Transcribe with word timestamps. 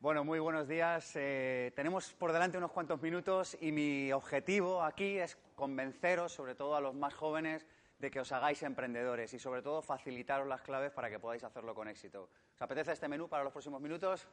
Bueno, 0.00 0.22
muy 0.22 0.38
buenos 0.38 0.68
días. 0.68 1.10
Eh, 1.16 1.72
tenemos 1.74 2.12
por 2.12 2.30
delante 2.32 2.56
unos 2.56 2.70
cuantos 2.70 3.02
minutos 3.02 3.58
y 3.60 3.72
mi 3.72 4.12
objetivo 4.12 4.80
aquí 4.84 5.18
es 5.18 5.36
convenceros, 5.56 6.32
sobre 6.32 6.54
todo 6.54 6.76
a 6.76 6.80
los 6.80 6.94
más 6.94 7.14
jóvenes, 7.14 7.66
de 7.98 8.08
que 8.08 8.20
os 8.20 8.30
hagáis 8.30 8.62
emprendedores 8.62 9.34
y 9.34 9.40
sobre 9.40 9.60
todo 9.60 9.82
facilitaros 9.82 10.46
las 10.46 10.62
claves 10.62 10.92
para 10.92 11.10
que 11.10 11.18
podáis 11.18 11.42
hacerlo 11.42 11.74
con 11.74 11.88
éxito. 11.88 12.30
¿Os 12.54 12.62
apetece 12.62 12.92
este 12.92 13.08
menú 13.08 13.28
para 13.28 13.42
los 13.42 13.52
próximos 13.52 13.80
minutos? 13.80 14.28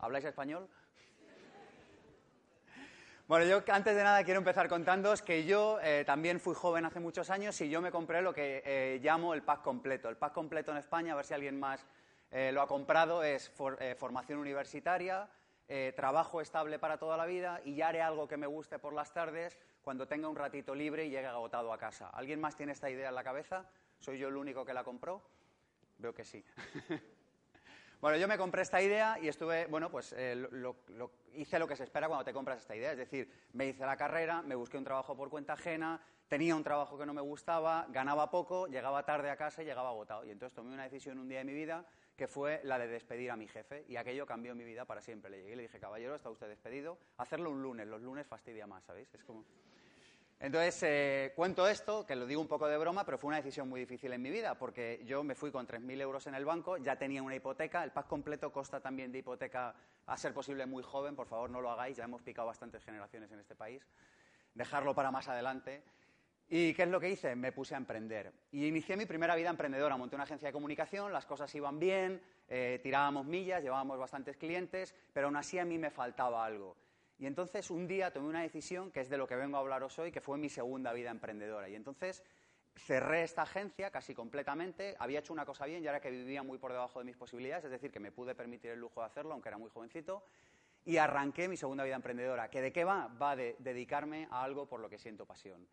¿Habláis 0.00 0.24
español? 0.24 0.68
Bueno, 3.28 3.46
yo 3.46 3.62
antes 3.72 3.94
de 3.94 4.02
nada 4.02 4.24
quiero 4.24 4.38
empezar 4.38 4.68
contándoos 4.68 5.22
que 5.22 5.44
yo 5.44 5.78
eh, 5.80 6.02
también 6.04 6.40
fui 6.40 6.56
joven 6.56 6.84
hace 6.84 6.98
muchos 6.98 7.30
años 7.30 7.60
y 7.60 7.70
yo 7.70 7.80
me 7.80 7.92
compré 7.92 8.20
lo 8.20 8.34
que 8.34 8.64
eh, 8.66 8.98
llamo 9.00 9.32
el 9.32 9.44
pack 9.44 9.62
completo. 9.62 10.08
El 10.08 10.16
pack 10.16 10.32
completo 10.32 10.72
en 10.72 10.78
España, 10.78 11.12
a 11.12 11.16
ver 11.16 11.24
si 11.24 11.34
alguien 11.34 11.60
más 11.60 11.86
eh, 12.30 12.52
lo 12.52 12.62
ha 12.62 12.66
comprado, 12.66 13.22
es 13.22 13.50
formación 13.96 14.38
universitaria, 14.38 15.28
trabajo 15.94 16.40
estable 16.40 16.80
para 16.80 16.98
toda 16.98 17.16
la 17.16 17.26
vida 17.26 17.60
y 17.64 17.76
ya 17.76 17.88
haré 17.88 18.02
algo 18.02 18.26
que 18.26 18.36
me 18.36 18.48
guste 18.48 18.80
por 18.80 18.92
las 18.92 19.12
tardes 19.12 19.56
cuando 19.82 20.08
tenga 20.08 20.28
un 20.28 20.34
ratito 20.34 20.74
libre 20.74 21.04
y 21.04 21.10
llegue 21.10 21.26
agotado 21.26 21.72
a 21.72 21.78
casa. 21.78 22.08
¿Alguien 22.08 22.40
más 22.40 22.56
tiene 22.56 22.72
esta 22.72 22.90
idea 22.90 23.08
en 23.08 23.14
la 23.14 23.22
cabeza? 23.22 23.66
¿Soy 24.00 24.18
yo 24.18 24.28
el 24.28 24.36
único 24.36 24.64
que 24.64 24.74
la 24.74 24.82
compró? 24.82 25.22
Veo 25.98 26.14
que 26.14 26.24
sí. 26.24 26.44
Bueno, 28.00 28.16
yo 28.16 28.26
me 28.26 28.38
compré 28.38 28.62
esta 28.62 28.80
idea 28.80 29.18
y 29.20 29.28
estuve, 29.28 29.66
bueno, 29.66 29.90
pues 29.90 30.14
eh, 30.16 30.48
hice 31.34 31.58
lo 31.58 31.68
que 31.68 31.76
se 31.76 31.84
espera 31.84 32.08
cuando 32.08 32.24
te 32.24 32.32
compras 32.32 32.60
esta 32.60 32.74
idea. 32.74 32.92
Es 32.92 32.96
decir, 32.96 33.30
me 33.52 33.66
hice 33.66 33.84
la 33.84 33.94
carrera, 33.94 34.40
me 34.40 34.54
busqué 34.54 34.78
un 34.78 34.84
trabajo 34.84 35.14
por 35.14 35.28
cuenta 35.28 35.52
ajena, 35.52 36.00
tenía 36.26 36.56
un 36.56 36.64
trabajo 36.64 36.96
que 36.96 37.04
no 37.04 37.12
me 37.12 37.20
gustaba, 37.20 37.84
ganaba 37.90 38.30
poco, 38.30 38.68
llegaba 38.68 39.04
tarde 39.04 39.28
a 39.28 39.36
casa 39.36 39.62
y 39.62 39.66
llegaba 39.66 39.90
agotado. 39.90 40.24
Y 40.24 40.30
entonces 40.30 40.56
tomé 40.56 40.72
una 40.72 40.84
decisión 40.84 41.18
un 41.18 41.28
día 41.28 41.40
de 41.40 41.44
mi 41.44 41.52
vida 41.52 41.84
que 42.20 42.28
fue 42.28 42.60
la 42.64 42.78
de 42.78 42.86
despedir 42.86 43.30
a 43.30 43.36
mi 43.36 43.48
jefe 43.48 43.86
y 43.88 43.96
aquello 43.96 44.26
cambió 44.26 44.54
mi 44.54 44.62
vida 44.62 44.84
para 44.84 45.00
siempre. 45.00 45.30
Le 45.30 45.38
llegué 45.38 45.52
y 45.52 45.56
le 45.56 45.62
dije, 45.62 45.80
caballero, 45.80 46.14
está 46.14 46.28
usted 46.28 46.48
despedido, 46.48 46.98
hacerlo 47.16 47.50
un 47.50 47.62
lunes, 47.62 47.86
los 47.88 48.02
lunes 48.02 48.26
fastidia 48.26 48.66
más, 48.66 48.84
¿sabéis? 48.84 49.08
Es 49.14 49.24
como... 49.24 49.42
Entonces, 50.38 50.82
eh, 50.82 51.32
cuento 51.34 51.66
esto, 51.66 52.04
que 52.04 52.14
lo 52.14 52.26
digo 52.26 52.42
un 52.42 52.46
poco 52.46 52.68
de 52.68 52.76
broma, 52.76 53.06
pero 53.06 53.16
fue 53.16 53.28
una 53.28 53.38
decisión 53.38 53.70
muy 53.70 53.80
difícil 53.80 54.12
en 54.12 54.20
mi 54.20 54.28
vida, 54.28 54.54
porque 54.58 55.02
yo 55.06 55.24
me 55.24 55.34
fui 55.34 55.50
con 55.50 55.66
3.000 55.66 55.98
euros 56.02 56.26
en 56.26 56.34
el 56.34 56.44
banco, 56.44 56.76
ya 56.76 56.96
tenía 56.96 57.22
una 57.22 57.36
hipoteca, 57.36 57.82
el 57.84 57.90
pack 57.90 58.06
completo 58.06 58.52
consta 58.52 58.80
también 58.80 59.10
de 59.10 59.20
hipoteca, 59.20 59.74
a 60.04 60.16
ser 60.18 60.34
posible 60.34 60.66
muy 60.66 60.82
joven, 60.82 61.16
por 61.16 61.26
favor 61.26 61.48
no 61.48 61.62
lo 61.62 61.70
hagáis, 61.70 61.96
ya 61.96 62.04
hemos 62.04 62.20
picado 62.20 62.48
bastantes 62.48 62.84
generaciones 62.84 63.32
en 63.32 63.40
este 63.40 63.54
país, 63.54 63.82
dejarlo 64.52 64.94
para 64.94 65.10
más 65.10 65.26
adelante. 65.26 65.82
¿Y 66.52 66.74
qué 66.74 66.82
es 66.82 66.88
lo 66.88 66.98
que 66.98 67.08
hice? 67.08 67.36
Me 67.36 67.52
puse 67.52 67.74
a 67.74 67.78
emprender. 67.78 68.32
Y 68.50 68.66
inicié 68.66 68.96
mi 68.96 69.06
primera 69.06 69.36
vida 69.36 69.50
emprendedora. 69.50 69.96
Monté 69.96 70.16
una 70.16 70.24
agencia 70.24 70.48
de 70.48 70.52
comunicación, 70.52 71.12
las 71.12 71.24
cosas 71.24 71.54
iban 71.54 71.78
bien, 71.78 72.20
eh, 72.48 72.80
tirábamos 72.82 73.24
millas, 73.24 73.62
llevábamos 73.62 73.96
bastantes 74.00 74.36
clientes, 74.36 74.92
pero 75.12 75.28
aún 75.28 75.36
así 75.36 75.60
a 75.60 75.64
mí 75.64 75.78
me 75.78 75.90
faltaba 75.90 76.44
algo. 76.44 76.76
Y 77.20 77.26
entonces 77.26 77.70
un 77.70 77.86
día 77.86 78.12
tomé 78.12 78.26
una 78.26 78.42
decisión, 78.42 78.90
que 78.90 79.00
es 79.00 79.08
de 79.08 79.16
lo 79.16 79.28
que 79.28 79.36
vengo 79.36 79.58
a 79.58 79.60
hablaros 79.60 79.96
hoy, 80.00 80.10
que 80.10 80.20
fue 80.20 80.38
mi 80.38 80.48
segunda 80.48 80.92
vida 80.92 81.12
emprendedora. 81.12 81.68
Y 81.68 81.76
entonces 81.76 82.24
cerré 82.74 83.22
esta 83.22 83.42
agencia 83.42 83.92
casi 83.92 84.12
completamente, 84.12 84.96
había 84.98 85.20
hecho 85.20 85.32
una 85.32 85.46
cosa 85.46 85.66
bien, 85.66 85.84
ya 85.84 85.90
era 85.90 86.00
que 86.00 86.10
vivía 86.10 86.42
muy 86.42 86.58
por 86.58 86.72
debajo 86.72 86.98
de 86.98 87.04
mis 87.04 87.16
posibilidades, 87.16 87.66
es 87.66 87.70
decir, 87.70 87.92
que 87.92 88.00
me 88.00 88.10
pude 88.10 88.34
permitir 88.34 88.72
el 88.72 88.80
lujo 88.80 89.00
de 89.00 89.06
hacerlo, 89.06 89.34
aunque 89.34 89.50
era 89.50 89.58
muy 89.58 89.70
jovencito, 89.70 90.24
y 90.84 90.96
arranqué 90.96 91.46
mi 91.46 91.56
segunda 91.56 91.84
vida 91.84 91.94
emprendedora. 91.94 92.50
¿Que 92.50 92.60
¿De 92.60 92.72
qué 92.72 92.82
va? 92.82 93.06
Va 93.06 93.36
de 93.36 93.54
dedicarme 93.60 94.26
a 94.32 94.42
algo 94.42 94.66
por 94.66 94.80
lo 94.80 94.88
que 94.90 94.98
siento 94.98 95.26
pasión. 95.26 95.68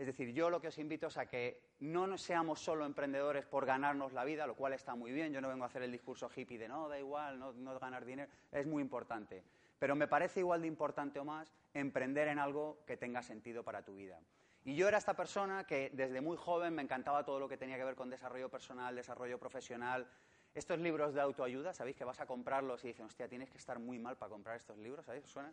Es 0.00 0.06
decir, 0.06 0.32
yo 0.32 0.48
lo 0.48 0.62
que 0.62 0.68
os 0.68 0.78
invito 0.78 1.08
es 1.08 1.18
a 1.18 1.26
que 1.26 1.60
no 1.80 2.16
seamos 2.16 2.58
solo 2.58 2.86
emprendedores 2.86 3.44
por 3.44 3.66
ganarnos 3.66 4.14
la 4.14 4.24
vida, 4.24 4.46
lo 4.46 4.56
cual 4.56 4.72
está 4.72 4.94
muy 4.94 5.12
bien, 5.12 5.30
yo 5.30 5.42
no 5.42 5.48
vengo 5.50 5.64
a 5.64 5.66
hacer 5.66 5.82
el 5.82 5.92
discurso 5.92 6.30
hippie 6.34 6.56
de 6.56 6.68
no, 6.68 6.88
da 6.88 6.98
igual, 6.98 7.38
no, 7.38 7.78
ganar 7.78 8.06
dinero, 8.06 8.32
es 8.50 8.66
muy 8.66 8.82
importante 8.82 9.44
pero 9.78 9.96
me 9.96 10.08
parece 10.08 10.40
igual 10.40 10.60
de 10.60 10.68
importante 10.68 11.18
o 11.18 11.24
más 11.24 11.54
emprender 11.72 12.28
en 12.28 12.38
algo 12.38 12.84
que 12.86 12.98
tenga 12.98 13.22
sentido 13.22 13.62
para 13.62 13.82
tu 13.82 13.96
vida. 13.96 14.20
Y 14.62 14.74
yo 14.74 14.86
era 14.86 14.98
esta 14.98 15.14
persona 15.14 15.64
que 15.64 15.90
desde 15.94 16.20
muy 16.20 16.36
joven 16.36 16.74
me 16.74 16.82
encantaba 16.82 17.24
todo 17.24 17.40
lo 17.40 17.48
que 17.48 17.56
tenía 17.56 17.78
que 17.78 17.84
ver 17.84 17.94
con 17.94 18.10
desarrollo 18.10 18.50
personal, 18.50 18.94
desarrollo 18.94 19.38
profesional. 19.38 20.06
Estos 20.54 20.78
libros 20.80 21.14
de 21.14 21.22
autoayuda, 21.22 21.72
¿sabéis? 21.72 21.96
Que 21.96 22.04
vas 22.04 22.20
a 22.20 22.26
comprarlos 22.26 22.84
y 22.84 22.88
dicen, 22.88 23.06
hostia, 23.06 23.26
tienes 23.26 23.48
que 23.48 23.56
estar 23.56 23.78
muy 23.78 23.98
mal 23.98 24.18
para 24.18 24.28
comprar 24.28 24.56
estos 24.56 24.76
libros, 24.76 25.06
¿sabéis? 25.06 25.24
¿Suena? 25.24 25.50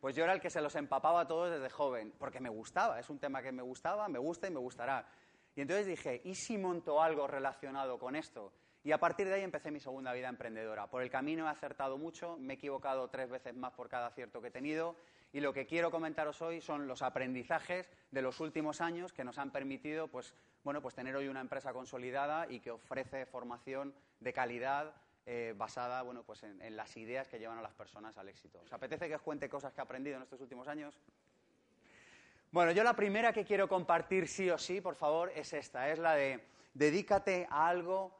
Pues 0.00 0.14
yo 0.14 0.24
era 0.24 0.32
el 0.32 0.40
que 0.40 0.50
se 0.50 0.60
los 0.60 0.74
empapaba 0.74 1.26
todos 1.26 1.50
desde 1.50 1.70
joven, 1.70 2.12
porque 2.18 2.40
me 2.40 2.48
gustaba, 2.48 3.00
es 3.00 3.08
un 3.10 3.18
tema 3.18 3.42
que 3.42 3.52
me 3.52 3.62
gustaba, 3.62 4.08
me 4.08 4.18
gusta 4.18 4.46
y 4.46 4.50
me 4.50 4.60
gustará. 4.60 5.06
Y 5.54 5.62
entonces 5.62 5.86
dije, 5.86 6.20
¿y 6.24 6.34
si 6.34 6.58
monto 6.58 7.02
algo 7.02 7.26
relacionado 7.26 7.98
con 7.98 8.14
esto? 8.14 8.52
Y 8.84 8.92
a 8.92 8.98
partir 8.98 9.26
de 9.26 9.34
ahí 9.34 9.42
empecé 9.42 9.72
mi 9.72 9.80
segunda 9.80 10.12
vida 10.12 10.28
emprendedora. 10.28 10.86
Por 10.86 11.02
el 11.02 11.10
camino 11.10 11.46
he 11.46 11.50
acertado 11.50 11.98
mucho, 11.98 12.36
me 12.36 12.54
he 12.54 12.56
equivocado 12.56 13.08
tres 13.08 13.28
veces 13.28 13.56
más 13.56 13.72
por 13.72 13.88
cada 13.88 14.06
acierto 14.06 14.40
que 14.40 14.48
he 14.48 14.52
tenido 14.52 14.94
y 15.32 15.40
lo 15.40 15.52
que 15.52 15.66
quiero 15.66 15.90
comentaros 15.90 16.40
hoy 16.40 16.60
son 16.60 16.86
los 16.86 17.02
aprendizajes 17.02 17.90
de 18.12 18.22
los 18.22 18.38
últimos 18.38 18.80
años 18.80 19.12
que 19.12 19.24
nos 19.24 19.38
han 19.38 19.50
permitido 19.50 20.06
pues, 20.06 20.34
bueno, 20.62 20.80
pues 20.80 20.94
tener 20.94 21.16
hoy 21.16 21.26
una 21.26 21.40
empresa 21.40 21.72
consolidada 21.72 22.46
y 22.48 22.60
que 22.60 22.70
ofrece 22.70 23.26
formación 23.26 23.92
de 24.20 24.32
calidad 24.32 24.94
eh, 25.26 25.54
basada 25.56 26.02
bueno, 26.02 26.22
pues 26.22 26.44
en, 26.44 26.76
las 26.76 26.96
ideas 26.96 27.26
que 27.26 27.38
llevan 27.38 27.58
a 27.58 27.62
las 27.62 27.74
personas 27.74 28.16
al 28.16 28.28
éxito. 28.28 28.60
¿Os 28.64 28.72
apetece 28.72 29.08
que 29.08 29.16
os 29.16 29.22
cuente 29.22 29.48
cosas 29.48 29.72
que 29.72 29.80
he 29.80 29.84
aprendido 29.84 30.16
en 30.16 30.22
estos 30.22 30.40
últimos 30.40 30.68
años? 30.68 30.98
Bueno, 32.52 32.70
yo 32.70 32.84
la 32.84 32.94
primera 32.94 33.32
que 33.32 33.44
quiero 33.44 33.68
compartir 33.68 34.28
sí 34.28 34.48
o 34.50 34.56
sí, 34.56 34.80
por 34.80 34.94
favor, 34.94 35.32
es 35.34 35.52
esta, 35.52 35.90
es 35.90 35.98
la 35.98 36.14
de 36.14 36.44
dedícate 36.74 37.46
a 37.50 37.66
algo 37.66 38.16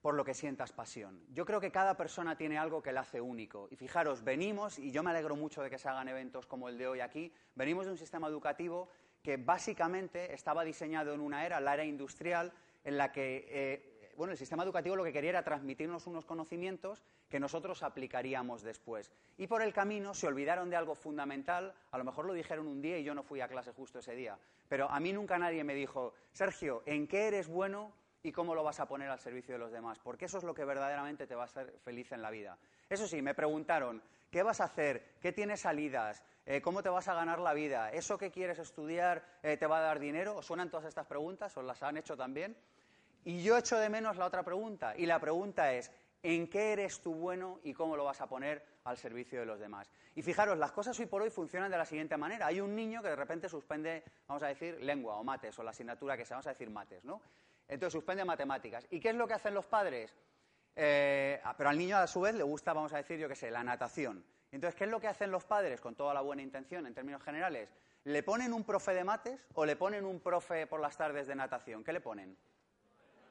por 0.00 0.14
lo 0.14 0.24
que 0.24 0.32
sientas 0.32 0.72
pasión. 0.72 1.22
Yo 1.30 1.44
creo 1.44 1.60
que 1.60 1.70
cada 1.70 1.96
persona 1.96 2.36
tiene 2.36 2.56
algo 2.56 2.82
que 2.82 2.92
le 2.92 3.00
hace 3.00 3.20
único. 3.20 3.68
Y 3.70 3.76
fijaros, 3.76 4.24
venimos, 4.24 4.78
y 4.78 4.92
yo 4.92 5.02
me 5.02 5.10
alegro 5.10 5.36
mucho 5.36 5.62
de 5.62 5.68
que 5.68 5.78
se 5.78 5.88
hagan 5.88 6.08
eventos 6.08 6.46
como 6.46 6.68
el 6.68 6.78
de 6.78 6.88
hoy 6.88 7.00
aquí, 7.00 7.32
venimos 7.54 7.84
de 7.84 7.92
un 7.92 7.98
sistema 7.98 8.28
educativo 8.28 8.88
que 9.22 9.36
básicamente 9.36 10.32
estaba 10.32 10.64
diseñado 10.64 11.12
en 11.12 11.20
una 11.20 11.44
era, 11.44 11.60
la 11.60 11.74
era 11.74 11.84
industrial, 11.84 12.52
en 12.82 12.96
la 12.96 13.12
que, 13.12 13.46
eh, 13.50 13.89
bueno, 14.20 14.32
el 14.32 14.38
sistema 14.38 14.64
educativo 14.64 14.96
lo 14.96 15.02
que 15.04 15.14
quería 15.14 15.30
era 15.30 15.42
transmitirnos 15.42 16.06
unos 16.06 16.26
conocimientos 16.26 17.02
que 17.30 17.40
nosotros 17.40 17.82
aplicaríamos 17.82 18.60
después. 18.60 19.10
Y 19.38 19.46
por 19.46 19.62
el 19.62 19.72
camino 19.72 20.12
se 20.12 20.26
olvidaron 20.26 20.68
de 20.68 20.76
algo 20.76 20.94
fundamental, 20.94 21.72
a 21.90 21.96
lo 21.96 22.04
mejor 22.04 22.26
lo 22.26 22.34
dijeron 22.34 22.66
un 22.66 22.82
día 22.82 22.98
y 22.98 23.02
yo 23.02 23.14
no 23.14 23.22
fui 23.22 23.40
a 23.40 23.48
clase 23.48 23.72
justo 23.72 24.00
ese 24.00 24.14
día, 24.14 24.38
pero 24.68 24.90
a 24.90 25.00
mí 25.00 25.14
nunca 25.14 25.38
nadie 25.38 25.64
me 25.64 25.74
dijo, 25.74 26.12
Sergio, 26.32 26.82
¿en 26.84 27.08
qué 27.08 27.28
eres 27.28 27.48
bueno 27.48 27.94
y 28.22 28.30
cómo 28.30 28.54
lo 28.54 28.62
vas 28.62 28.78
a 28.78 28.86
poner 28.86 29.08
al 29.08 29.20
servicio 29.20 29.54
de 29.54 29.58
los 29.58 29.72
demás, 29.72 29.98
porque 30.00 30.26
eso 30.26 30.36
es 30.36 30.44
lo 30.44 30.52
que 30.52 30.66
verdaderamente 30.66 31.26
te 31.26 31.34
va 31.34 31.44
a 31.44 31.46
hacer 31.46 31.72
feliz 31.82 32.12
en 32.12 32.20
la 32.20 32.30
vida. 32.30 32.58
Eso 32.90 33.08
sí, 33.08 33.22
me 33.22 33.34
preguntaron, 33.34 34.02
¿qué 34.30 34.42
vas 34.42 34.60
a 34.60 34.64
hacer? 34.64 35.14
¿Qué 35.22 35.32
tienes 35.32 35.60
salidas? 35.60 36.22
Eh, 36.44 36.60
¿Cómo 36.60 36.82
te 36.82 36.90
vas 36.90 37.08
a 37.08 37.14
ganar 37.14 37.38
la 37.38 37.54
vida? 37.54 37.90
¿Eso 37.90 38.18
que 38.18 38.30
quieres 38.30 38.58
estudiar 38.58 39.24
eh, 39.42 39.56
te 39.56 39.66
va 39.66 39.78
a 39.78 39.80
dar 39.80 39.98
dinero? 39.98 40.36
¿Os 40.36 40.44
suenan 40.44 40.68
todas 40.68 40.84
estas 40.84 41.06
preguntas? 41.06 41.56
¿Os 41.56 41.64
las 41.64 41.82
han 41.82 41.96
hecho 41.96 42.18
también? 42.18 42.54
Y 43.24 43.42
yo 43.42 43.56
echo 43.56 43.78
de 43.78 43.88
menos 43.88 44.16
la 44.16 44.26
otra 44.26 44.42
pregunta, 44.42 44.94
y 44.96 45.06
la 45.06 45.18
pregunta 45.18 45.72
es, 45.72 45.90
¿en 46.22 46.48
qué 46.48 46.72
eres 46.72 47.00
tú 47.00 47.14
bueno 47.14 47.60
y 47.62 47.74
cómo 47.74 47.96
lo 47.96 48.04
vas 48.04 48.20
a 48.20 48.28
poner 48.28 48.64
al 48.84 48.96
servicio 48.96 49.40
de 49.40 49.46
los 49.46 49.58
demás? 49.58 49.90
Y 50.14 50.22
fijaros, 50.22 50.58
las 50.58 50.72
cosas 50.72 50.98
hoy 50.98 51.06
por 51.06 51.22
hoy 51.22 51.30
funcionan 51.30 51.70
de 51.70 51.78
la 51.78 51.84
siguiente 51.84 52.16
manera. 52.16 52.46
Hay 52.46 52.60
un 52.60 52.74
niño 52.74 53.02
que 53.02 53.08
de 53.08 53.16
repente 53.16 53.48
suspende, 53.48 54.02
vamos 54.26 54.42
a 54.42 54.48
decir, 54.48 54.80
lengua 54.82 55.16
o 55.16 55.24
mates, 55.24 55.58
o 55.58 55.62
la 55.62 55.70
asignatura 55.70 56.16
que 56.16 56.24
sea, 56.24 56.36
vamos 56.36 56.46
a 56.46 56.50
decir 56.50 56.70
mates, 56.70 57.04
¿no? 57.04 57.20
Entonces 57.68 57.92
suspende 57.92 58.24
matemáticas. 58.24 58.86
¿Y 58.90 59.00
qué 59.00 59.10
es 59.10 59.14
lo 59.14 59.28
que 59.28 59.34
hacen 59.34 59.54
los 59.54 59.66
padres? 59.66 60.12
Eh, 60.74 61.40
ah, 61.44 61.54
pero 61.56 61.70
al 61.70 61.78
niño 61.78 61.98
a 61.98 62.06
su 62.06 62.20
vez 62.20 62.34
le 62.34 62.42
gusta, 62.42 62.72
vamos 62.72 62.92
a 62.92 62.96
decir, 62.96 63.18
yo 63.18 63.28
qué 63.28 63.36
sé, 63.36 63.50
la 63.50 63.62
natación. 63.62 64.24
Entonces, 64.50 64.76
¿qué 64.76 64.84
es 64.84 64.90
lo 64.90 65.00
que 65.00 65.08
hacen 65.08 65.30
los 65.30 65.44
padres 65.44 65.80
con 65.80 65.94
toda 65.94 66.12
la 66.12 66.20
buena 66.20 66.42
intención 66.42 66.86
en 66.86 66.94
términos 66.94 67.22
generales? 67.22 67.72
¿Le 68.04 68.22
ponen 68.22 68.52
un 68.52 68.64
profe 68.64 68.92
de 68.94 69.04
mates 69.04 69.46
o 69.54 69.64
le 69.64 69.76
ponen 69.76 70.04
un 70.04 70.20
profe 70.20 70.66
por 70.66 70.80
las 70.80 70.96
tardes 70.96 71.26
de 71.26 71.34
natación? 71.34 71.84
¿Qué 71.84 71.92
le 71.92 72.00
ponen? 72.00 72.36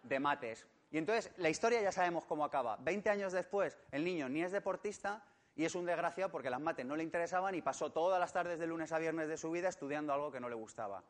De 0.04 0.19
mates. 0.19 0.66
Y 0.92 0.98
entonces 0.98 1.31
la 1.38 1.50
historia 1.50 1.81
ya 1.81 1.92
sabemos 1.92 2.25
cómo 2.25 2.44
acaba. 2.44 2.78
Veinte 2.78 3.10
años 3.10 3.34
después, 3.34 3.78
el 3.92 4.04
niño 4.04 4.28
ni 4.30 4.44
es 4.44 4.51
deportista 4.51 5.24
y 5.56 5.66
es 5.66 5.75
un 5.75 5.86
desgraciado 5.86 6.31
porque 6.31 6.50
las 6.50 6.62
mates 6.62 6.86
no 6.86 6.96
le 6.96 7.04
interesaban 7.04 7.54
y 7.54 7.62
pasó 7.62 7.92
todas 7.92 8.19
las 8.19 8.34
tardes 8.34 8.60
de 8.60 8.68
lunes 8.68 8.92
a 8.92 9.00
viernes 9.00 9.28
de 9.28 9.38
su 9.38 9.51
vida 9.51 9.69
estudiando 9.69 10.13
algo 10.13 10.31
que 10.31 10.40
no 10.40 10.50
le 10.50 10.56
gustaba. 10.56 11.04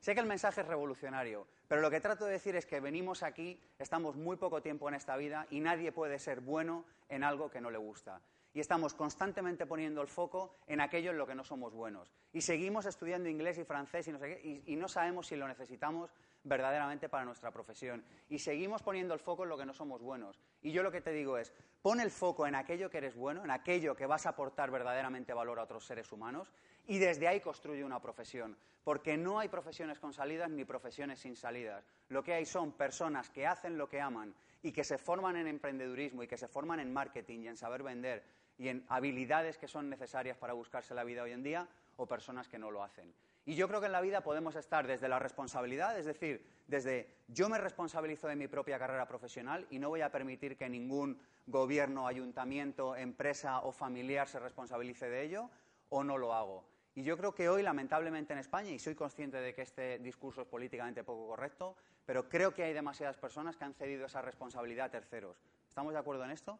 Sé 0.00 0.14
que 0.14 0.20
el 0.20 0.26
mensaje 0.26 0.60
es 0.60 0.68
revolucionario, 0.68 1.48
pero 1.66 1.80
lo 1.80 1.90
que 1.90 2.00
trato 2.00 2.26
de 2.26 2.32
decir 2.32 2.54
es 2.54 2.66
que 2.66 2.78
venimos 2.80 3.22
aquí, 3.22 3.60
estamos 3.78 4.14
muy 4.14 4.36
poco 4.36 4.62
tiempo 4.62 4.88
en 4.88 4.94
esta 4.94 5.16
vida 5.16 5.46
y 5.50 5.60
nadie 5.60 5.90
puede 5.90 6.18
ser 6.18 6.40
bueno 6.40 6.84
en 7.08 7.24
algo 7.24 7.50
que 7.50 7.60
no 7.60 7.70
le 7.70 7.78
gusta. 7.78 8.20
Y 8.54 8.60
estamos 8.60 8.94
constantemente 8.94 9.66
poniendo 9.66 10.00
el 10.00 10.08
foco 10.08 10.54
en 10.66 10.80
aquello 10.80 11.10
en 11.10 11.18
lo 11.18 11.26
que 11.26 11.34
no 11.34 11.44
somos 11.44 11.74
buenos. 11.74 12.10
Y 12.32 12.40
seguimos 12.42 12.86
estudiando 12.86 13.28
inglés 13.28 13.58
y 13.58 13.64
francés 13.64 14.08
y 14.08 14.12
no, 14.12 14.24
y, 14.24 14.76
no 14.76 14.88
sabemos 14.88 15.26
si 15.26 15.36
lo 15.36 15.48
necesitamos 15.48 16.10
verdaderamente 16.46 17.08
para 17.08 17.24
nuestra 17.24 17.50
profesión. 17.50 18.04
Y 18.28 18.38
seguimos 18.38 18.82
poniendo 18.82 19.14
el 19.14 19.20
foco 19.20 19.42
en 19.42 19.48
lo 19.50 19.58
que 19.58 19.66
no 19.66 19.74
somos 19.74 20.00
buenos. 20.00 20.40
Y 20.62 20.72
yo 20.72 20.82
lo 20.82 20.92
que 20.92 21.00
te 21.00 21.12
digo 21.12 21.36
es, 21.38 21.52
pon 21.82 22.00
el 22.00 22.10
foco 22.10 22.46
en 22.46 22.54
aquello 22.54 22.88
que 22.88 22.98
eres 22.98 23.16
bueno, 23.16 23.44
en 23.44 23.50
aquello 23.50 23.94
que 23.94 24.06
vas 24.06 24.26
a 24.26 24.30
aportar 24.30 24.70
verdaderamente 24.70 25.34
valor 25.34 25.58
a 25.58 25.64
otros 25.64 25.84
seres 25.84 26.10
humanos, 26.12 26.52
y 26.86 26.98
desde 26.98 27.28
ahí 27.28 27.40
construye 27.40 27.84
una 27.84 28.00
profesión. 28.00 28.56
Porque 28.84 29.16
no 29.16 29.40
hay 29.40 29.48
profesiones 29.48 29.98
con 29.98 30.12
salidas 30.12 30.48
ni 30.48 30.64
profesiones 30.64 31.18
sin 31.18 31.34
salidas. 31.34 31.84
Lo 32.08 32.22
que 32.22 32.34
hay 32.34 32.46
son 32.46 32.72
personas 32.72 33.30
que 33.30 33.46
hacen 33.46 33.76
lo 33.76 33.88
que 33.88 34.00
aman 34.00 34.32
y 34.62 34.70
que 34.70 34.84
se 34.84 34.96
forman 34.96 35.36
en 35.36 35.48
emprendedurismo 35.48 36.22
y 36.22 36.28
que 36.28 36.38
se 36.38 36.46
forman 36.46 36.78
en 36.78 36.92
marketing 36.92 37.40
y 37.40 37.48
en 37.48 37.56
saber 37.56 37.82
vender 37.82 38.24
y 38.58 38.68
en 38.68 38.84
habilidades 38.88 39.58
que 39.58 39.68
son 39.68 39.90
necesarias 39.90 40.36
para 40.38 40.52
buscarse 40.52 40.94
la 40.94 41.04
vida 41.04 41.22
hoy 41.22 41.32
en 41.32 41.42
día 41.42 41.68
o 41.96 42.06
personas 42.06 42.48
que 42.48 42.58
no 42.58 42.70
lo 42.70 42.82
hacen. 42.82 43.12
Y 43.46 43.54
yo 43.54 43.68
creo 43.68 43.78
que 43.80 43.86
en 43.86 43.92
la 43.92 44.00
vida 44.00 44.22
podemos 44.22 44.56
estar 44.56 44.88
desde 44.88 45.08
la 45.08 45.20
responsabilidad, 45.20 45.96
es 45.96 46.04
decir, 46.04 46.44
desde 46.66 47.14
yo 47.28 47.48
me 47.48 47.58
responsabilizo 47.58 48.26
de 48.26 48.34
mi 48.34 48.48
propia 48.48 48.76
carrera 48.76 49.06
profesional 49.06 49.68
y 49.70 49.78
no 49.78 49.88
voy 49.88 50.00
a 50.00 50.10
permitir 50.10 50.56
que 50.56 50.68
ningún 50.68 51.20
gobierno, 51.46 52.08
ayuntamiento, 52.08 52.96
empresa 52.96 53.60
o 53.60 53.70
familiar 53.70 54.26
se 54.26 54.40
responsabilice 54.40 55.08
de 55.08 55.22
ello, 55.22 55.48
o 55.90 56.02
no 56.02 56.18
lo 56.18 56.34
hago. 56.34 56.64
Y 56.96 57.04
yo 57.04 57.16
creo 57.16 57.36
que 57.36 57.48
hoy, 57.48 57.62
lamentablemente 57.62 58.32
en 58.32 58.40
España, 58.40 58.70
y 58.70 58.80
soy 58.80 58.96
consciente 58.96 59.36
de 59.36 59.54
que 59.54 59.62
este 59.62 60.00
discurso 60.00 60.42
es 60.42 60.48
políticamente 60.48 61.04
poco 61.04 61.28
correcto, 61.28 61.76
pero 62.04 62.28
creo 62.28 62.52
que 62.52 62.64
hay 62.64 62.72
demasiadas 62.72 63.16
personas 63.16 63.56
que 63.56 63.64
han 63.64 63.74
cedido 63.74 64.06
esa 64.06 64.22
responsabilidad 64.22 64.86
a 64.86 64.90
terceros. 64.90 65.36
¿Estamos 65.68 65.92
de 65.92 66.00
acuerdo 66.00 66.24
en 66.24 66.32
esto? 66.32 66.58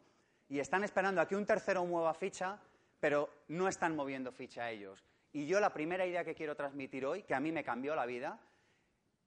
Y 0.49 0.61
están 0.61 0.85
esperando 0.85 1.21
a 1.21 1.27
que 1.27 1.35
un 1.35 1.47
tercero 1.47 1.85
mueva 1.85 2.15
ficha, 2.15 2.61
pero 3.01 3.29
no 3.49 3.67
están 3.67 3.97
moviendo 3.97 4.31
ficha 4.31 4.71
ellos. 4.71 5.03
Y 5.37 5.45
yo 5.45 5.61
la 5.61 5.69
primera 5.69 6.07
idea 6.07 6.25
que 6.25 6.35
quiero 6.35 6.57
transmitir 6.57 7.05
hoy, 7.05 7.23
que 7.23 7.35
a 7.35 7.41
mí 7.41 7.53
me 7.53 7.63
cambió 7.63 7.95
la 7.95 8.07
vida, 8.07 8.41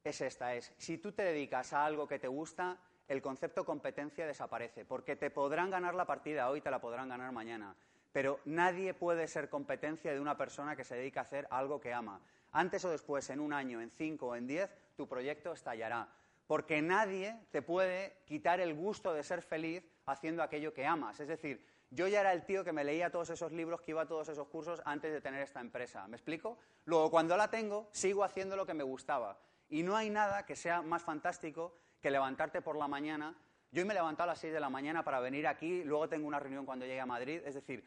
es 0.04 0.22
esta, 0.22 0.56
es, 0.56 0.74
si 0.76 0.98
tú 0.98 1.12
te 1.12 1.22
dedicas 1.22 1.72
a 1.72 1.86
algo 1.86 2.08
que 2.08 2.18
te 2.18 2.28
gusta, 2.28 2.80
el 3.08 3.22
concepto 3.22 3.64
competencia 3.64 4.26
desaparece, 4.26 4.86
porque 4.86 5.16
te 5.16 5.30
podrán 5.30 5.70
ganar 5.70 5.94
la 5.94 6.08
partida 6.08 6.50
hoy, 6.50 6.62
te 6.62 6.72
la 6.72 6.82
podrán 6.82 7.10
ganar 7.10 7.32
mañana, 7.32 7.76
pero 8.12 8.40
nadie 8.46 8.96
puede 8.96 9.28
ser 9.28 9.50
competencia 9.50 10.12
de 10.12 10.20
una 10.20 10.36
persona 10.36 10.76
que 10.76 10.84
se 10.84 10.96
dedica 10.96 11.20
a 11.20 11.24
hacer 11.26 11.46
algo 11.52 11.80
que 11.80 11.94
ama. 11.94 12.20
Antes 12.54 12.84
o 12.86 12.90
después, 12.90 13.30
en 13.30 13.40
un 13.40 13.54
año, 13.54 13.80
en 13.80 13.92
cinco 13.92 14.30
o 14.30 14.36
en 14.36 14.48
diez, 14.48 14.72
tu 14.98 15.08
proyecto 15.08 15.54
estallará, 15.54 16.10
porque 16.48 16.82
nadie 16.82 17.40
te 17.52 17.62
puede 17.62 18.18
quitar 18.26 18.60
el 18.60 18.74
gusto 18.74 19.14
de 19.14 19.22
ser 19.22 19.44
feliz 19.44 19.88
haciendo 20.08 20.42
aquello 20.42 20.74
que 20.74 20.88
amas. 20.88 21.20
Es 21.20 21.28
decir, 21.28 21.64
yo 21.92 22.08
ya 22.08 22.22
era 22.22 22.34
el 22.34 22.46
tío 22.46 22.64
que 22.64 22.72
me 22.72 22.84
leía 22.84 23.10
todos 23.10 23.30
esos 23.30 23.52
libros, 23.52 23.82
que 23.82 23.92
iba 23.92 24.04
a 24.04 24.08
todos 24.08 24.30
esos 24.30 24.48
cursos 24.48 24.82
antes 24.86 25.12
de 25.12 25.22
tener 25.22 25.42
esta 25.42 25.60
empresa. 25.60 26.08
¿Me 26.08 26.18
explico? 26.18 26.58
Luego, 26.86 27.10
cuando 27.10 27.36
la 27.36 27.50
tengo, 27.50 27.90
sigo 27.92 28.24
haciendo 28.24 28.56
lo 28.56 28.66
que 28.66 28.74
me 28.74 28.84
gustaba. 28.84 29.40
Y 29.70 29.84
no 29.84 29.96
hay 29.96 30.10
nada 30.10 30.46
que 30.46 30.56
sea 30.56 30.82
más 30.82 31.04
fantástico 31.04 31.76
que 32.02 32.12
levantarte 32.12 32.62
por 32.62 32.76
la 32.76 32.88
mañana. 32.88 33.36
Yo 33.72 33.86
me 33.86 33.94
he 33.94 33.96
levantado 33.96 34.30
a 34.30 34.34
las 34.34 34.40
6 34.40 34.54
de 34.54 34.60
la 34.60 34.70
mañana 34.70 35.04
para 35.04 35.20
venir 35.20 35.48
aquí, 35.48 35.84
luego 35.84 36.10
tengo 36.10 36.28
una 36.28 36.40
reunión 36.40 36.66
cuando 36.66 36.86
llegue 36.86 37.00
a 37.00 37.06
Madrid. 37.06 37.42
Es 37.46 37.56
decir, 37.56 37.84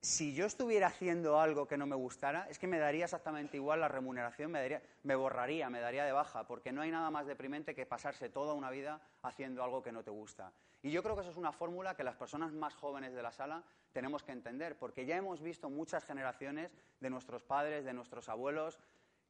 si 0.00 0.34
yo 0.34 0.44
estuviera 0.44 0.88
haciendo 0.88 1.40
algo 1.40 1.66
que 1.66 1.78
no 1.78 1.86
me 1.86 1.96
gustara, 1.96 2.46
es 2.50 2.58
que 2.58 2.66
me 2.66 2.78
daría 2.78 3.04
exactamente 3.04 3.56
igual 3.56 3.80
la 3.80 3.88
remuneración, 3.88 4.52
me 5.02 5.14
borraría, 5.14 5.70
me 5.70 5.80
daría 5.80 6.04
de 6.04 6.12
baja, 6.12 6.46
porque 6.46 6.72
no 6.72 6.82
hay 6.82 6.90
nada 6.90 7.10
más 7.10 7.26
deprimente 7.26 7.74
que 7.74 7.86
pasarse 7.86 8.28
toda 8.28 8.54
una 8.54 8.70
vida 8.70 9.00
haciendo 9.22 9.64
algo 9.64 9.82
que 9.82 9.92
no 9.92 10.02
te 10.02 10.10
gusta. 10.10 10.52
Y 10.84 10.90
yo 10.90 11.02
creo 11.02 11.14
que 11.14 11.22
eso 11.22 11.30
es 11.30 11.38
una 11.38 11.50
fórmula 11.50 11.96
que 11.96 12.04
las 12.04 12.14
personas 12.14 12.52
más 12.52 12.74
jóvenes 12.74 13.14
de 13.14 13.22
la 13.22 13.32
sala 13.32 13.64
tenemos 13.94 14.22
que 14.22 14.32
entender, 14.32 14.76
porque 14.76 15.06
ya 15.06 15.16
hemos 15.16 15.40
visto 15.40 15.70
muchas 15.70 16.04
generaciones 16.04 16.76
de 17.00 17.08
nuestros 17.08 17.42
padres, 17.42 17.86
de 17.86 17.94
nuestros 17.94 18.28
abuelos, 18.28 18.78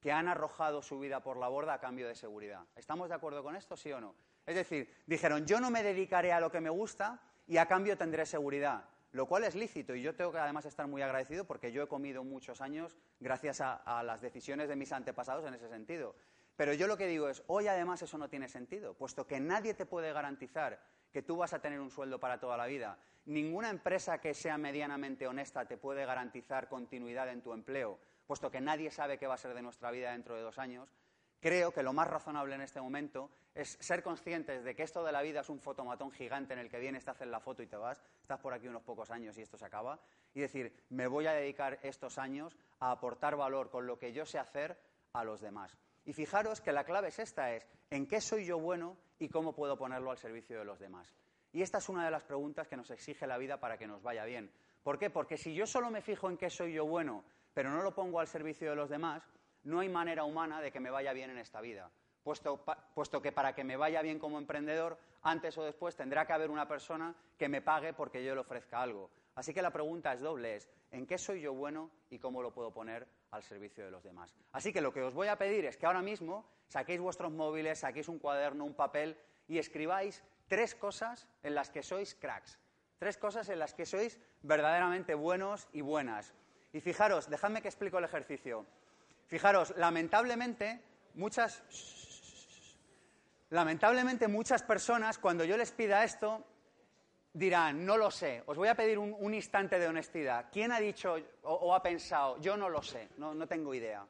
que 0.00 0.10
han 0.10 0.26
arrojado 0.26 0.82
su 0.82 0.98
vida 0.98 1.22
por 1.22 1.36
la 1.36 1.46
borda 1.46 1.74
a 1.74 1.78
cambio 1.78 2.08
de 2.08 2.16
seguridad. 2.16 2.66
¿Estamos 2.74 3.08
de 3.08 3.14
acuerdo 3.14 3.44
con 3.44 3.54
esto, 3.54 3.76
sí 3.76 3.92
o 3.92 4.00
no? 4.00 4.16
Es 4.44 4.56
decir, 4.56 4.92
dijeron, 5.06 5.46
yo 5.46 5.60
no 5.60 5.70
me 5.70 5.84
dedicaré 5.84 6.32
a 6.32 6.40
lo 6.40 6.50
que 6.50 6.60
me 6.60 6.70
gusta 6.70 7.22
y 7.46 7.56
a 7.58 7.66
cambio 7.66 7.96
tendré 7.96 8.26
seguridad 8.26 8.88
lo 9.12 9.26
cual 9.26 9.44
es 9.44 9.54
lícito 9.54 9.94
y 9.94 10.02
yo 10.02 10.16
tengo 10.16 10.32
que 10.32 10.38
además 10.38 10.66
estar 10.66 10.88
muy 10.88 11.00
agradecido 11.00 11.44
porque 11.44 11.70
yo 11.70 11.84
he 11.84 11.86
comido 11.86 12.24
muchos 12.24 12.60
años 12.60 12.96
gracias 13.20 13.60
a, 13.60 14.02
las 14.02 14.20
decisiones 14.20 14.68
de 14.68 14.74
mis 14.74 14.90
antepasados 14.90 15.46
en 15.46 15.54
ese 15.54 15.68
sentido. 15.68 16.16
Pero 16.56 16.74
yo 16.74 16.88
lo 16.88 16.96
que 16.96 17.06
digo 17.06 17.28
es, 17.28 17.44
hoy 17.46 17.68
además 17.68 18.02
eso 18.02 18.18
no 18.18 18.28
tiene 18.28 18.48
sentido, 18.48 18.94
puesto 18.94 19.24
que 19.24 19.38
nadie 19.38 19.72
te 19.72 19.86
puede 19.86 20.12
garantizar 20.12 20.80
que 21.14 21.22
tú 21.22 21.36
vas 21.36 21.52
a 21.52 21.60
tener 21.60 21.78
un 21.78 21.92
sueldo 21.92 22.18
para 22.18 22.40
toda 22.40 22.56
la 22.56 22.66
vida. 22.66 22.98
Ninguna 23.26 23.70
empresa 23.70 24.18
que 24.18 24.34
sea 24.34 24.58
medianamente 24.58 25.28
honesta 25.28 25.64
te 25.64 25.76
puede 25.76 26.04
garantizar 26.04 26.68
continuidad 26.68 27.28
en 27.28 27.40
tu 27.40 27.52
empleo, 27.52 28.00
puesto 28.26 28.50
que 28.50 28.60
nadie 28.60 28.90
sabe 28.90 29.16
qué 29.16 29.28
va 29.28 29.34
a 29.34 29.38
ser 29.38 29.54
de 29.54 29.62
nuestra 29.62 29.92
vida 29.92 30.10
dentro 30.10 30.34
de 30.34 30.42
dos 30.42 30.58
años. 30.58 30.92
Creo 31.38 31.72
que 31.72 31.84
lo 31.84 31.92
más 31.92 32.08
razonable 32.08 32.56
en 32.56 32.62
este 32.62 32.80
momento 32.80 33.30
es 33.54 33.78
ser 33.80 34.02
conscientes 34.02 34.64
de 34.64 34.74
que 34.74 34.82
esto 34.82 35.04
de 35.04 35.12
la 35.12 35.22
vida 35.22 35.42
es 35.42 35.48
un 35.48 35.60
fotomatón 35.60 36.10
gigante 36.10 36.52
en 36.52 36.58
el 36.58 36.68
que 36.68 36.80
vienes, 36.80 37.04
te 37.04 37.12
hacen 37.12 37.30
la 37.30 37.38
foto 37.38 37.62
y 37.62 37.68
te 37.68 37.76
vas, 37.76 38.02
estás 38.20 38.40
por 38.40 38.52
aquí 38.52 38.66
unos 38.66 38.82
pocos 38.82 39.12
años 39.12 39.38
y 39.38 39.42
esto 39.42 39.56
se 39.56 39.66
acaba, 39.66 40.00
y 40.34 40.40
decir, 40.40 40.74
me 40.88 41.06
voy 41.06 41.28
a 41.28 41.32
dedicar 41.32 41.78
estos 41.84 42.18
años 42.18 42.56
a 42.80 42.90
aportar 42.90 43.36
valor 43.36 43.70
con 43.70 43.86
lo 43.86 44.00
que 44.00 44.12
yo 44.12 44.26
sé 44.26 44.40
hacer 44.40 44.76
a 45.12 45.22
los 45.22 45.40
demás. 45.40 45.78
Y 46.04 46.12
fijaros 46.12 46.60
que 46.60 46.72
la 46.72 46.84
clave 46.84 47.08
es 47.08 47.18
esta, 47.18 47.52
es 47.54 47.66
en 47.90 48.06
qué 48.06 48.20
soy 48.20 48.44
yo 48.44 48.58
bueno 48.58 48.96
y 49.18 49.28
cómo 49.28 49.54
puedo 49.54 49.76
ponerlo 49.78 50.10
al 50.10 50.18
servicio 50.18 50.58
de 50.58 50.64
los 50.64 50.78
demás. 50.78 51.14
Y 51.52 51.62
esta 51.62 51.78
es 51.78 51.88
una 51.88 52.04
de 52.04 52.10
las 52.10 52.24
preguntas 52.24 52.68
que 52.68 52.76
nos 52.76 52.90
exige 52.90 53.26
la 53.26 53.38
vida 53.38 53.58
para 53.58 53.78
que 53.78 53.86
nos 53.86 54.02
vaya 54.02 54.24
bien. 54.24 54.50
¿Por 54.82 54.98
qué? 54.98 55.08
Porque 55.08 55.36
si 55.36 55.54
yo 55.54 55.66
solo 55.66 55.90
me 55.90 56.02
fijo 56.02 56.28
en 56.28 56.36
qué 56.36 56.50
soy 56.50 56.74
yo 56.74 56.84
bueno, 56.84 57.24
pero 57.54 57.70
no 57.70 57.82
lo 57.82 57.94
pongo 57.94 58.20
al 58.20 58.26
servicio 58.26 58.68
de 58.68 58.76
los 58.76 58.90
demás, 58.90 59.22
no 59.62 59.80
hay 59.80 59.88
manera 59.88 60.24
humana 60.24 60.60
de 60.60 60.70
que 60.70 60.80
me 60.80 60.90
vaya 60.90 61.12
bien 61.12 61.30
en 61.30 61.38
esta 61.38 61.60
vida 61.60 61.90
puesto, 62.24 63.22
que 63.22 63.32
para 63.32 63.54
que 63.54 63.64
me 63.64 63.76
vaya 63.76 64.00
bien 64.02 64.18
como 64.18 64.38
emprendedor, 64.38 64.98
antes 65.22 65.56
o 65.58 65.62
después 65.62 65.94
tendrá 65.94 66.26
que 66.26 66.32
haber 66.32 66.50
una 66.50 66.66
persona 66.66 67.14
que 67.38 67.48
me 67.48 67.60
pague 67.60 67.92
porque 67.92 68.24
yo 68.24 68.34
le 68.34 68.40
ofrezca 68.40 68.80
algo. 68.80 69.10
Así 69.34 69.52
que 69.52 69.62
la 69.62 69.70
pregunta 69.70 70.12
es 70.12 70.20
doble, 70.20 70.56
es 70.56 70.70
¿en 70.90 71.06
qué 71.06 71.18
soy 71.18 71.42
yo 71.42 71.52
bueno 71.52 71.90
y 72.08 72.18
cómo 72.18 72.42
lo 72.42 72.54
puedo 72.54 72.72
poner 72.72 73.06
al 73.34 73.42
servicio 73.42 73.84
de 73.84 73.90
los 73.90 74.02
demás? 74.02 74.34
Así 74.52 74.72
que 74.72 74.80
lo 74.80 74.92
que 74.92 75.02
os 75.02 75.14
voy 75.14 75.28
a 75.28 75.36
pedir 75.36 75.64
es 75.64 75.76
que 75.76 75.86
ahora 75.86 76.02
mismo 76.02 76.48
saquéis 76.68 77.00
vuestros 77.00 77.32
móviles, 77.32 77.80
saquéis 77.80 78.08
un 78.08 78.18
cuaderno, 78.18 78.64
un 78.64 78.74
papel 78.74 79.16
y 79.48 79.58
escribáis 79.58 80.22
tres 80.48 80.74
cosas 80.74 81.26
en 81.42 81.54
las 81.54 81.70
que 81.70 81.82
sois 81.82 82.14
cracks. 82.14 82.58
Tres 82.98 83.18
cosas 83.18 83.48
en 83.48 83.58
las 83.58 83.74
que 83.74 83.86
sois 83.86 84.18
verdaderamente 84.42 85.14
buenos 85.14 85.68
y 85.72 85.80
buenas. 85.80 86.32
Y 86.72 86.80
fijaros, 86.80 87.28
dejadme 87.28 87.60
que 87.60 87.68
explico 87.68 87.98
el 87.98 88.04
ejercicio. 88.04 88.66
Fijaros, 89.26 89.74
lamentablemente, 89.76 90.80
muchas 91.14 91.62
Lamentablemente 93.50 94.26
muchas 94.26 94.64
personas, 94.64 95.18
cuando 95.18 95.44
yo 95.44 95.56
les 95.56 95.70
pida 95.70 96.02
esto, 96.02 96.44
dirán, 97.34 97.84
no 97.84 97.98
lo 97.98 98.10
sé. 98.10 98.42
Os 98.46 98.56
voy 98.56 98.68
a 98.68 98.74
pedir 98.74 98.98
un, 98.98 99.34
instante 99.34 99.78
de 99.78 99.88
honestidad. 99.88 100.46
¿Quién 100.50 100.72
ha 100.72 100.80
dicho 100.80 101.16
o, 101.42 101.74
ha 101.74 101.82
pensado, 101.82 102.40
yo 102.40 102.56
no 102.56 102.70
lo 102.70 102.80
sé, 102.82 103.08
no, 103.18 103.46
tengo 103.46 103.74
idea? 103.74 104.06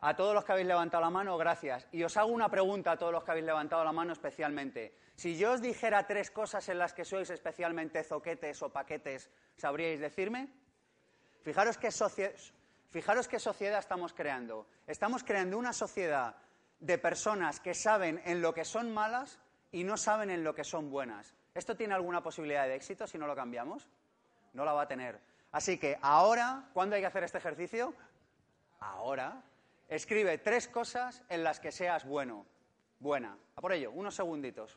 A 0.00 0.16
todos 0.16 0.34
los 0.34 0.44
que 0.44 0.52
habéis 0.52 0.66
levantado 0.66 1.02
la 1.02 1.10
mano, 1.10 1.36
gracias. 1.38 1.86
Y 1.92 2.02
os 2.02 2.16
hago 2.16 2.32
una 2.32 2.48
pregunta 2.48 2.92
a 2.92 2.98
todos 2.98 3.12
los 3.12 3.22
que 3.22 3.30
habéis 3.30 3.46
levantado 3.46 3.84
la 3.84 3.92
mano 3.92 4.12
especialmente. 4.12 4.96
Si 5.14 5.36
yo 5.36 5.52
os 5.52 5.62
dijera 5.62 6.06
tres 6.06 6.30
cosas 6.30 6.68
en 6.68 6.78
las 6.78 6.92
que 6.92 7.04
sois 7.04 7.30
especialmente 7.30 8.02
zoquetes 8.02 8.62
o 8.62 8.70
paquetes, 8.70 9.30
¿sabríais 9.56 10.00
decirme? 10.00 10.48
Fijaros 11.42 11.78
qué 11.78 11.90
sociedad 13.38 13.78
estamos 13.78 14.12
creando. 14.12 14.66
Estamos 14.86 15.22
creando 15.22 15.56
una 15.56 15.72
sociedad 15.72 16.36
de 16.80 16.98
personas 16.98 17.60
que 17.60 17.74
saben 17.74 18.20
en 18.24 18.42
lo 18.42 18.52
que 18.52 18.64
son 18.64 18.92
malas 18.92 19.38
y 19.70 19.84
no 19.84 19.96
saben 19.96 20.30
en 20.30 20.44
lo 20.44 20.54
que 20.54 20.64
son 20.64 20.90
buenas. 20.90 21.34
¿Esto 21.54 21.76
tiene 21.76 21.94
alguna 21.94 22.20
posibilidad 22.20 22.66
de 22.66 22.74
éxito 22.74 23.06
si 23.06 23.16
no 23.16 23.28
lo 23.28 23.36
cambiamos? 23.36 23.88
No 24.54 24.64
la 24.64 24.72
va 24.72 24.82
a 24.82 24.88
tener. 24.88 25.20
Así 25.52 25.78
que 25.78 25.96
ahora, 26.02 26.68
¿cuándo 26.72 26.96
hay 26.96 27.02
que 27.02 27.06
hacer 27.06 27.22
este 27.22 27.38
ejercicio? 27.38 27.94
Ahora. 28.80 29.40
Escribe 29.88 30.38
tres 30.38 30.66
cosas 30.66 31.22
en 31.28 31.44
las 31.44 31.60
que 31.60 31.70
seas 31.70 32.04
bueno. 32.04 32.44
Buena. 32.98 33.36
A 33.54 33.60
por 33.60 33.72
ello, 33.72 33.92
unos 33.92 34.16
segunditos. 34.16 34.76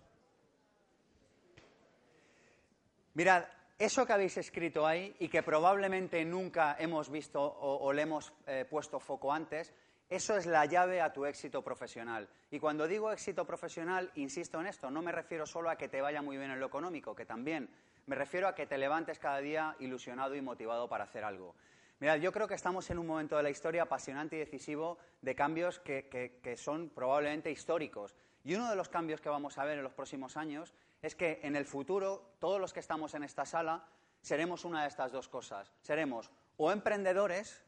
Mirad, 3.15 3.45
eso 3.79 4.05
que 4.05 4.13
habéis 4.13 4.37
escrito 4.37 4.85
ahí 4.85 5.15
y 5.17 5.29
que 5.29 5.41
probablemente 5.41 6.23
nunca 6.25 6.75
hemos 6.77 7.09
visto 7.09 7.41
o, 7.41 7.91
le 7.93 8.03
hemos 8.03 8.33
eh, 8.45 8.65
puesto 8.69 8.99
foco 8.99 9.33
antes, 9.33 9.73
eso 10.09 10.37
es 10.37 10.45
la 10.45 10.65
llave 10.65 11.01
a 11.01 11.11
tu 11.11 11.25
éxito 11.25 11.61
profesional. 11.61 12.29
Y 12.49 12.59
cuando 12.59 12.87
digo 12.87 13.11
éxito 13.11 13.45
profesional, 13.45 14.09
insisto 14.15 14.59
en 14.61 14.67
esto, 14.67 14.89
no 14.89 15.01
me 15.01 15.11
refiero 15.11 15.45
solo 15.45 15.69
a 15.69 15.75
que 15.75 15.89
te 15.89 16.01
vaya 16.01 16.21
muy 16.21 16.37
bien 16.37 16.51
en 16.51 16.59
lo 16.59 16.67
económico, 16.67 17.13
que 17.13 17.25
también, 17.25 17.69
me 18.05 18.15
refiero 18.15 18.47
a 18.47 18.55
que 18.55 18.65
te 18.65 18.77
levantes 18.77 19.19
cada 19.19 19.39
día 19.39 19.75
ilusionado 19.79 20.33
y 20.35 20.41
motivado 20.41 20.87
para 20.87 21.03
hacer 21.03 21.25
algo. 21.25 21.55
Mirad, 21.99 22.17
yo 22.17 22.31
creo 22.31 22.47
que 22.47 22.53
estamos 22.53 22.89
en 22.89 22.99
un 22.99 23.07
momento 23.07 23.35
de 23.35 23.43
la 23.43 23.49
historia 23.49 23.83
apasionante 23.83 24.37
y 24.37 24.39
decisivo 24.39 24.97
de 25.21 25.35
cambios 25.35 25.79
que, 25.79 26.07
que, 26.41 26.57
son 26.57 26.89
probablemente 26.89 27.51
históricos. 27.51 28.15
Y 28.45 28.55
uno 28.55 28.69
de 28.69 28.75
los 28.75 28.87
cambios 28.87 29.19
que 29.19 29.29
vamos 29.29 29.57
a 29.57 29.65
ver 29.65 29.79
en 29.79 29.83
los 29.83 29.93
próximos 29.93 30.37
años 30.37 30.73
es 31.01 31.15
que 31.15 31.39
en 31.43 31.55
el 31.55 31.65
futuro 31.65 32.35
todos 32.39 32.61
los 32.61 32.71
que 32.71 32.79
estamos 32.79 33.13
en 33.13 33.23
esta 33.23 33.45
sala 33.45 33.87
seremos 34.21 34.63
una 34.63 34.83
de 34.83 34.87
estas 34.87 35.11
dos 35.11 35.27
cosas. 35.27 35.73
Seremos 35.81 36.31
o 36.55 36.71
emprendedores 36.71 37.63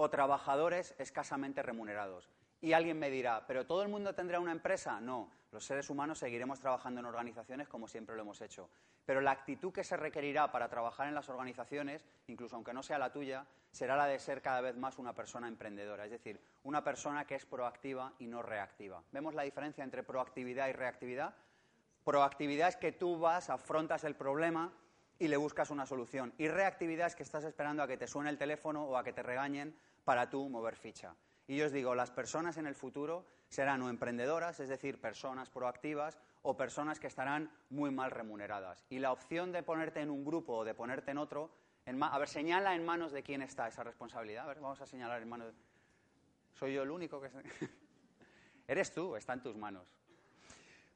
o 0.00 0.08
trabajadores 0.08 0.94
escasamente 0.98 1.62
remunerados. 1.62 2.30
Y 2.62 2.72
alguien 2.72 2.98
me 2.98 3.10
dirá, 3.10 3.46
¿pero 3.46 3.66
todo 3.66 3.82
el 3.82 3.90
mundo 3.90 4.14
tendrá 4.14 4.40
una 4.40 4.50
empresa? 4.50 4.98
No, 4.98 5.30
los 5.52 5.62
seres 5.62 5.90
humanos 5.90 6.18
seguiremos 6.18 6.58
trabajando 6.58 7.00
en 7.00 7.06
organizaciones 7.06 7.68
como 7.68 7.86
siempre 7.86 8.16
lo 8.16 8.22
hemos 8.22 8.40
hecho. 8.40 8.70
Pero 9.04 9.20
la 9.20 9.32
actitud 9.32 9.74
que 9.74 9.84
se 9.84 9.98
requerirá 9.98 10.50
para 10.50 10.70
trabajar 10.70 11.06
en 11.06 11.14
las 11.14 11.28
organizaciones, 11.28 12.06
incluso 12.28 12.56
aunque 12.56 12.72
no 12.72 12.82
sea 12.82 12.98
la 12.98 13.12
tuya, 13.12 13.46
será 13.72 13.94
la 13.94 14.06
de 14.06 14.18
ser 14.18 14.40
cada 14.40 14.62
vez 14.62 14.74
más 14.74 14.98
una 14.98 15.14
persona 15.14 15.48
emprendedora, 15.48 16.06
es 16.06 16.10
decir, 16.10 16.40
una 16.64 16.82
persona 16.82 17.26
que 17.26 17.34
es 17.34 17.44
proactiva 17.44 18.14
y 18.18 18.26
no 18.26 18.40
reactiva. 18.40 19.02
¿Vemos 19.12 19.34
la 19.34 19.42
diferencia 19.42 19.84
entre 19.84 20.02
proactividad 20.02 20.68
y 20.68 20.72
reactividad? 20.72 21.34
Proactividad 22.04 22.70
es 22.70 22.76
que 22.76 22.92
tú 22.92 23.18
vas, 23.18 23.50
afrontas 23.50 24.04
el 24.04 24.16
problema 24.16 24.72
y 25.18 25.28
le 25.28 25.36
buscas 25.36 25.70
una 25.70 25.84
solución. 25.84 26.32
Y 26.38 26.48
reactividad 26.48 27.06
es 27.06 27.14
que 27.14 27.22
estás 27.22 27.44
esperando 27.44 27.82
a 27.82 27.86
que 27.86 27.98
te 27.98 28.06
suene 28.06 28.30
el 28.30 28.38
teléfono 28.38 28.84
o 28.84 28.96
a 28.96 29.04
que 29.04 29.12
te 29.12 29.22
regañen 29.22 29.76
para 30.04 30.30
tú 30.30 30.48
mover 30.48 30.76
ficha. 30.76 31.14
Y 31.46 31.56
yo 31.56 31.66
os 31.66 31.72
digo, 31.72 31.94
las 31.94 32.10
personas 32.10 32.56
en 32.56 32.66
el 32.66 32.74
futuro 32.74 33.26
serán 33.48 33.82
o 33.82 33.90
emprendedoras, 33.90 34.60
es 34.60 34.68
decir, 34.68 35.00
personas 35.00 35.50
proactivas, 35.50 36.18
o 36.42 36.56
personas 36.56 37.00
que 37.00 37.06
estarán 37.06 37.50
muy 37.68 37.90
mal 37.90 38.10
remuneradas. 38.10 38.84
Y 38.88 38.98
la 38.98 39.12
opción 39.12 39.52
de 39.52 39.62
ponerte 39.62 40.00
en 40.00 40.10
un 40.10 40.24
grupo 40.24 40.58
o 40.58 40.64
de 40.64 40.74
ponerte 40.74 41.10
en 41.10 41.18
otro, 41.18 41.50
a 41.86 42.18
ver, 42.18 42.28
señala 42.28 42.74
en 42.74 42.84
manos 42.84 43.12
de 43.12 43.22
quién 43.22 43.42
está 43.42 43.68
esa 43.68 43.82
responsabilidad. 43.82 44.44
A 44.44 44.48
ver, 44.48 44.60
vamos 44.60 44.80
a 44.80 44.86
señalar 44.86 45.20
en 45.20 45.28
manos. 45.28 45.48
De... 45.48 45.54
¿Soy 46.54 46.74
yo 46.74 46.82
el 46.82 46.90
único 46.90 47.20
que.? 47.20 47.30
Eres 48.68 48.94
tú, 48.94 49.16
está 49.16 49.32
en 49.32 49.42
tus 49.42 49.56
manos. 49.56 49.88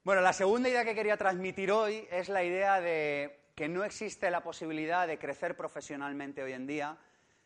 Bueno, 0.05 0.21
la 0.21 0.33
segunda 0.33 0.69
idea 0.69 0.85
que 0.85 0.95
quería 0.95 1.17
transmitir 1.17 1.73
hoy 1.73 2.07
es 2.11 2.29
la 2.29 2.45
idea 2.45 2.81
de 2.81 3.51
que 3.57 3.69
no 3.69 3.85
existe 3.85 4.31
la 4.31 4.43
posibilidad 4.43 5.07
de 5.07 5.19
crecer 5.19 5.57
profesionalmente 5.57 6.43
hoy 6.43 6.53
en 6.53 6.67
día 6.67 6.99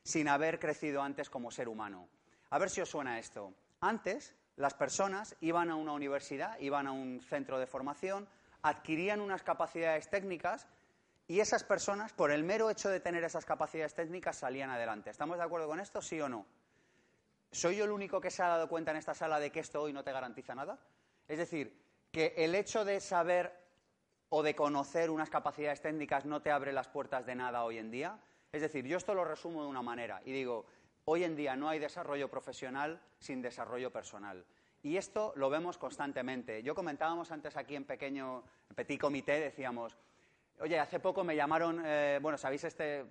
sin 0.08 0.26
haber 0.26 0.58
crecido 0.58 1.02
antes 1.02 1.28
como 1.28 1.50
ser 1.50 1.68
humano. 1.68 2.08
A 2.48 2.58
ver 2.58 2.70
si 2.70 2.80
os 2.80 2.88
suena 2.88 3.18
esto. 3.18 3.52
Antes, 3.82 4.34
las 4.56 4.72
personas 4.72 5.36
iban 5.42 5.68
a 5.68 5.76
una 5.76 5.92
universidad, 5.92 6.58
iban 6.60 6.86
a 6.86 6.92
un 6.92 7.20
centro 7.20 7.58
de 7.58 7.66
formación, 7.66 8.26
adquirían 8.62 9.20
unas 9.20 9.42
capacidades 9.42 10.08
técnicas 10.08 10.66
y 11.26 11.40
esas 11.40 11.62
personas, 11.62 12.14
por 12.14 12.30
el 12.30 12.42
mero 12.42 12.70
hecho 12.70 12.88
de 12.88 13.00
tener 13.00 13.22
esas 13.22 13.44
capacidades 13.44 13.92
técnicas, 13.92 14.38
salían 14.38 14.70
adelante. 14.70 15.10
¿Estamos 15.10 15.36
de 15.36 15.44
acuerdo 15.44 15.68
con 15.68 15.78
esto, 15.78 16.00
sí 16.00 16.18
o 16.22 16.28
no? 16.30 16.46
¿Soy 17.52 17.76
yo 17.76 17.84
el 17.84 17.90
único 17.90 18.18
que 18.18 18.30
se 18.30 18.42
ha 18.42 18.48
dado 18.48 18.66
cuenta 18.66 18.92
en 18.92 18.96
esta 18.96 19.12
sala 19.12 19.38
de 19.38 19.52
que 19.52 19.60
esto 19.60 19.82
hoy 19.82 19.92
no 19.92 20.04
te 20.04 20.12
garantiza 20.12 20.54
nada? 20.54 20.78
Es 21.28 21.36
decir, 21.36 21.78
que 22.10 22.32
el 22.38 22.54
hecho 22.54 22.86
de 22.86 23.02
saber 23.02 23.52
o 24.30 24.42
de 24.42 24.54
conocer 24.54 25.10
unas 25.10 25.28
capacidades 25.28 25.82
técnicas 25.82 26.24
no 26.24 26.40
te 26.40 26.50
abre 26.50 26.72
las 26.72 26.88
puertas 26.88 27.26
de 27.26 27.34
nada 27.34 27.64
hoy 27.64 27.76
en 27.76 27.90
día. 27.90 28.18
Es 28.52 28.62
decir, 28.62 28.86
yo 28.86 28.96
esto 28.96 29.14
lo 29.14 29.24
resumo 29.24 29.62
de 29.62 29.68
una 29.68 29.82
manera 29.82 30.22
y 30.24 30.32
digo, 30.32 30.66
Hoy 31.10 31.24
en 31.24 31.36
día 31.36 31.56
no 31.56 31.70
hay 31.70 31.78
desarrollo 31.78 32.28
profesional 32.28 33.00
sin 33.18 33.40
desarrollo 33.40 33.90
personal. 33.90 34.44
Y 34.82 34.98
esto 34.98 35.32
lo 35.36 35.48
vemos 35.48 35.78
constantemente. 35.78 36.62
Yo 36.62 36.74
comentábamos 36.74 37.32
antes 37.32 37.56
aquí 37.56 37.76
en 37.76 37.86
pequeño, 37.86 38.44
en 38.68 38.76
petit 38.76 39.00
comité, 39.00 39.40
decíamos, 39.40 39.96
oye, 40.60 40.78
hace 40.78 41.00
poco 41.00 41.24
me 41.24 41.34
llamaron, 41.34 41.82
eh, 41.82 42.18
bueno, 42.20 42.36
¿sabéis 42.36 42.64
este, 42.64 43.06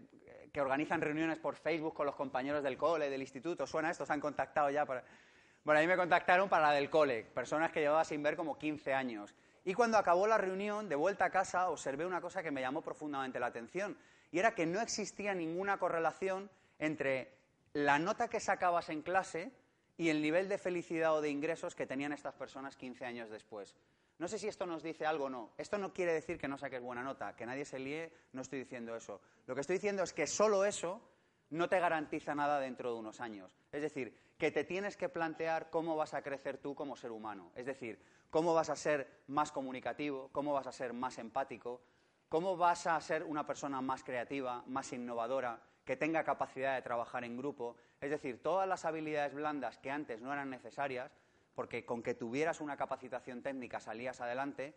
que 0.53 0.62
organizan 0.62 1.01
reuniones 1.01 1.39
por 1.39 1.56
Facebook 1.56 1.96
con 1.96 2.06
los 2.06 2.13
compañeros 2.13 2.62
del 2.62 2.77
cole, 2.77 3.10
del 3.10 3.22
instituto? 3.22 3.65
¿Suena 3.65 3.89
esto? 3.89 4.06
¿Se 4.06 4.13
han 4.13 4.22
contactado 4.22 4.70
ya? 4.70 4.86
Para... 4.86 5.03
Bueno, 5.63 5.79
a 5.79 5.82
mí 5.82 5.88
me 5.88 5.98
contactaron 5.98 6.48
para 6.50 6.67
la 6.67 6.74
del 6.74 6.91
cole, 6.91 7.24
personas 7.24 7.72
que 7.72 7.79
llevaba 7.79 8.06
sin 8.06 8.22
ver 8.22 8.36
como 8.36 8.60
15 8.60 8.94
años. 8.94 9.34
Y 9.65 9.74
cuando 9.74 9.98
acabó 9.98 10.27
la 10.27 10.38
reunión, 10.38 10.88
de 10.88 10.96
vuelta 10.96 11.25
a 11.25 11.29
casa, 11.32 11.72
observé 11.72 12.06
una 12.06 12.22
cosa 12.22 12.44
que 12.44 12.51
me 12.51 12.62
llamó 12.62 12.84
profundamente 12.84 13.39
la 13.39 13.48
atención, 13.48 13.98
y 14.31 14.39
era 14.39 14.55
que 14.55 14.65
no 14.65 14.81
existía 14.81 15.34
ninguna 15.34 15.77
correlación 15.77 16.50
entre 16.79 17.34
la 17.74 18.00
nota 18.00 18.27
que 18.27 18.39
sacabas 18.39 18.89
en 18.89 19.01
clase 19.01 19.51
y 19.98 20.10
el 20.10 20.22
nivel 20.22 20.48
de 20.50 20.57
felicidad 20.57 21.15
o 21.15 21.22
de 21.22 21.29
ingresos 21.29 21.75
que 21.75 21.88
tenían 21.88 22.13
estas 22.13 22.36
personas 22.36 22.75
15 22.75 23.05
años 23.05 23.29
después. 23.29 23.75
No 24.19 24.27
sé 24.27 24.39
si 24.39 24.48
esto 24.48 24.65
nos 24.65 24.81
dice 24.81 25.05
algo 25.05 25.25
o 25.25 25.29
no. 25.29 25.51
Esto 25.57 25.77
no 25.77 25.93
quiere 25.93 26.13
decir 26.13 26.39
que 26.39 26.48
no 26.48 26.57
saques 26.57 26.81
buena 26.81 27.03
nota, 27.03 27.36
que 27.36 27.46
nadie 27.46 27.65
se 27.65 27.77
líe, 27.77 28.12
no 28.34 28.41
estoy 28.41 28.60
diciendo 28.60 28.96
eso. 28.96 29.22
Lo 29.46 29.53
que 29.53 29.62
estoy 29.62 29.75
diciendo 29.75 30.03
es 30.03 30.13
que 30.13 30.25
solo 30.25 30.65
eso 30.65 31.01
no 31.51 31.69
te 31.69 31.79
garantiza 31.79 32.36
nada 32.36 32.60
dentro 32.60 32.93
de 32.93 33.00
unos 33.00 33.22
años. 33.22 33.51
Es 33.72 33.81
decir, 33.81 34.17
que 34.38 34.51
te 34.51 34.63
tienes 34.63 34.98
que 34.98 35.10
plantear 35.10 35.69
cómo 35.69 35.96
vas 35.96 36.13
a 36.13 36.22
crecer 36.22 36.57
tú 36.57 36.75
como 36.75 36.96
ser 36.96 37.12
humano. 37.12 37.51
Es 37.55 37.65
decir, 37.65 38.00
cómo 38.29 38.53
vas 38.53 38.69
a 38.69 38.75
ser 38.75 39.22
más 39.27 39.51
comunicativo, 39.51 40.29
cómo 40.31 40.53
vas 40.53 40.67
a 40.67 40.72
ser 40.72 40.93
más 40.93 41.17
empático, 41.17 41.81
cómo 42.29 42.57
vas 42.57 42.88
a 42.88 43.00
ser 43.01 43.24
una 43.24 43.46
persona 43.46 43.81
más 43.81 44.03
creativa, 44.03 44.63
más 44.67 44.91
innovadora, 44.93 45.62
que 45.86 45.96
tenga 45.96 46.24
capacidad 46.24 46.75
de 46.75 46.81
trabajar 46.81 47.24
en 47.24 47.38
grupo, 47.38 47.77
es 48.01 48.10
decir, 48.10 48.43
todas 48.43 48.67
las 48.67 48.84
habilidades 48.84 49.34
blandas 49.34 49.77
que 49.77 49.89
antes 49.89 50.22
no 50.22 50.34
eran 50.34 50.50
necesarias, 50.50 51.12
porque 51.55 51.86
con 51.86 52.03
que 52.03 52.13
tuvieras 52.13 52.60
una 52.60 52.75
capacitación 52.75 53.41
técnica 53.41 53.79
salías 53.79 54.19
adelante, 54.19 54.75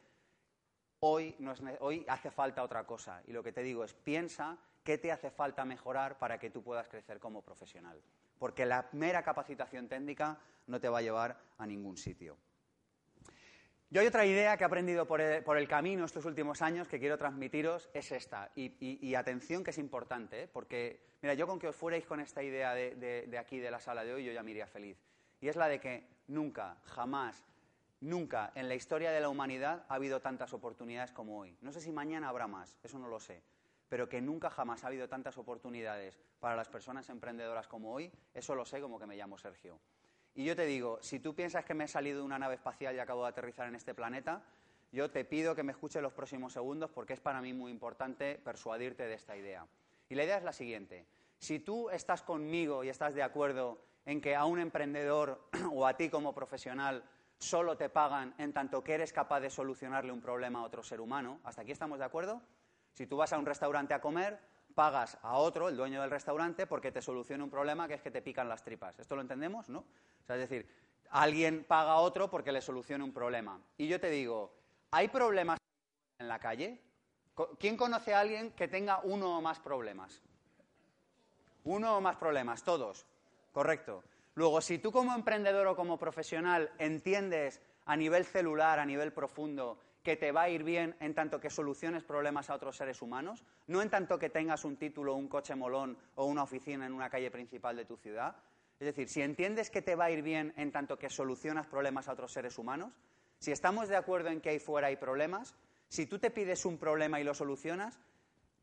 hoy, 1.01 1.37
hoy 1.81 2.07
hace 2.09 2.31
falta 2.31 2.63
otra 2.63 2.87
cosa. 2.87 3.23
Y 3.27 3.33
lo 3.33 3.43
que 3.43 3.53
te 3.53 3.63
digo 3.63 3.85
es, 3.85 3.93
piensa 3.93 4.57
qué 4.85 4.99
te 4.99 5.11
hace 5.11 5.31
falta 5.31 5.65
mejorar 5.65 6.19
para 6.19 6.39
que 6.39 6.51
tú 6.51 6.63
puedas 6.63 6.89
crecer 6.89 7.19
como 7.19 7.43
profesional. 7.43 8.01
Porque 8.39 8.65
la 8.65 8.89
mera 8.93 9.23
capacitación 9.23 9.89
técnica 9.89 10.39
no 10.69 10.81
te 10.81 10.89
va 10.89 10.99
a 10.99 11.03
llevar 11.03 11.37
a 11.59 11.67
ningún 11.67 11.97
sitio. 11.97 12.39
Yo 13.93 14.01
hay 14.01 14.07
otra 14.07 14.25
idea 14.25 14.57
que 14.57 14.63
he 14.63 14.67
aprendido 14.67 15.05
por 15.05 15.21
el, 15.21 15.69
camino 15.69 16.05
estos 16.05 16.25
últimos 16.25 16.63
años 16.63 16.87
que 16.87 17.01
quiero 17.01 17.19
transmitiros, 17.19 17.91
es 17.93 18.13
esta. 18.13 18.53
Y, 18.55 19.15
atención 19.17 19.65
que 19.65 19.71
es 19.71 19.79
importante, 19.79 20.45
¿eh? 20.45 20.49
porque, 20.49 21.17
mira, 21.23 21.35
yo 21.35 21.49
con 21.49 21.59
que 21.59 21.67
os 21.67 21.75
fuerais 21.75 22.07
con 22.07 22.21
esta 22.21 22.41
idea 22.41 22.73
de, 22.73 23.37
aquí, 23.37 23.59
de 23.59 23.69
la 23.69 23.81
sala 23.81 24.05
de 24.05 24.15
hoy, 24.15 24.25
yo 24.25 24.31
ya 24.31 24.45
me 24.45 24.53
iría 24.53 24.69
feliz. 24.69 24.97
Y 25.41 25.49
es 25.49 25.57
la 25.57 25.67
de 25.67 25.81
que 25.81 26.07
nunca, 26.29 26.77
jamás, 26.85 27.45
nunca 28.01 28.53
en 28.55 28.69
la 28.69 28.77
historia 28.77 29.11
de 29.11 29.19
la 29.19 29.29
humanidad 29.29 29.85
ha 29.89 29.95
habido 29.97 30.21
tantas 30.21 30.53
oportunidades 30.53 31.11
como 31.11 31.41
hoy. 31.41 31.59
No 31.61 31.73
sé 31.73 31.81
si 31.81 31.91
mañana 31.91 32.29
habrá 32.29 32.47
más, 32.47 32.79
eso 32.85 32.97
no 32.97 33.09
lo 33.09 33.19
sé. 33.19 33.43
Pero 33.89 34.09
que 34.09 34.21
nunca 34.21 34.51
jamás 34.51 34.85
ha 34.85 34.87
habido 34.87 35.09
tantas 35.09 35.37
oportunidades 35.37 36.21
para 36.39 36.55
las 36.55 36.69
personas 36.69 37.09
emprendedoras 37.09 37.67
como 37.67 37.93
hoy, 37.93 38.13
eso 38.35 38.55
lo 38.55 38.65
sé 38.65 38.81
como 38.81 39.01
que 39.01 39.07
me 39.07 39.17
llamo 39.17 39.37
Sergio. 39.37 39.81
Y 40.35 40.45
yo 40.45 40.55
te 40.55 40.67
digo, 40.67 40.99
si 41.03 41.19
tú 41.19 41.35
piensas 41.35 41.65
que 41.65 41.75
me 41.75 41.85
he 41.85 41.89
salido 41.89 42.19
de 42.19 42.25
una 42.25 42.39
nave 42.39 42.55
espacial 42.55 42.95
y 42.95 42.99
acabo 42.99 43.23
de 43.23 43.31
aterrizar 43.31 43.69
en 43.69 43.75
este 43.75 43.95
planeta, 43.95 44.43
yo 44.93 45.11
te 45.11 45.25
pido 45.25 45.55
que 45.55 45.63
me 45.63 45.73
escuches 45.73 46.03
los 46.03 46.13
próximos 46.13 46.53
segundos 46.53 46.91
porque 46.91 47.13
es 47.13 47.21
para 47.21 47.41
mí 47.41 47.53
muy 47.53 47.71
importante 47.71 48.41
persuadirte 48.45 49.07
de 49.07 49.15
esta 49.15 49.37
idea. 49.37 49.67
Y 50.09 50.15
la 50.15 50.25
idea 50.25 50.39
es 50.39 50.45
la 50.45 50.53
siguiente. 50.53 51.07
Si 51.39 51.61
tú 51.61 51.91
estás 51.91 52.23
conmigo 52.23 52.85
y 52.85 52.89
estás 52.89 53.15
de 53.15 53.23
acuerdo 53.23 53.81
en 54.05 54.21
que 54.21 54.35
a 54.35 54.45
un 54.45 54.59
emprendedor 54.59 55.49
o 55.73 55.87
a 55.87 55.97
ti 55.97 56.09
como 56.09 56.35
profesional 56.35 57.05
solo 57.39 57.77
te 57.77 57.89
pagan 57.89 58.35
en 58.39 58.53
tanto 58.53 58.85
que 58.85 58.95
eres 58.95 59.13
capaz 59.13 59.41
de 59.41 59.51
solucionarle 59.51 60.13
un 60.13 60.21
problema 60.21 60.59
a 60.59 60.65
otro 60.65 60.83
ser 60.83 61.01
humano, 61.01 61.41
¿hasta 61.45 61.63
aquí 61.63 61.73
estamos 61.73 61.99
de 61.99 62.05
acuerdo? 62.05 62.43
Si 62.93 63.07
tú 63.07 63.17
vas 63.17 63.33
a 63.33 63.39
un 63.39 63.47
restaurante 63.47 63.95
a 63.95 64.01
comer, 64.01 64.39
pagas 64.81 65.19
a 65.21 65.37
otro, 65.37 65.69
el 65.69 65.77
dueño 65.77 66.01
del 66.01 66.11
restaurante, 66.11 66.67
porque 66.67 66.91
te 66.91 67.03
solucione 67.03 67.45
un 67.45 67.51
problema 67.51 67.87
que 67.87 67.93
es 67.93 68.01
que 68.01 68.11
te 68.11 68.23
pican 68.23 68.49
las 68.49 68.65
tripas. 68.65 68.99
¿Esto 68.99 69.15
lo 69.15 69.21
entendemos? 69.21 69.69
¿No? 69.69 69.85
es 70.27 70.39
decir, 70.39 70.67
alguien 71.11 71.65
paga 71.65 71.91
a 71.91 71.97
otro 71.97 72.31
porque 72.31 72.51
le 72.51 72.63
solucione 72.63 73.05
un 73.05 73.13
problema. 73.13 73.61
Y 73.77 73.89
yo 73.89 74.01
te 74.01 74.09
digo, 74.09 74.55
¿hay 74.91 75.09
problemas 75.09 75.59
en 76.19 76.29
la 76.29 76.39
calle? 76.39 76.81
¿Quién 77.59 77.77
conoce 77.77 78.15
a 78.15 78.21
alguien 78.21 78.53
que 78.53 78.69
tenga 78.69 79.01
uno 79.01 79.37
o 79.37 79.43
más 79.43 79.61
problemas? 79.61 80.23
Uno 81.65 81.99
o 81.99 82.01
más 82.01 82.17
problemas, 82.17 82.63
todos. 82.65 83.05
Correcto. 83.53 84.03
Luego, 84.35 84.63
si 84.63 84.79
tú 84.79 84.91
como 84.91 85.15
emprendedor 85.15 85.67
o 85.67 85.77
como 85.77 85.99
profesional 85.99 86.73
entiendes 86.79 87.61
a 87.85 87.99
nivel 87.99 88.25
celular, 88.25 88.79
a 88.79 88.87
nivel 88.87 89.13
profundo, 89.13 89.79
que 90.03 90.17
te 90.17 90.33
va 90.33 90.43
a 90.43 90.49
ir 90.49 90.65
bien 90.65 90.97
en 91.01 91.15
tanto 91.15 91.41
que 91.41 91.51
soluciones 91.51 92.05
problemas 92.05 92.49
a 92.49 92.55
otros 92.55 92.77
seres 92.77 93.03
humanos, 93.03 93.45
no 93.67 93.83
en 93.83 93.91
tanto 93.91 94.19
que 94.19 94.31
tengas 94.31 94.65
un 94.65 94.77
título, 94.77 95.15
un 95.15 95.29
coche 95.29 95.55
molón 95.55 95.99
o 96.15 96.25
una 96.25 96.43
oficina 96.43 96.87
en 96.87 96.93
una 96.93 97.11
calle 97.11 97.31
principal 97.31 97.77
de 97.77 97.85
tu 97.85 97.97
ciudad. 97.97 98.37
Es 98.79 98.87
decir, 98.87 99.09
si 99.09 99.21
entiendes 99.21 99.71
que 99.71 99.83
te 99.83 99.95
va 99.95 100.07
a 100.07 100.11
ir 100.11 100.23
bien 100.23 100.55
en 100.57 100.73
tanto 100.73 100.99
que 100.99 101.11
solucionas 101.11 101.67
problemas 101.67 102.09
a 102.09 102.13
otros 102.13 102.33
seres 102.33 102.57
humanos, 102.57 102.95
si 103.39 103.53
estamos 103.53 103.89
de 103.89 103.97
acuerdo 103.97 104.31
en 104.31 104.41
que 104.41 104.51
ahí 104.51 104.59
fuera 104.59 104.89
hay 104.89 104.97
problemas, 104.97 105.55
si 105.89 106.07
tú 106.07 106.19
te 106.19 106.31
pides 106.31 106.65
un 106.65 106.79
problema 106.79 107.21
y 107.21 107.25
lo 107.25 107.35
solucionas, 107.35 108.01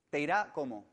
te 0.09 0.19
irá 0.19 0.51
cómo? 0.53 0.85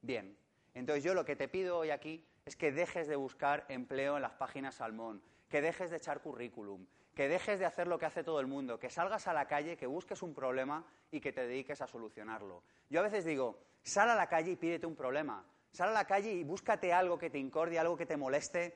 Bien. 0.00 0.36
Entonces 0.72 1.04
yo 1.04 1.14
lo 1.14 1.24
que 1.24 1.36
te 1.36 1.48
pido 1.48 1.78
hoy 1.78 1.90
aquí 1.90 2.24
es 2.46 2.56
que 2.56 2.72
dejes 2.72 3.06
de 3.06 3.16
buscar 3.16 3.66
empleo 3.68 4.16
en 4.16 4.22
las 4.22 4.32
páginas 4.32 4.76
Salmón, 4.76 5.22
que 5.48 5.60
dejes 5.60 5.90
de 5.90 5.96
echar 5.96 6.22
currículum, 6.22 6.86
que 7.20 7.28
dejes 7.28 7.58
de 7.58 7.66
hacer 7.66 7.86
lo 7.86 7.98
que 7.98 8.06
hace 8.06 8.24
todo 8.24 8.40
el 8.40 8.46
mundo, 8.46 8.78
que 8.78 8.88
salgas 8.88 9.28
a 9.28 9.34
la 9.34 9.46
calle, 9.46 9.76
que 9.76 9.86
busques 9.86 10.22
un 10.22 10.32
problema 10.32 10.86
y 11.10 11.20
que 11.20 11.34
te 11.34 11.46
dediques 11.46 11.82
a 11.82 11.86
solucionarlo. 11.86 12.62
Yo 12.88 13.00
a 13.00 13.02
veces 13.02 13.26
digo, 13.26 13.60
sal 13.82 14.08
a 14.08 14.14
la 14.14 14.26
calle 14.26 14.52
y 14.52 14.56
pídete 14.56 14.86
un 14.86 14.96
problema, 14.96 15.44
sal 15.70 15.90
a 15.90 15.92
la 15.92 16.06
calle 16.06 16.32
y 16.32 16.44
búscate 16.44 16.94
algo 16.94 17.18
que 17.18 17.28
te 17.28 17.36
incordie, 17.36 17.78
algo 17.78 17.94
que 17.94 18.06
te 18.06 18.16
moleste 18.16 18.74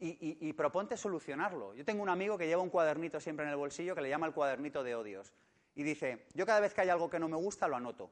y, 0.00 0.52
proponte 0.54 0.96
solucionarlo. 0.96 1.72
Yo 1.74 1.84
tengo 1.84 2.02
un 2.02 2.08
amigo 2.08 2.36
que 2.36 2.48
lleva 2.48 2.62
un 2.62 2.68
cuadernito 2.68 3.20
siempre 3.20 3.46
en 3.46 3.52
el 3.52 3.56
bolsillo 3.56 3.94
que 3.94 4.00
le 4.00 4.08
llama 4.08 4.26
el 4.26 4.34
cuadernito 4.34 4.82
de 4.82 4.96
odios 4.96 5.32
y 5.76 5.84
dice, 5.84 6.26
yo 6.34 6.46
cada 6.46 6.58
vez 6.58 6.74
que 6.74 6.80
hay 6.80 6.88
algo 6.88 7.08
que 7.08 7.20
no 7.20 7.28
me 7.28 7.36
gusta 7.36 7.68
lo 7.68 7.76
anoto. 7.76 8.10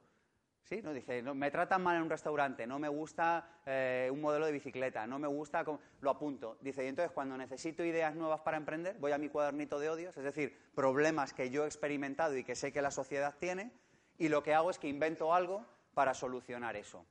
Sí, 0.69 0.83
no 0.83 0.93
dice, 0.93 1.23
me 1.23 1.53
tratan 1.53 1.81
mal 1.81 1.95
en 1.95 2.03
un 2.03 2.11
restaurante, 2.11 2.67
no 2.67 2.81
me 2.81 2.89
gusta 2.89 3.61
eh, 3.65 4.09
un 4.13 4.21
modelo 4.21 4.47
de 4.47 4.53
bicicleta, 4.53 5.07
no 5.07 5.17
me 5.17 5.29
gusta, 5.29 5.65
lo 6.01 6.11
apunto. 6.11 6.59
Dice, 6.61 6.85
y 6.85 6.89
entonces 6.89 7.13
cuando 7.13 7.37
necesito 7.37 7.85
ideas 7.85 8.17
nuevas 8.17 8.41
para 8.41 8.57
emprender, 8.57 8.97
voy 8.99 9.13
a 9.13 9.19
mi 9.19 9.29
cuadernito 9.29 9.79
de 9.79 9.91
odios, 9.91 10.17
es 10.17 10.25
decir, 10.25 10.59
problemas 10.75 11.33
que 11.33 11.51
yo 11.51 11.63
he 11.63 11.67
experimentado 11.67 12.37
y 12.37 12.43
que 12.43 12.57
sé 12.57 12.73
que 12.73 12.83
la 12.83 12.91
sociedad 12.91 13.37
tiene, 13.39 13.71
y 14.19 14.29
lo 14.29 14.43
que 14.43 14.55
hago 14.55 14.71
es 14.71 14.81
que 14.81 14.89
invento 14.89 15.33
algo 15.33 15.65
para 15.95 16.15
solucionar 16.15 16.75
eso. 16.75 17.07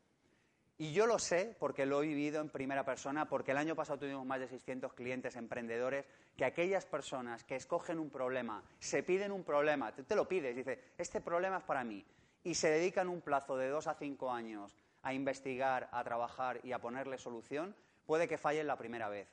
Y 0.78 0.92
yo 0.92 1.08
lo 1.08 1.18
sé 1.18 1.56
porque 1.58 1.86
lo 1.86 2.04
he 2.04 2.08
vivido 2.08 2.42
en 2.42 2.50
primera 2.50 2.84
persona, 2.84 3.30
porque 3.30 3.52
el 3.52 3.58
año 3.58 3.74
pasado 3.74 4.00
tuvimos 4.00 4.26
más 4.26 4.42
de 4.42 4.50
600 4.50 4.92
clientes 4.92 5.38
emprendedores, 5.38 6.06
que 6.36 6.44
aquellas 6.44 6.86
personas 6.86 7.46
que 7.46 7.56
escogen 7.56 8.00
un 8.00 8.10
problema, 8.10 8.62
se 8.80 9.02
piden 9.02 9.32
un 9.32 9.46
problema, 9.46 9.96
te, 9.96 10.04
te 10.04 10.14
lo 10.18 10.28
pides, 10.28 10.54
dice, 10.58 10.92
este 10.98 11.22
problema 11.22 11.60
es 11.60 11.64
para 11.64 11.86
mí 11.86 12.06
y 12.46 12.54
se 12.54 12.70
dedican 12.70 13.10
un 13.10 13.22
plazo 13.22 13.58
de 13.58 13.68
dos 13.70 13.88
a 13.88 13.96
cinco 13.96 14.32
años 14.32 14.78
a 15.02 15.14
investigar, 15.14 15.90
a 15.92 16.04
trabajar 16.04 16.60
y 16.64 16.72
a 16.74 16.80
ponerle 16.80 17.18
solución, 17.18 17.76
puede 18.06 18.28
que 18.28 18.38
fallen 18.38 18.68
la 18.68 18.78
primera 18.78 19.10
vez, 19.10 19.28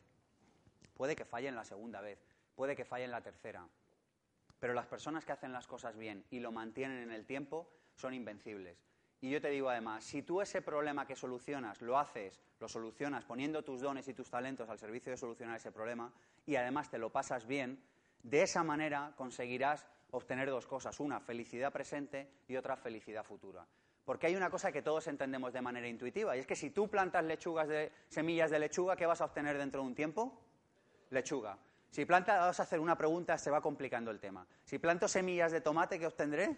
puede 0.95 1.15
que 1.15 1.27
fallen 1.27 1.55
la 1.55 1.65
segunda 1.65 2.01
vez, 2.01 2.19
puede 2.57 2.75
que 2.75 2.87
fallen 2.87 3.11
la 3.11 3.21
tercera. 3.21 3.69
Pero 4.59 4.73
las 4.73 4.87
personas 4.87 5.27
que 5.27 5.33
hacen 5.33 5.53
las 5.53 5.67
cosas 5.67 5.97
bien 5.97 6.25
y 6.31 6.41
lo 6.41 6.53
mantienen 6.53 7.03
en 7.03 7.13
el 7.13 7.27
tiempo 7.27 7.69
son 7.97 8.15
invencibles. 8.15 8.83
Y 9.21 9.31
yo 9.31 9.43
te 9.43 9.51
digo 9.51 9.69
además, 9.69 10.05
si 10.05 10.23
tú 10.23 10.41
ese 10.41 10.63
problema 10.63 11.07
que 11.07 11.15
solucionas 11.15 11.83
lo 11.83 11.99
haces, 11.99 12.41
lo 12.61 12.69
solucionas 12.69 13.25
poniendo 13.27 13.63
tus 13.63 13.83
dones 13.83 14.09
y 14.09 14.15
tus 14.15 14.31
talentos 14.31 14.71
al 14.71 14.79
servicio 14.79 15.13
de 15.13 15.19
solucionar 15.19 15.57
ese 15.57 15.71
problema 15.71 16.11
y 16.47 16.57
además 16.57 16.91
te 16.91 16.99
lo 16.99 17.11
pasas 17.11 17.47
bien, 17.47 17.85
de 18.23 18.43
esa 18.43 18.65
manera 18.65 19.13
conseguirás 19.17 19.87
obtener 20.13 20.49
dos 20.49 20.67
cosas, 20.67 21.01
una 21.01 21.21
felicidad 21.21 21.73
presente 21.73 22.29
y 22.49 22.57
otra 22.57 22.77
felicidad 22.77 23.25
futura. 23.25 23.67
Porque 24.05 24.27
hay 24.27 24.37
una 24.37 24.51
cosa 24.51 24.73
que 24.73 24.83
todos 24.83 25.07
entendemos 25.07 25.53
de 25.53 25.61
manera 25.61 25.89
intuitiva, 25.89 26.37
y 26.37 26.41
es 26.41 26.47
que 26.47 26.57
si 26.57 26.71
tú 26.71 26.89
plantas 26.89 27.25
lechugas 27.25 27.69
de, 27.69 27.93
semillas 28.09 28.51
de 28.51 28.59
lechuga, 28.59 28.97
¿qué 28.97 29.07
vas 29.07 29.21
a 29.21 29.25
obtener 29.25 29.59
dentro 29.59 29.81
de 29.81 29.87
un 29.87 29.95
tiempo? 29.95 30.39
Lechuga. 31.11 31.59
Si 31.91 32.05
plantas, 32.05 32.39
vas 32.39 32.61
a 32.61 32.63
hacer 32.63 32.81
una 32.81 32.97
pregunta, 32.97 33.37
se 33.39 33.51
va 33.51 33.61
complicando 33.61 34.11
el 34.11 34.19
tema. 34.19 34.47
Si 34.65 34.79
planto 34.79 35.09
semillas 35.09 35.53
de 35.53 35.61
tomate, 35.61 35.99
¿qué 35.99 36.07
obtendré? 36.07 36.57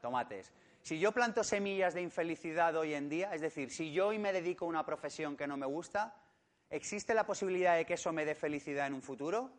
Tomates. 0.00 0.52
Si 0.82 0.98
yo 0.98 1.12
planto 1.12 1.44
semillas 1.44 1.94
de 1.94 2.02
infelicidad 2.02 2.76
hoy 2.76 2.94
en 2.94 3.08
día, 3.08 3.34
es 3.34 3.40
decir, 3.40 3.70
si 3.70 3.92
yo 3.92 4.08
hoy 4.08 4.18
me 4.18 4.32
dedico 4.32 4.64
a 4.64 4.68
una 4.68 4.86
profesión 4.86 5.36
que 5.36 5.46
no 5.46 5.56
me 5.56 5.66
gusta, 5.66 6.14
¿existe 6.70 7.12
la 7.12 7.26
posibilidad 7.26 7.76
de 7.76 7.84
que 7.84 7.94
eso 7.94 8.12
me 8.12 8.24
dé 8.24 8.34
felicidad 8.34 8.86
en 8.86 8.94
un 8.94 9.02
futuro? 9.02 9.50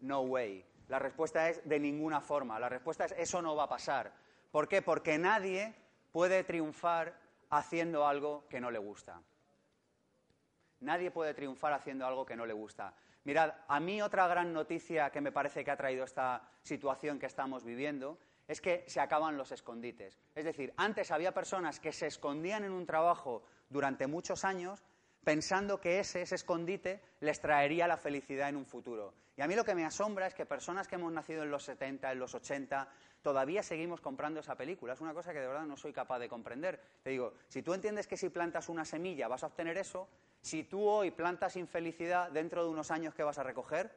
No 0.00 0.20
way. 0.22 0.64
La 0.88 0.98
respuesta 0.98 1.48
es 1.48 1.66
de 1.68 1.78
ninguna 1.78 2.20
forma. 2.20 2.58
La 2.58 2.68
respuesta 2.68 3.04
es 3.04 3.12
eso 3.12 3.42
no 3.42 3.56
va 3.56 3.64
a 3.64 3.68
pasar. 3.68 4.12
¿Por 4.50 4.68
qué? 4.68 4.82
Porque 4.82 5.18
nadie 5.18 5.74
puede 6.12 6.44
triunfar 6.44 7.18
haciendo 7.50 8.06
algo 8.06 8.46
que 8.48 8.60
no 8.60 8.70
le 8.70 8.78
gusta. 8.78 9.20
Nadie 10.80 11.10
puede 11.10 11.34
triunfar 11.34 11.72
haciendo 11.72 12.06
algo 12.06 12.26
que 12.26 12.36
no 12.36 12.44
le 12.44 12.52
gusta. 12.52 12.94
Mirad, 13.24 13.54
a 13.68 13.78
mí 13.78 14.02
otra 14.02 14.26
gran 14.26 14.52
noticia 14.52 15.10
que 15.10 15.20
me 15.20 15.30
parece 15.30 15.64
que 15.64 15.70
ha 15.70 15.76
traído 15.76 16.04
esta 16.04 16.42
situación 16.62 17.18
que 17.18 17.26
estamos 17.26 17.64
viviendo 17.64 18.18
es 18.48 18.60
que 18.60 18.84
se 18.88 19.00
acaban 19.00 19.36
los 19.36 19.52
escondites. 19.52 20.18
Es 20.34 20.44
decir, 20.44 20.74
antes 20.76 21.10
había 21.10 21.32
personas 21.32 21.78
que 21.78 21.92
se 21.92 22.08
escondían 22.08 22.64
en 22.64 22.72
un 22.72 22.84
trabajo 22.84 23.44
durante 23.68 24.06
muchos 24.06 24.44
años 24.44 24.82
pensando 25.24 25.80
que 25.80 26.00
ese, 26.00 26.22
escondite 26.22 27.00
les 27.20 27.40
traería 27.40 27.86
la 27.86 27.96
felicidad 27.96 28.48
en 28.48 28.56
un 28.56 28.66
futuro. 28.66 29.14
Y 29.36 29.42
a 29.42 29.46
mí 29.46 29.54
lo 29.54 29.64
que 29.64 29.74
me 29.74 29.84
asombra 29.84 30.26
es 30.26 30.34
que 30.34 30.46
personas 30.46 30.88
que 30.88 30.96
hemos 30.96 31.12
nacido 31.12 31.42
en 31.42 31.50
los 31.50 31.64
70, 31.64 32.12
en 32.12 32.18
los 32.18 32.34
80, 32.34 32.88
todavía 33.22 33.62
seguimos 33.62 34.00
comprando 34.00 34.40
esa 34.40 34.56
película. 34.56 34.92
Es 34.92 35.00
una 35.00 35.14
cosa 35.14 35.32
que 35.32 35.40
de 35.40 35.46
verdad 35.46 35.64
no 35.64 35.76
soy 35.76 35.92
capaz 35.92 36.18
de 36.18 36.28
comprender. 36.28 36.80
Te 37.02 37.10
digo, 37.10 37.34
si 37.48 37.62
tú 37.62 37.72
entiendes 37.72 38.06
que 38.06 38.16
si 38.16 38.28
plantas 38.28 38.68
una 38.68 38.84
semilla 38.84 39.28
vas 39.28 39.42
a 39.42 39.46
obtener 39.46 39.78
eso, 39.78 40.08
si 40.42 40.64
tú 40.64 40.86
hoy 40.86 41.10
plantas 41.12 41.56
infelicidad, 41.56 42.30
dentro 42.30 42.64
de 42.64 42.70
unos 42.70 42.90
años, 42.90 43.14
¿qué 43.14 43.22
vas 43.22 43.38
a 43.38 43.42
recoger? 43.42 43.96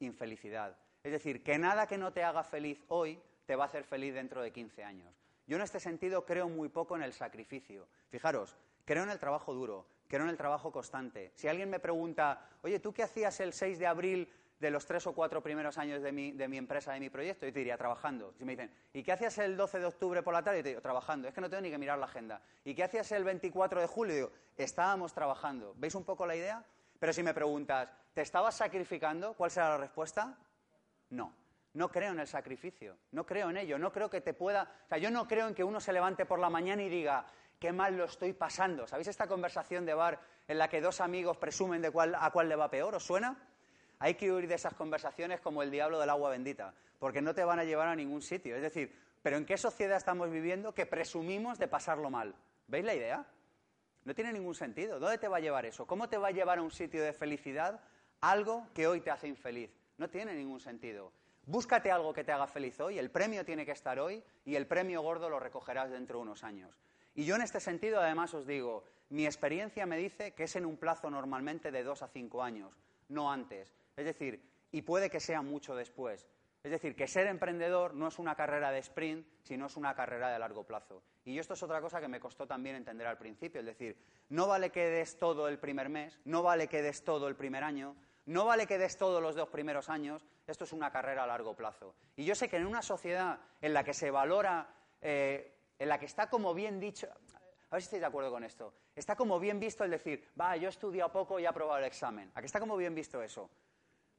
Infelicidad. 0.00 0.76
Es 1.02 1.10
decir, 1.10 1.42
que 1.42 1.58
nada 1.58 1.86
que 1.86 1.98
no 1.98 2.12
te 2.12 2.22
haga 2.22 2.44
feliz 2.44 2.84
hoy 2.88 3.20
te 3.46 3.56
va 3.56 3.64
a 3.64 3.66
hacer 3.66 3.84
feliz 3.84 4.14
dentro 4.14 4.42
de 4.42 4.52
15 4.52 4.84
años. 4.84 5.12
Yo 5.46 5.56
en 5.56 5.62
este 5.62 5.80
sentido 5.80 6.24
creo 6.24 6.48
muy 6.48 6.68
poco 6.68 6.94
en 6.94 7.02
el 7.02 7.12
sacrificio. 7.12 7.88
Fijaros, 8.10 8.56
creo 8.84 9.02
en 9.02 9.10
el 9.10 9.18
trabajo 9.18 9.52
duro, 9.54 9.86
creo 10.12 10.24
en 10.24 10.28
el 10.28 10.36
trabajo 10.36 10.70
constante. 10.70 11.32
Si 11.34 11.48
alguien 11.48 11.70
me 11.70 11.80
pregunta, 11.80 12.46
oye, 12.60 12.78
¿tú 12.80 12.92
qué 12.92 13.02
hacías 13.02 13.40
el 13.40 13.54
6 13.54 13.78
de 13.78 13.86
abril 13.86 14.30
de 14.60 14.70
los 14.70 14.84
tres 14.84 15.06
o 15.06 15.14
cuatro 15.14 15.42
primeros 15.42 15.78
años 15.78 16.02
de 16.02 16.12
mi, 16.12 16.32
de 16.32 16.48
mi 16.48 16.58
empresa, 16.58 16.92
de 16.92 17.00
mi 17.00 17.08
proyecto? 17.08 17.46
Yo 17.46 17.52
te 17.54 17.60
diría, 17.60 17.78
trabajando. 17.78 18.34
Si 18.34 18.44
me 18.44 18.52
dicen, 18.52 18.70
¿y 18.92 19.02
qué 19.02 19.12
hacías 19.12 19.38
el 19.38 19.56
12 19.56 19.78
de 19.78 19.86
octubre 19.86 20.22
por 20.22 20.34
la 20.34 20.42
tarde? 20.42 20.58
Yo 20.58 20.64
te 20.64 20.68
digo, 20.68 20.82
trabajando. 20.82 21.28
Es 21.28 21.34
que 21.34 21.40
no 21.40 21.48
tengo 21.48 21.62
ni 21.62 21.70
que 21.70 21.78
mirar 21.78 21.98
la 21.98 22.04
agenda. 22.04 22.42
¿Y 22.62 22.74
qué 22.74 22.84
hacías 22.84 23.10
el 23.12 23.24
24 23.24 23.80
de 23.80 23.86
julio? 23.86 24.30
Estábamos 24.54 25.14
trabajando. 25.14 25.72
¿Veis 25.78 25.94
un 25.94 26.04
poco 26.04 26.26
la 26.26 26.36
idea? 26.36 26.62
Pero 26.98 27.14
si 27.14 27.22
me 27.22 27.32
preguntas, 27.32 27.88
¿te 28.12 28.20
estabas 28.20 28.54
sacrificando? 28.54 29.32
¿Cuál 29.32 29.50
será 29.50 29.70
la 29.70 29.78
respuesta? 29.78 30.36
No. 31.08 31.32
No 31.72 31.90
creo 31.90 32.12
en 32.12 32.20
el 32.20 32.26
sacrificio, 32.26 32.98
no 33.12 33.24
creo 33.24 33.48
en 33.48 33.56
ello, 33.56 33.78
no 33.78 33.90
creo 33.90 34.10
que 34.10 34.20
te 34.20 34.34
pueda... 34.34 34.70
O 34.84 34.88
sea, 34.88 34.98
yo 34.98 35.10
no 35.10 35.26
creo 35.26 35.48
en 35.48 35.54
que 35.54 35.64
uno 35.64 35.80
se 35.80 35.94
levante 35.94 36.26
por 36.26 36.38
la 36.38 36.50
mañana 36.50 36.82
y 36.82 36.90
diga, 36.90 37.24
qué 37.62 37.70
mal 37.70 37.96
lo 37.96 38.06
estoy 38.06 38.32
pasando. 38.32 38.88
¿Sabéis 38.88 39.06
esta 39.06 39.28
conversación 39.28 39.86
de 39.86 39.94
bar 39.94 40.18
en 40.48 40.58
la 40.58 40.68
que 40.68 40.80
dos 40.80 41.00
amigos 41.00 41.36
presumen 41.36 41.80
de 41.80 41.92
cuál, 41.92 42.16
a 42.18 42.28
cuál 42.32 42.48
le 42.48 42.56
va 42.56 42.68
peor? 42.68 42.96
¿Os 42.96 43.04
suena? 43.04 43.38
Hay 44.00 44.14
que 44.14 44.32
huir 44.32 44.48
de 44.48 44.56
esas 44.56 44.74
conversaciones 44.74 45.40
como 45.40 45.62
el 45.62 45.70
diablo 45.70 46.00
del 46.00 46.10
agua 46.10 46.30
bendita, 46.30 46.74
porque 46.98 47.22
no 47.22 47.36
te 47.36 47.44
van 47.44 47.60
a 47.60 47.64
llevar 47.64 47.86
a 47.86 47.94
ningún 47.94 48.20
sitio. 48.20 48.56
Es 48.56 48.62
decir, 48.62 48.92
¿pero 49.22 49.36
en 49.36 49.46
qué 49.46 49.56
sociedad 49.56 49.96
estamos 49.96 50.28
viviendo 50.28 50.74
que 50.74 50.86
presumimos 50.86 51.56
de 51.60 51.68
pasarlo 51.68 52.10
mal? 52.10 52.34
¿Veis 52.66 52.84
la 52.84 52.96
idea? 52.96 53.24
No 54.04 54.12
tiene 54.12 54.32
ningún 54.32 54.56
sentido. 54.56 54.98
¿Dónde 54.98 55.18
te 55.18 55.28
va 55.28 55.36
a 55.36 55.40
llevar 55.40 55.64
eso? 55.64 55.86
¿Cómo 55.86 56.08
te 56.08 56.18
va 56.18 56.28
a 56.28 56.32
llevar 56.32 56.58
a 56.58 56.62
un 56.62 56.72
sitio 56.72 57.04
de 57.04 57.12
felicidad 57.12 57.80
algo 58.20 58.66
que 58.74 58.88
hoy 58.88 59.02
te 59.02 59.12
hace 59.12 59.28
infeliz? 59.28 59.70
No 59.98 60.10
tiene 60.10 60.34
ningún 60.34 60.58
sentido. 60.58 61.12
Búscate 61.46 61.92
algo 61.92 62.12
que 62.12 62.24
te 62.24 62.32
haga 62.32 62.48
feliz 62.48 62.80
hoy, 62.80 62.98
el 62.98 63.12
premio 63.12 63.44
tiene 63.44 63.64
que 63.64 63.72
estar 63.72 64.00
hoy 64.00 64.22
y 64.44 64.56
el 64.56 64.66
premio 64.66 65.00
gordo 65.02 65.28
lo 65.28 65.38
recogerás 65.38 65.90
dentro 65.90 66.18
de 66.18 66.22
unos 66.22 66.42
años. 66.42 66.76
Y 67.14 67.24
yo 67.24 67.34
en 67.36 67.42
este 67.42 67.60
sentido, 67.60 68.00
además, 68.00 68.32
os 68.34 68.46
digo, 68.46 68.84
mi 69.10 69.26
experiencia 69.26 69.84
me 69.86 69.96
dice 69.96 70.32
que 70.32 70.44
es 70.44 70.56
en 70.56 70.64
un 70.64 70.78
plazo 70.78 71.10
normalmente 71.10 71.70
de 71.70 71.82
dos 71.82 72.02
a 72.02 72.08
cinco 72.08 72.42
años, 72.42 72.78
no 73.08 73.30
antes. 73.30 73.74
Es 73.96 74.04
decir, 74.04 74.42
y 74.70 74.82
puede 74.82 75.10
que 75.10 75.20
sea 75.20 75.42
mucho 75.42 75.74
después. 75.74 76.26
Es 76.62 76.70
decir, 76.70 76.94
que 76.94 77.08
ser 77.08 77.26
emprendedor 77.26 77.94
no 77.94 78.08
es 78.08 78.18
una 78.18 78.36
carrera 78.36 78.70
de 78.70 78.78
sprint, 78.78 79.26
sino 79.42 79.66
es 79.66 79.76
una 79.76 79.94
carrera 79.94 80.30
de 80.30 80.38
largo 80.38 80.64
plazo. 80.64 81.02
Y 81.24 81.38
esto 81.38 81.54
es 81.54 81.62
otra 81.62 81.80
cosa 81.80 82.00
que 82.00 82.08
me 82.08 82.20
costó 82.20 82.46
también 82.46 82.76
entender 82.76 83.06
al 83.06 83.18
principio. 83.18 83.60
Es 83.60 83.66
decir, 83.66 83.96
no 84.28 84.46
vale 84.46 84.70
que 84.70 84.86
des 84.86 85.18
todo 85.18 85.48
el 85.48 85.58
primer 85.58 85.88
mes, 85.88 86.18
no 86.24 86.42
vale 86.42 86.68
que 86.68 86.80
des 86.80 87.04
todo 87.04 87.26
el 87.26 87.34
primer 87.34 87.64
año, 87.64 87.96
no 88.26 88.44
vale 88.44 88.66
que 88.66 88.78
des 88.78 88.96
todos 88.96 89.20
los 89.20 89.34
dos 89.34 89.48
primeros 89.48 89.88
años, 89.88 90.24
esto 90.46 90.64
es 90.64 90.72
una 90.72 90.92
carrera 90.92 91.24
a 91.24 91.26
largo 91.26 91.56
plazo. 91.56 91.94
Y 92.16 92.24
yo 92.24 92.36
sé 92.36 92.48
que 92.48 92.56
en 92.56 92.66
una 92.66 92.82
sociedad 92.82 93.40
en 93.60 93.74
la 93.74 93.82
que 93.82 93.92
se 93.92 94.12
valora 94.12 94.68
eh, 95.00 95.52
en 95.82 95.88
la 95.88 95.98
que 95.98 96.06
está 96.06 96.30
como 96.30 96.54
bien 96.54 96.78
dicho, 96.78 97.08
a 97.08 97.74
ver 97.74 97.82
si 97.82 97.86
estáis 97.86 98.02
de 98.02 98.06
acuerdo 98.06 98.30
con 98.30 98.44
esto, 98.44 98.72
está 98.94 99.16
como 99.16 99.40
bien 99.40 99.58
visto 99.58 99.82
el 99.82 99.90
decir, 99.90 100.28
va, 100.40 100.56
yo 100.56 100.68
he 100.68 100.70
estudiado 100.70 101.10
poco 101.10 101.40
y 101.40 101.42
he 101.42 101.48
aprobado 101.48 101.80
el 101.80 101.84
examen. 101.84 102.30
¿A 102.36 102.40
qué 102.40 102.46
está 102.46 102.60
como 102.60 102.76
bien 102.76 102.94
visto 102.94 103.20
eso? 103.20 103.50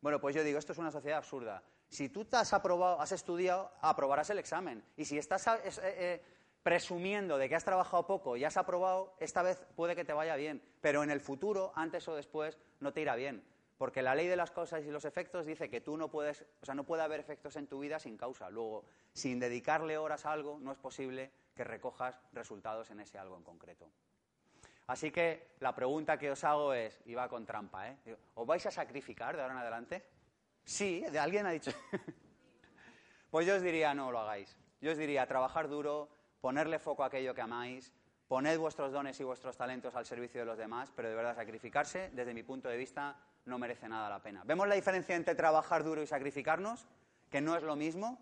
Bueno, 0.02 0.19
pues 0.19 0.36
yo 0.36 0.43
digo, 0.43 0.60
esto 0.60 0.73
es 0.73 0.78
una 0.78 0.91
sociedad 0.91 1.19
absurda. 1.19 1.63
Si 1.88 2.10
tú 2.10 2.26
te 2.26 2.36
has 2.36 2.52
aprobado, 2.52 2.99
has 2.99 3.13
estudiado, 3.13 3.71
aprobarás 3.80 4.30
el 4.30 4.39
examen. 4.39 4.84
Y 4.97 5.06
si 5.06 5.17
estás 5.17 5.47
eh, 5.47 5.62
eh, 5.84 6.21
presumiendo 6.63 7.38
de 7.38 7.47
que 7.47 7.56
has 7.56 7.63
trabajado 7.63 8.06
poco 8.06 8.36
y 8.36 8.43
has 8.43 8.58
aprobado, 8.58 9.15
esta 9.21 9.41
vez 9.41 9.65
puede 9.78 9.95
que 9.95 10.04
te 10.04 10.12
vaya 10.12 10.36
bien. 10.36 10.62
Pero 10.82 11.02
en 11.02 11.12
el 11.12 11.21
futuro, 11.21 11.71
antes 11.76 12.06
o 12.10 12.15
después, 12.15 12.58
no 12.82 12.91
te 12.91 12.99
irá 12.99 13.15
bien. 13.15 13.41
Porque 13.78 14.02
la 14.02 14.15
ley 14.15 14.28
de 14.28 14.36
las 14.36 14.52
causas 14.52 14.84
y 14.84 14.91
los 14.91 15.06
efectos 15.06 15.45
dice 15.45 15.69
que 15.69 15.80
tú 15.80 15.95
no 15.95 16.12
puedes, 16.12 16.45
o 16.62 16.65
sea, 16.65 16.76
no 16.76 16.84
puede 16.84 17.04
haber 17.04 17.21
efectos 17.21 17.56
en 17.56 17.67
tu 17.67 17.80
vida 17.80 17.99
sin 17.99 18.17
causa. 18.17 18.49
Luego, 18.49 18.84
sin 19.13 19.39
dedicarle 19.39 19.97
horas 19.97 20.26
a 20.26 20.34
algo, 20.34 20.60
no 20.60 20.73
es 20.73 20.78
posible 20.78 21.32
que 21.56 21.63
recojas 21.63 22.20
resultados 22.32 22.89
en 22.92 23.00
ese 23.00 23.18
algo 23.18 23.38
en 23.38 23.44
concreto. 23.44 23.89
Así 24.88 25.12
que 25.12 25.56
la 25.60 25.74
pregunta 25.74 26.18
que 26.18 26.32
os 26.32 26.44
hago 26.44 26.74
es, 26.74 27.00
y 27.06 27.13
va 27.13 27.30
con 27.30 27.46
trampa, 27.46 27.89
¿eh? 27.89 28.18
¿Os 28.36 28.46
vais 28.46 28.66
a 28.66 28.72
sacrificar 28.72 29.36
de 29.36 29.42
ahora 29.42 29.54
en 29.54 29.60
adelante? 29.60 30.04
Sí, 30.63 31.02
de 31.10 31.20
alguien 31.20 31.46
ha 31.46 31.52
dicho. 31.52 31.72
pues 33.32 33.48
yo 33.48 33.56
os 33.56 33.62
diría, 33.62 33.94
no 33.94 34.12
lo 34.12 34.20
hagáis. 34.20 34.58
Yo 34.82 34.92
os 34.92 34.98
diría, 34.98 35.26
trabajar 35.26 35.70
duro, 35.70 36.10
ponerle 36.42 36.80
foco 36.80 37.04
a 37.04 37.08
aquello 37.08 37.34
que 37.34 37.42
amáis, 37.42 37.94
poned 38.28 38.58
vuestros 38.58 38.92
dones 38.92 39.20
y 39.20 39.24
vuestros 39.24 39.56
talentos 39.56 39.96
al 39.96 40.06
servicio 40.06 40.42
de 40.42 40.46
los 40.46 40.58
demás, 40.58 40.92
pero 40.94 41.08
de 41.08 41.16
verdad 41.16 41.36
sacrificarse, 41.36 42.10
desde 42.13 42.34
mi 42.34 42.44
punto 42.44 42.68
de 42.68 42.78
vista, 42.78 43.16
no 43.46 43.58
merece 43.58 43.88
nada 43.88 44.10
la 44.10 44.22
pena. 44.22 44.44
¿Vemos 44.46 44.68
la 44.68 44.76
diferencia 44.76 45.16
entre 45.16 45.36
trabajar 45.36 45.84
duro 45.84 46.02
y 46.02 46.08
sacrificarnos? 46.08 46.86
Que 47.30 47.42
no 47.42 47.56
es 47.56 47.63
lo 47.63 47.76
mismo. 47.76 48.20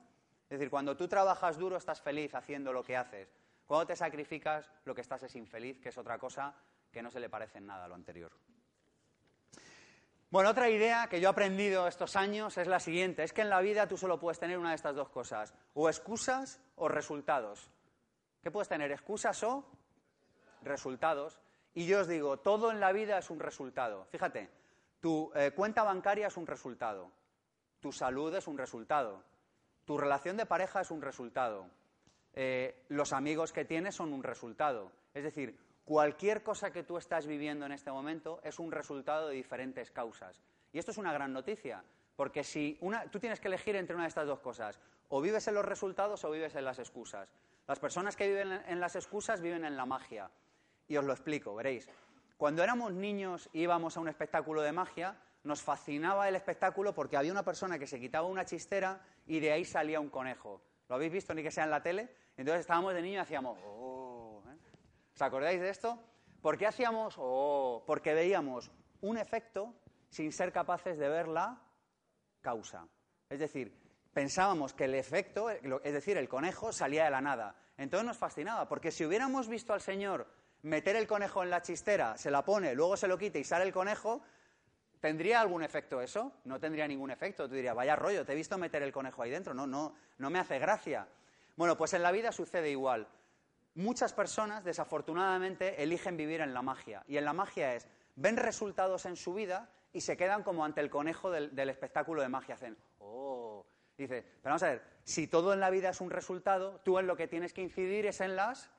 Es 0.51 0.59
decir, 0.59 0.69
cuando 0.69 0.97
tú 0.97 1.07
trabajas 1.07 1.57
duro 1.57 1.77
estás 1.77 2.01
feliz 2.01 2.35
haciendo 2.35 2.73
lo 2.73 2.83
que 2.83 2.97
haces. 2.97 3.33
Cuando 3.65 3.87
te 3.87 3.95
sacrificas, 3.95 4.69
lo 4.83 4.93
que 4.93 4.99
estás 4.99 5.23
es 5.23 5.33
infeliz, 5.37 5.79
que 5.79 5.87
es 5.87 5.97
otra 5.97 6.19
cosa 6.19 6.53
que 6.91 7.01
no 7.01 7.09
se 7.09 7.21
le 7.21 7.29
parece 7.29 7.59
en 7.59 7.67
nada 7.67 7.85
a 7.85 7.87
lo 7.87 7.95
anterior. 7.95 8.33
Bueno, 10.29 10.49
otra 10.49 10.69
idea 10.69 11.07
que 11.07 11.21
yo 11.21 11.29
he 11.29 11.31
aprendido 11.31 11.87
estos 11.87 12.17
años 12.17 12.57
es 12.57 12.67
la 12.67 12.81
siguiente, 12.81 13.23
es 13.23 13.31
que 13.31 13.43
en 13.43 13.49
la 13.49 13.61
vida 13.61 13.87
tú 13.87 13.95
solo 13.95 14.19
puedes 14.19 14.39
tener 14.39 14.57
una 14.57 14.71
de 14.71 14.75
estas 14.75 14.93
dos 14.93 15.07
cosas, 15.07 15.53
o 15.73 15.87
excusas 15.87 16.59
o 16.75 16.89
resultados. 16.89 17.71
¿Qué 18.43 18.51
puedes 18.51 18.67
tener? 18.67 18.91
¿Excusas 18.91 19.41
o 19.43 19.63
resultados? 20.63 21.39
Y 21.73 21.85
yo 21.85 22.01
os 22.01 22.09
digo, 22.09 22.39
todo 22.39 22.71
en 22.71 22.81
la 22.81 22.91
vida 22.91 23.17
es 23.17 23.29
un 23.29 23.39
resultado. 23.39 24.03
Fíjate, 24.11 24.49
tu 24.99 25.31
eh, 25.33 25.51
cuenta 25.55 25.83
bancaria 25.83 26.27
es 26.27 26.35
un 26.35 26.45
resultado, 26.45 27.09
tu 27.79 27.93
salud 27.93 28.35
es 28.35 28.47
un 28.47 28.57
resultado, 28.57 29.30
tu 29.91 29.97
relación 29.97 30.37
de 30.37 30.45
pareja 30.45 30.79
es 30.79 30.89
un 30.89 31.01
resultado, 31.01 31.67
eh, 32.31 32.85
los 32.87 33.11
amigos 33.11 33.51
que 33.51 33.65
tienes 33.65 33.93
son 33.93 34.13
un 34.13 34.23
resultado. 34.23 34.89
Es 35.13 35.21
decir, 35.21 35.59
cualquier 35.83 36.43
cosa 36.43 36.71
que 36.71 36.83
tú 36.83 36.97
estás 36.97 37.27
viviendo 37.27 37.65
en 37.65 37.73
este 37.73 37.91
momento 37.91 38.39
es 38.45 38.57
un 38.57 38.71
resultado 38.71 39.27
de 39.27 39.35
diferentes 39.35 39.91
causas. 39.91 40.39
Y 40.71 40.79
esto 40.79 40.91
es 40.91 40.97
una 40.97 41.11
gran 41.11 41.33
noticia, 41.33 41.83
porque 42.15 42.45
si 42.45 42.79
tú 43.11 43.19
tienes 43.19 43.41
que 43.41 43.49
elegir 43.49 43.75
entre 43.75 43.93
una 43.93 44.05
de 44.05 44.07
estas 44.07 44.27
dos 44.27 44.39
cosas, 44.39 44.79
o 45.09 45.19
vives 45.19 45.45
en 45.49 45.55
los 45.55 45.65
resultados 45.65 46.23
o 46.23 46.31
vives 46.31 46.55
en 46.55 46.63
las 46.63 46.79
excusas. 46.79 47.27
Las 47.67 47.79
personas 47.79 48.15
que 48.15 48.29
viven 48.29 48.63
en 48.65 48.79
las 48.79 48.95
excusas 48.95 49.41
viven 49.41 49.65
en 49.65 49.75
la 49.75 49.85
magia. 49.85 50.31
Y 50.87 50.95
os 50.95 51.03
lo 51.03 51.11
explico, 51.11 51.53
veréis. 51.53 51.89
Cuando 52.37 52.63
éramos 52.63 52.93
niños 52.93 53.49
y 53.51 53.63
íbamos 53.63 53.97
a 53.97 53.99
un 53.99 54.07
espectáculo 54.07 54.61
de 54.61 54.71
magia, 54.71 55.17
nos 55.43 55.61
fascinaba 55.61 56.27
el 56.27 56.35
espectáculo 56.35 56.93
porque 56.93 57.17
había 57.17 57.31
una 57.31 57.43
persona 57.43 57.79
que 57.79 57.87
se 57.87 57.99
quitaba 57.99 58.27
una 58.27 58.45
chistera 58.45 59.01
y 59.25 59.39
de 59.39 59.51
ahí 59.51 59.65
salía 59.65 59.99
un 59.99 60.09
conejo. 60.09 60.61
¿Lo 60.87 60.95
habéis 60.95 61.11
visto 61.11 61.33
ni 61.33 61.41
que 61.41 61.51
sea 61.51 61.63
en 61.63 61.71
la 61.71 61.81
tele? 61.81 62.13
Entonces 62.37 62.61
estábamos 62.61 62.93
de 62.93 63.01
niño 63.01 63.15
y 63.15 63.17
hacíamos, 63.17 63.59
oh, 63.63 64.43
¿eh? 64.47 64.57
¿Os 65.15 65.21
acordáis 65.21 65.59
de 65.59 65.69
esto? 65.69 65.99
¿Por 66.41 66.57
qué 66.57 66.67
hacíamos, 66.67 67.15
oh? 67.17 67.83
Porque 67.85 68.13
veíamos 68.13 68.71
un 69.01 69.17
efecto 69.17 69.73
sin 70.09 70.31
ser 70.31 70.51
capaces 70.51 70.97
de 70.97 71.07
ver 71.07 71.27
la 71.27 71.61
causa. 72.41 72.87
Es 73.29 73.39
decir, 73.39 73.79
pensábamos 74.13 74.73
que 74.73 74.85
el 74.85 74.95
efecto, 74.95 75.49
es 75.49 75.93
decir, 75.93 76.17
el 76.17 76.27
conejo, 76.27 76.71
salía 76.73 77.05
de 77.05 77.11
la 77.11 77.21
nada. 77.21 77.55
Entonces 77.77 78.05
nos 78.05 78.17
fascinaba, 78.17 78.67
porque 78.67 78.91
si 78.91 79.05
hubiéramos 79.05 79.47
visto 79.47 79.73
al 79.73 79.81
Señor 79.81 80.27
meter 80.63 80.95
el 80.95 81.07
conejo 81.07 81.43
en 81.43 81.49
la 81.49 81.61
chistera, 81.61 82.17
se 82.17 82.29
la 82.29 82.43
pone, 82.43 82.75
luego 82.75 82.97
se 82.97 83.07
lo 83.07 83.17
quita 83.17 83.39
y 83.39 83.43
sale 83.43 83.65
el 83.65 83.73
conejo, 83.73 84.21
¿tendría 85.01 85.41
algún 85.41 85.63
efecto 85.63 85.99
eso? 85.99 86.31
No 86.45 86.59
tendría 86.59 86.87
ningún 86.87 87.11
efecto. 87.11 87.49
Tú 87.49 87.55
dirías, 87.55 87.75
vaya 87.75 87.97
rollo, 87.97 88.25
te 88.25 88.31
he 88.31 88.35
visto 88.35 88.57
meter 88.57 88.81
el 88.83 88.93
conejo 88.93 89.21
ahí 89.21 89.31
dentro. 89.31 89.53
No, 89.53 89.67
no, 89.67 89.93
no 90.17 90.29
me 90.29 90.39
hace 90.39 90.57
gracia. 90.59 91.07
Bueno, 91.57 91.75
pues 91.75 91.93
en 91.93 92.03
la 92.03 92.13
vida 92.13 92.31
sucede 92.31 92.69
igual. 92.69 93.07
Muchas 93.75 94.13
personas, 94.13 94.63
desafortunadamente, 94.63 95.83
eligen 95.83 96.15
vivir 96.15 96.39
en 96.39 96.53
la 96.53 96.61
magia. 96.61 97.03
Y 97.07 97.17
en 97.17 97.25
la 97.25 97.33
magia 97.33 97.75
es, 97.75 97.87
ven 98.15 98.37
resultados 98.37 99.05
en 99.05 99.17
su 99.17 99.33
vida 99.33 99.69
y 99.91 100.01
se 100.01 100.15
quedan 100.15 100.43
como 100.43 100.63
ante 100.63 100.79
el 100.79 100.89
conejo 100.89 101.29
del, 101.29 101.53
del 101.53 101.69
espectáculo 101.69 102.21
de 102.21 102.29
magia. 102.29 102.55
Hacen, 102.55 102.77
oh, 102.99 103.65
Dice, 104.01 104.23
pero 104.41 104.53
vamos 104.53 104.63
a 104.63 104.69
ver, 104.69 104.83
si 105.03 105.27
todo 105.27 105.53
en 105.53 105.59
la 105.59 105.69
vida 105.69 105.89
es 105.89 106.01
un 106.01 106.09
resultado, 106.09 106.79
tú 106.83 106.97
en 106.97 107.05
lo 107.05 107.15
que 107.15 107.27
tienes 107.27 107.53
que 107.53 107.61
incidir 107.61 108.07
es 108.07 108.19
en 108.19 108.35
las 108.35 108.71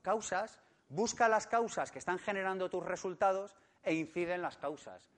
causas. 0.00 0.60
Busca 0.88 1.28
las 1.28 1.46
causas 1.46 1.92
que 1.92 1.98
están 1.98 2.18
generando 2.18 2.70
tus 2.70 2.82
resultados 2.82 3.56
e 3.82 3.92
incide 3.92 4.34
en 4.34 4.42
las 4.42 4.56
causas. 4.56 5.10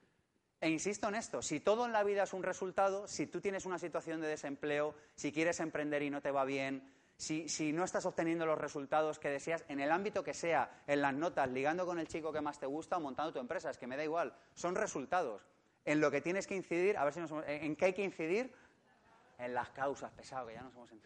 E 0.60 0.68
insisto 0.68 1.08
en 1.08 1.14
esto, 1.14 1.40
si 1.40 1.60
todo 1.60 1.86
en 1.86 1.92
la 1.92 2.04
vida 2.04 2.24
es 2.24 2.34
un 2.34 2.42
resultado, 2.42 3.08
si 3.08 3.26
tú 3.26 3.40
tienes 3.40 3.64
una 3.64 3.78
situación 3.78 4.20
de 4.20 4.28
desempleo, 4.28 4.94
si 5.14 5.32
quieres 5.32 5.58
emprender 5.60 6.02
y 6.02 6.10
no 6.10 6.20
te 6.20 6.30
va 6.30 6.44
bien, 6.44 6.92
si, 7.16 7.48
si, 7.48 7.72
no 7.72 7.84
estás 7.84 8.04
obteniendo 8.04 8.44
los 8.44 8.58
resultados 8.58 9.18
que 9.18 9.30
deseas, 9.30 9.64
en 9.68 9.80
el 9.80 9.90
ámbito 9.90 10.22
que 10.22 10.34
sea, 10.34 10.82
en 10.86 11.00
las 11.00 11.14
notas, 11.14 11.48
ligando 11.48 11.86
con 11.86 11.98
el 11.98 12.08
chico 12.08 12.32
que 12.32 12.42
más 12.42 12.58
te 12.58 12.66
gusta 12.66 12.98
o 12.98 13.00
montando 13.00 13.32
tu 13.32 13.38
empresa, 13.38 13.70
es 13.70 13.78
que 13.78 13.86
me 13.86 13.96
da 13.96 14.04
igual, 14.04 14.34
son 14.54 14.74
resultados. 14.74 15.42
En 15.86 16.00
lo 16.00 16.10
que 16.10 16.20
tienes 16.20 16.46
que 16.46 16.56
incidir, 16.56 16.98
a 16.98 17.04
ver 17.04 17.14
si 17.14 17.20
nos, 17.20 17.32
en 17.46 17.74
qué 17.76 17.86
hay 17.86 17.92
que 17.94 18.04
incidir, 18.04 18.52
en 19.38 19.54
las 19.54 19.70
causas, 19.70 20.12
pesado, 20.12 20.46
que 20.46 20.54
ya 20.54 20.62
no 20.62 20.70
somos... 20.70 20.92
En... 20.92 21.00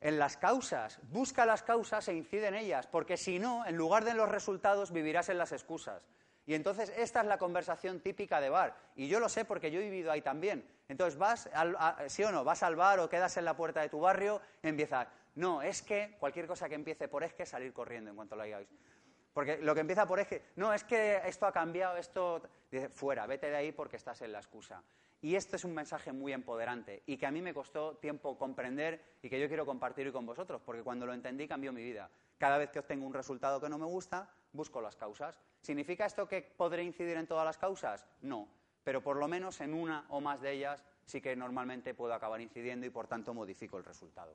en 0.00 0.18
las 0.18 0.36
causas, 0.36 1.00
busca 1.10 1.44
las 1.44 1.64
causas 1.64 2.06
e 2.06 2.14
incide 2.14 2.46
en 2.46 2.54
ellas, 2.54 2.86
porque 2.86 3.16
si 3.16 3.40
no, 3.40 3.66
en 3.66 3.76
lugar 3.76 4.04
de 4.04 4.14
los 4.14 4.28
resultados, 4.28 4.92
vivirás 4.92 5.28
en 5.28 5.38
las 5.38 5.50
excusas. 5.50 6.02
Y 6.46 6.54
entonces 6.54 6.92
esta 6.96 7.20
es 7.20 7.26
la 7.26 7.38
conversación 7.38 8.00
típica 8.00 8.40
de 8.40 8.50
bar. 8.50 8.76
Y 8.96 9.08
yo 9.08 9.20
lo 9.20 9.28
sé 9.28 9.44
porque 9.44 9.70
yo 9.70 9.80
he 9.80 9.84
vivido 9.84 10.10
ahí 10.10 10.22
también. 10.22 10.64
Entonces 10.88 11.18
vas, 11.18 11.48
al, 11.54 11.76
sí 12.08 12.24
o 12.24 12.32
no, 12.32 12.44
vas 12.44 12.62
al 12.62 12.76
bar 12.76 12.98
o 13.00 13.08
quedas 13.08 13.36
en 13.36 13.44
la 13.44 13.56
puerta 13.56 13.80
de 13.80 13.88
tu 13.88 14.00
barrio 14.00 14.40
empiezas, 14.62 15.06
no, 15.34 15.62
es 15.62 15.82
que 15.82 16.16
cualquier 16.18 16.46
cosa 16.46 16.68
que 16.68 16.74
empiece 16.74 17.08
por 17.08 17.24
es 17.24 17.32
que 17.32 17.46
salir 17.46 17.72
corriendo 17.72 18.10
en 18.10 18.16
cuanto 18.16 18.36
lo 18.36 18.42
hagáis. 18.42 18.68
Porque 19.32 19.58
lo 19.58 19.74
que 19.74 19.80
empieza 19.80 20.06
por 20.06 20.20
es 20.20 20.26
que, 20.26 20.42
no, 20.56 20.74
es 20.74 20.84
que 20.84 21.22
esto 21.24 21.46
ha 21.46 21.52
cambiado, 21.52 21.96
esto, 21.96 22.42
dice, 22.70 22.90
fuera, 22.90 23.26
vete 23.26 23.48
de 23.48 23.56
ahí 23.56 23.72
porque 23.72 23.96
estás 23.96 24.20
en 24.20 24.32
la 24.32 24.38
excusa. 24.38 24.82
Y 25.22 25.36
este 25.36 25.56
es 25.56 25.64
un 25.64 25.72
mensaje 25.72 26.12
muy 26.12 26.32
empoderante 26.32 27.02
y 27.06 27.16
que 27.16 27.26
a 27.26 27.30
mí 27.30 27.40
me 27.40 27.54
costó 27.54 27.96
tiempo 27.96 28.36
comprender 28.36 29.00
y 29.22 29.30
que 29.30 29.40
yo 29.40 29.48
quiero 29.48 29.64
compartir 29.64 30.06
hoy 30.06 30.12
con 30.12 30.26
vosotros, 30.26 30.60
porque 30.64 30.82
cuando 30.82 31.06
lo 31.06 31.14
entendí 31.14 31.46
cambió 31.46 31.72
mi 31.72 31.82
vida. 31.82 32.10
Cada 32.36 32.58
vez 32.58 32.70
que 32.70 32.80
obtengo 32.80 33.06
un 33.06 33.14
resultado 33.14 33.60
que 33.60 33.68
no 33.68 33.78
me 33.78 33.86
gusta, 33.86 34.28
busco 34.52 34.80
las 34.80 34.96
causas. 34.96 35.38
¿Significa 35.60 36.06
esto 36.06 36.28
que 36.28 36.42
podré 36.42 36.82
incidir 36.82 37.16
en 37.16 37.26
todas 37.26 37.44
las 37.44 37.58
causas? 37.58 38.06
No, 38.20 38.48
pero 38.84 39.02
por 39.02 39.16
lo 39.16 39.28
menos 39.28 39.60
en 39.60 39.74
una 39.74 40.04
o 40.08 40.20
más 40.20 40.40
de 40.40 40.52
ellas 40.52 40.84
sí 41.04 41.20
que 41.20 41.34
normalmente 41.36 41.94
puedo 41.94 42.14
acabar 42.14 42.40
incidiendo 42.40 42.86
y 42.86 42.90
por 42.90 43.06
tanto 43.06 43.34
modifico 43.34 43.78
el 43.78 43.84
resultado. 43.84 44.34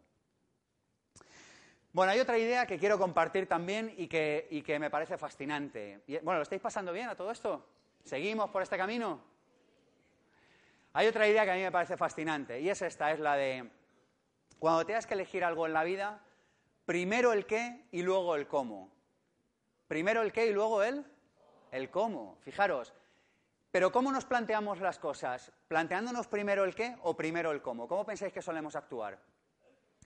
Bueno, 1.93 2.12
hay 2.12 2.19
otra 2.19 2.38
idea 2.38 2.67
que 2.67 2.77
quiero 2.77 2.99
compartir 2.99 3.47
también 3.47 3.93
y 3.97 4.08
que, 4.08 4.47
y 4.51 4.80
me 4.80 4.89
parece 4.89 5.17
fascinante. 5.17 6.03
Bueno, 6.21 6.39
¿lo 6.39 6.43
estáis 6.43 6.62
pasando 6.62 6.91
bien 6.91 7.10
a 7.10 7.15
todo 7.15 7.32
esto? 7.32 7.65
¿Seguimos 8.03 8.49
por 8.49 8.62
este 8.62 8.77
camino? 8.77 9.19
Hay 10.93 11.08
otra 11.08 11.27
idea 11.27 11.43
que 11.45 11.51
a 11.51 11.56
mí 11.56 11.62
me 11.62 11.71
parece 11.71 11.97
fascinante 11.97 12.60
y 12.60 12.69
es 12.69 12.82
esta, 12.82 13.12
es 13.12 13.19
la 13.19 13.36
de 13.36 13.69
cuando 14.60 14.86
tengas 14.86 15.06
que 15.06 15.13
elegir 15.13 15.43
algo 15.43 15.65
en 15.65 15.73
la 15.73 15.84
vida, 15.84 16.23
primero 16.86 17.34
el 17.34 17.45
qué 17.45 17.86
y 17.91 18.01
luego 18.01 18.36
el 18.36 18.47
cómo. 18.47 18.91
Primero 19.88 20.21
el 20.21 20.32
qué 20.32 20.47
y 20.47 20.54
luego 20.54 20.84
el, 20.84 21.06
el 21.71 21.89
cómo. 21.89 22.38
Fijaros, 22.41 22.93
pero 23.71 23.91
¿cómo 23.91 24.12
nos 24.12 24.26
planteamos 24.26 24.80
las 24.80 25.00
cosas? 25.00 25.52
¿Planteándonos 25.67 26.28
primero 26.28 26.63
el 26.63 26.73
qué 26.73 26.97
o 27.04 27.15
primero 27.15 27.52
el 27.52 27.62
cómo? 27.62 27.88
¿Cómo 27.88 28.06
pensáis 28.06 28.34
que 28.34 28.41
solemos 28.41 28.76
actuar? 28.76 29.19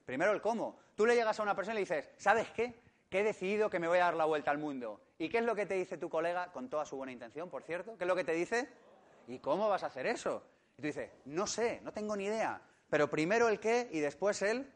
Primero 0.05 0.31
el 0.31 0.41
cómo. 0.41 0.79
Tú 0.95 1.05
le 1.05 1.15
llegas 1.15 1.39
a 1.39 1.43
una 1.43 1.55
persona 1.55 1.75
y 1.75 1.77
le 1.77 1.81
dices, 1.81 2.09
¿sabes 2.17 2.49
qué? 2.51 2.81
Que 3.09 3.21
he 3.21 3.23
decidido 3.23 3.69
que 3.69 3.79
me 3.79 3.87
voy 3.87 3.99
a 3.99 4.05
dar 4.05 4.15
la 4.15 4.25
vuelta 4.25 4.51
al 4.51 4.57
mundo. 4.57 4.99
¿Y 5.17 5.29
qué 5.29 5.37
es 5.37 5.45
lo 5.45 5.55
que 5.55 5.65
te 5.65 5.75
dice 5.75 5.97
tu 5.97 6.09
colega, 6.09 6.51
con 6.51 6.69
toda 6.69 6.85
su 6.85 6.97
buena 6.97 7.11
intención, 7.11 7.49
por 7.49 7.63
cierto? 7.63 7.97
¿Qué 7.97 8.03
es 8.03 8.07
lo 8.07 8.15
que 8.15 8.23
te 8.23 8.33
dice? 8.33 8.67
¿Y 9.27 9.39
cómo 9.39 9.69
vas 9.69 9.83
a 9.83 9.87
hacer 9.87 10.07
eso? 10.07 10.43
Y 10.77 10.81
tú 10.81 10.87
dices, 10.87 11.11
no 11.25 11.45
sé, 11.47 11.79
no 11.83 11.93
tengo 11.93 12.15
ni 12.15 12.25
idea, 12.25 12.61
pero 12.89 13.09
primero 13.09 13.47
el 13.47 13.59
qué 13.59 13.87
y 13.91 13.99
después 13.99 14.41
el 14.41 14.69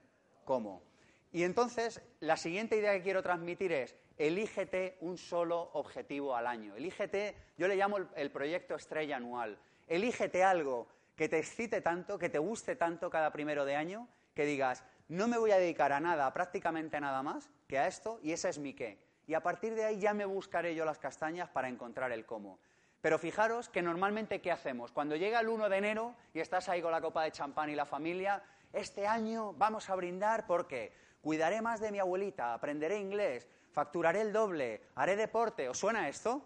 cómo. 0.43 0.83
Y 1.31 1.43
entonces, 1.43 2.01
la 2.19 2.37
siguiente 2.37 2.77
idea 2.77 2.93
que 2.93 3.01
quiero 3.01 3.23
transmitir 3.23 3.73
es, 3.73 3.95
elígete 4.17 4.97
un 5.01 5.17
solo 5.17 5.71
objetivo 5.73 6.35
al 6.35 6.47
año. 6.47 6.75
Elígete, 6.75 7.35
yo 7.57 7.67
le 7.67 7.75
llamo 7.75 7.97
el, 8.15 8.31
proyecto 8.31 8.75
estrella 8.75 9.17
anual. 9.17 9.57
Elígete 9.87 10.43
algo 10.43 10.87
que 11.15 11.29
te 11.29 11.39
excite 11.39 11.81
tanto, 11.81 12.17
que 12.17 12.29
te 12.29 12.39
guste 12.39 12.75
tanto 12.75 13.09
cada 13.09 13.31
primero 13.31 13.65
de 13.65 13.75
año, 13.75 14.07
que 14.33 14.45
digas, 14.45 14.83
no 15.07 15.27
me 15.27 15.37
voy 15.37 15.51
a 15.51 15.57
dedicar 15.57 15.93
a 15.93 15.99
nada, 15.99 16.31
prácticamente 16.33 16.99
nada 16.99 17.23
más 17.23 17.49
que 17.67 17.77
a 17.77 17.87
esto, 17.87 18.19
y 18.21 18.31
ese 18.31 18.49
es 18.49 18.59
mi 18.59 18.73
qué. 18.73 18.99
Y 19.27 19.33
a 19.33 19.41
partir 19.41 19.75
de 19.75 19.85
ahí 19.85 19.99
ya 19.99 20.13
me 20.13 20.25
buscaré 20.25 20.75
yo 20.75 20.85
las 20.85 20.99
castañas 20.99 21.49
para 21.49 21.69
encontrar 21.69 22.11
el 22.11 22.25
cómo. 22.25 22.59
Pero 23.01 23.19
fijaros 23.19 23.69
que 23.69 23.81
normalmente, 23.81 24.41
¿qué 24.41 24.51
hacemos? 24.51 24.91
Cuando 24.91 25.15
llega 25.15 25.39
el 25.39 25.49
1 25.49 25.69
de 25.69 25.77
enero 25.77 26.15
y 26.33 26.39
estás 26.39 26.69
ahí 26.69 26.81
con 26.81 26.91
la 26.91 27.01
copa 27.01 27.23
de 27.23 27.31
champán 27.31 27.69
y 27.69 27.75
la 27.75 27.85
familia, 27.85 28.41
este 28.73 29.07
año 29.07 29.53
vamos 29.53 29.89
a 29.89 29.95
brindar 29.95 30.47
porque 30.47 30.91
cuidaré 31.21 31.61
más 31.61 31.79
de 31.79 31.91
mi 31.91 31.99
abuelita, 31.99 32.53
aprenderé 32.53 32.97
inglés, 32.97 33.47
facturaré 33.75 34.21
el 34.21 34.31
doble, 34.31 34.81
haré 34.95 35.17
deporte. 35.17 35.67
¿Os 35.67 35.77
suena 35.77 36.07
esto? 36.07 36.41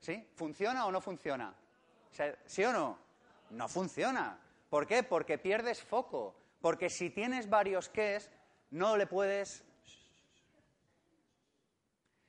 ¿Sí? 0.00 0.22
¿Funciona 0.34 0.84
o 0.84 0.92
no 0.92 1.00
funciona? 1.00 1.54
¿Sí 2.44 2.62
o 2.62 2.72
no? 2.72 2.98
No 3.50 3.68
funciona. 3.68 4.38
¿Por 4.68 4.86
qué? 4.86 5.02
Porque 5.02 5.38
pierdes 5.38 5.82
foco. 5.82 6.34
Porque 6.60 6.90
si 6.90 7.08
tienes 7.08 7.48
varios 7.48 7.88
qués, 7.88 8.30
no 8.70 8.98
le 8.98 9.06
puedes... 9.06 9.64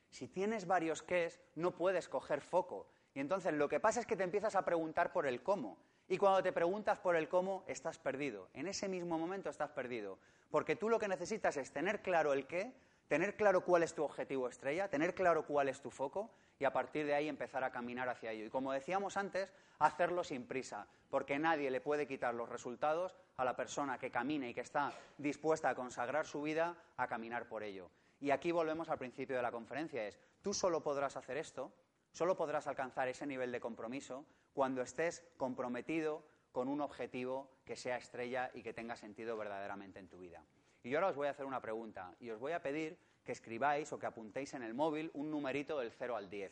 Si 0.10 0.30
tienes 0.30 0.66
varios 0.66 1.04
qués, 1.04 1.42
no 1.56 1.72
puedes 1.72 2.08
coger 2.08 2.40
foco. 2.40 2.88
Y 3.14 3.20
entonces 3.20 3.54
lo 3.54 3.68
que 3.68 3.82
pasa 3.82 4.00
es 4.00 4.06
que 4.06 4.16
te 4.16 4.24
empiezas 4.24 4.56
a 4.56 4.64
preguntar 4.64 5.12
por 5.12 5.28
el 5.28 5.44
cómo. 5.44 5.78
Y 6.08 6.18
cuando 6.18 6.42
te 6.42 6.54
preguntas 6.54 6.98
por 7.00 7.18
el 7.18 7.28
cómo, 7.28 7.66
estás 7.68 8.00
perdido. 8.00 8.48
En 8.54 8.68
ese 8.68 8.88
mismo 8.88 9.20
momento 9.20 9.50
estás 9.50 9.72
perdido. 9.72 10.18
Porque 10.50 10.78
tú 10.78 10.88
lo 10.88 10.98
que 10.98 11.10
necesitas 11.10 11.58
es 11.58 11.72
tener 11.72 12.02
claro 12.02 12.32
el 12.32 12.48
qué, 12.48 12.74
tener 13.08 13.36
claro 13.36 13.62
cuál 13.62 13.84
es 13.84 13.94
tu 13.94 14.04
objetivo 14.04 14.48
estrella, 14.48 14.90
tener 14.90 15.16
claro 15.16 15.46
cuál 15.46 15.70
es 15.70 15.82
tu 15.82 15.92
foco 15.92 16.32
y 16.60 16.66
a 16.66 16.74
partir 16.74 17.06
de 17.06 17.14
ahí 17.14 17.28
empezar 17.28 17.64
a 17.64 17.72
caminar 17.72 18.10
hacia 18.10 18.32
ello. 18.32 18.46
Y 18.46 18.50
como 18.50 18.72
decíamos 18.72 19.18
antes, 19.18 19.54
hacerlo 19.80 20.24
sin 20.24 20.46
prisa, 20.46 20.88
porque 21.10 21.40
nadie 21.40 21.72
le 21.72 21.82
puede 21.82 22.08
quitar 22.08 22.34
los 22.34 22.50
resultados 22.50 23.16
a 23.38 23.46
la 23.46 23.56
persona 23.56 23.98
que 23.98 24.12
camina 24.12 24.48
y 24.48 24.54
que 24.54 24.62
está 24.62 24.94
dispuesta 25.18 25.70
a 25.70 25.76
consagrar 25.76 26.26
su 26.26 26.42
vida 26.42 26.76
a 26.98 27.08
caminar 27.08 27.48
por 27.48 27.64
ello. 27.64 27.90
Y 28.20 28.32
aquí 28.32 28.52
volvemos 28.52 28.90
al 28.90 28.98
principio 28.98 29.36
de 29.36 29.44
la 29.44 29.52
conferencia, 29.52 30.08
es, 30.08 30.20
tú 30.42 30.54
solo 30.54 30.82
podrás 30.82 31.16
hacer 31.18 31.38
esto 31.38 31.72
Solo 32.18 32.36
podrás 32.36 32.66
alcanzar 32.66 33.08
ese 33.08 33.28
nivel 33.28 33.52
de 33.52 33.60
compromiso 33.60 34.26
cuando 34.54 34.82
estés 34.82 35.24
comprometido 35.38 36.24
con 36.52 36.68
un 36.68 36.82
objetivo 36.82 37.48
que 37.64 37.76
sea 37.76 37.98
estrella 37.98 38.50
y 38.56 38.64
que 38.64 38.74
tenga 38.74 38.96
sentido 38.96 39.38
verdaderamente 39.38 40.00
en 40.00 40.08
tu 40.08 40.18
vida. 40.18 40.44
Y 40.88 40.90
yo 40.90 41.00
ahora 41.00 41.10
os 41.10 41.18
voy 41.18 41.28
a 41.28 41.32
hacer 41.32 41.46
una 41.46 41.60
pregunta 41.60 42.16
y 42.22 42.30
os 42.30 42.40
voy 42.40 42.54
a 42.54 42.62
pedir 42.62 42.98
que 43.26 43.34
escribáis 43.34 43.92
o 43.92 44.00
que 44.00 44.06
apuntéis 44.06 44.54
en 44.54 44.64
el 44.64 44.74
móvil 44.74 45.12
un 45.16 45.30
numerito 45.30 45.78
del 45.80 45.92
0 45.92 46.16
al 46.16 46.30
10. 46.30 46.50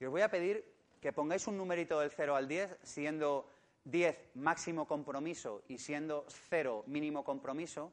Y 0.00 0.04
os 0.06 0.10
voy 0.10 0.22
a 0.22 0.30
pedir 0.30 0.64
que 0.98 1.12
pongáis 1.12 1.46
un 1.46 1.58
numerito 1.58 2.00
del 2.00 2.10
0 2.10 2.36
al 2.36 2.48
10, 2.48 2.78
siendo 2.82 3.50
10 3.84 4.30
máximo 4.36 4.88
compromiso 4.88 5.62
y 5.68 5.76
siendo 5.76 6.24
0 6.48 6.84
mínimo 6.86 7.22
compromiso. 7.22 7.92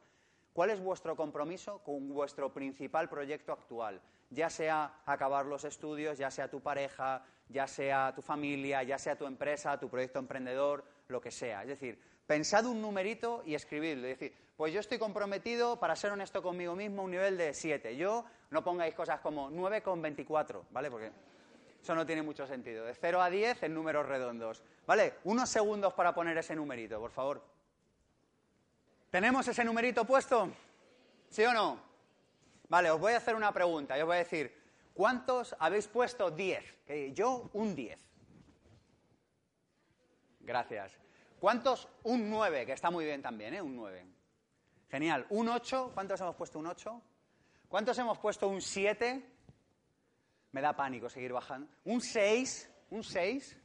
¿Cuál 0.54 0.70
es 0.70 0.80
vuestro 0.80 1.18
compromiso 1.18 1.80
con 1.80 2.08
vuestro 2.08 2.54
principal 2.54 3.10
proyecto 3.10 3.52
actual? 3.52 4.02
Ya 4.30 4.50
sea 4.50 5.02
acabar 5.06 5.46
los 5.46 5.66
estudios, 5.66 6.18
ya 6.18 6.32
sea 6.32 6.50
tu 6.50 6.62
pareja, 6.62 7.26
ya 7.50 7.68
sea 7.68 8.14
tu 8.16 8.22
familia, 8.22 8.84
ya 8.84 8.98
sea 8.98 9.18
tu 9.18 9.26
empresa, 9.26 9.78
tu 9.78 9.90
proyecto 9.90 10.20
emprendedor, 10.20 10.86
lo 11.10 11.20
que 11.20 11.30
sea. 11.30 11.64
Es 11.64 11.68
decir, 11.68 12.00
pensad 12.26 12.68
un 12.68 12.82
numerito 12.82 13.44
y 13.46 13.54
escribidlo. 13.54 14.08
Es 14.08 14.18
decir, 14.18 14.43
pues 14.56 14.74
yo 14.74 14.80
estoy 14.80 15.00
comprometido, 15.00 15.80
para 15.80 15.96
ser 15.96 16.12
honesto 16.12 16.44
conmigo 16.44 16.76
mismo, 16.76 17.04
un 17.04 17.12
nivel 17.12 17.38
de 17.38 17.54
7. 17.54 17.98
Yo 17.98 18.26
no 18.52 18.64
pongáis 18.64 18.94
cosas 18.94 19.20
como 19.20 19.50
9,24, 19.50 20.64
¿vale? 20.70 20.92
Porque 20.92 21.12
eso 21.82 21.96
no 21.96 22.06
tiene 22.06 22.22
mucho 22.22 22.46
sentido. 22.46 22.86
De 22.86 22.94
0 22.94 23.22
a 23.22 23.30
10 23.30 23.64
en 23.64 23.74
números 23.74 24.08
redondos. 24.08 24.64
¿Vale? 24.86 25.16
Unos 25.24 25.50
segundos 25.50 25.94
para 25.94 26.14
poner 26.14 26.38
ese 26.38 26.56
numerito, 26.56 27.00
por 27.00 27.12
favor. 27.12 27.44
¿Tenemos 29.10 29.48
ese 29.48 29.64
numerito 29.64 30.06
puesto? 30.06 30.50
¿Sí 31.30 31.44
o 31.44 31.54
no? 31.54 31.80
Vale, 32.70 32.92
os 32.92 33.00
voy 33.00 33.14
a 33.14 33.18
hacer 33.18 33.36
una 33.36 33.52
pregunta. 33.52 33.98
Yo 33.98 34.06
voy 34.06 34.16
a 34.16 34.20
decir, 34.20 34.56
¿cuántos 34.94 35.56
habéis 35.60 35.88
puesto 35.88 36.32
10? 36.32 37.14
Yo 37.14 37.50
un 37.54 37.76
10. 37.76 38.00
Gracias. 40.42 40.98
¿Cuántos? 41.40 41.88
Un 42.04 42.30
9, 42.30 42.66
que 42.66 42.74
está 42.74 42.92
muy 42.92 43.06
bien 43.06 43.22
también, 43.22 43.54
¿eh? 43.56 43.62
Un 43.62 43.76
9. 43.76 44.13
Genial. 44.94 45.26
¿Un 45.30 45.50
8? 45.50 45.90
¿Cuántos 45.92 46.22
hemos 46.22 46.36
puesto 46.36 46.60
un 46.60 46.68
8? 46.68 47.02
¿Cuántos 47.68 47.98
hemos 47.98 48.20
puesto 48.20 48.48
un 48.48 48.62
7? 48.62 49.26
Me 50.52 50.62
da 50.62 50.76
pánico 50.76 51.10
seguir 51.10 51.34
bajando. 51.34 51.68
¿Un 51.86 52.00
6? 52.00 52.72
¿Un 52.92 53.04
6? 53.04 53.58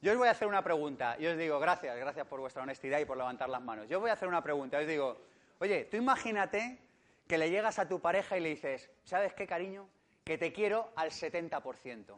Yo 0.00 0.12
os 0.12 0.16
voy 0.18 0.28
a 0.28 0.30
hacer 0.30 0.46
una 0.46 0.62
pregunta 0.62 1.16
y 1.18 1.26
os 1.26 1.36
digo, 1.36 1.58
gracias, 1.58 1.98
gracias 1.98 2.24
por 2.28 2.38
vuestra 2.38 2.62
honestidad 2.62 3.00
y 3.00 3.04
por 3.04 3.16
levantar 3.16 3.48
las 3.48 3.60
manos. 3.62 3.88
Yo 3.88 3.98
voy 3.98 4.10
a 4.10 4.12
hacer 4.12 4.28
una 4.28 4.40
pregunta, 4.44 4.78
os 4.78 4.86
digo, 4.86 5.22
oye, 5.58 5.86
tú 5.86 5.96
imagínate 5.96 6.78
que 7.26 7.36
le 7.36 7.50
llegas 7.50 7.80
a 7.80 7.88
tu 7.88 7.98
pareja 7.98 8.38
y 8.38 8.42
le 8.42 8.50
dices, 8.50 8.88
¿sabes 9.02 9.34
qué, 9.34 9.44
cariño? 9.44 9.88
Que 10.22 10.38
te 10.38 10.52
quiero 10.52 10.92
al 10.94 11.10
70%. 11.10 12.14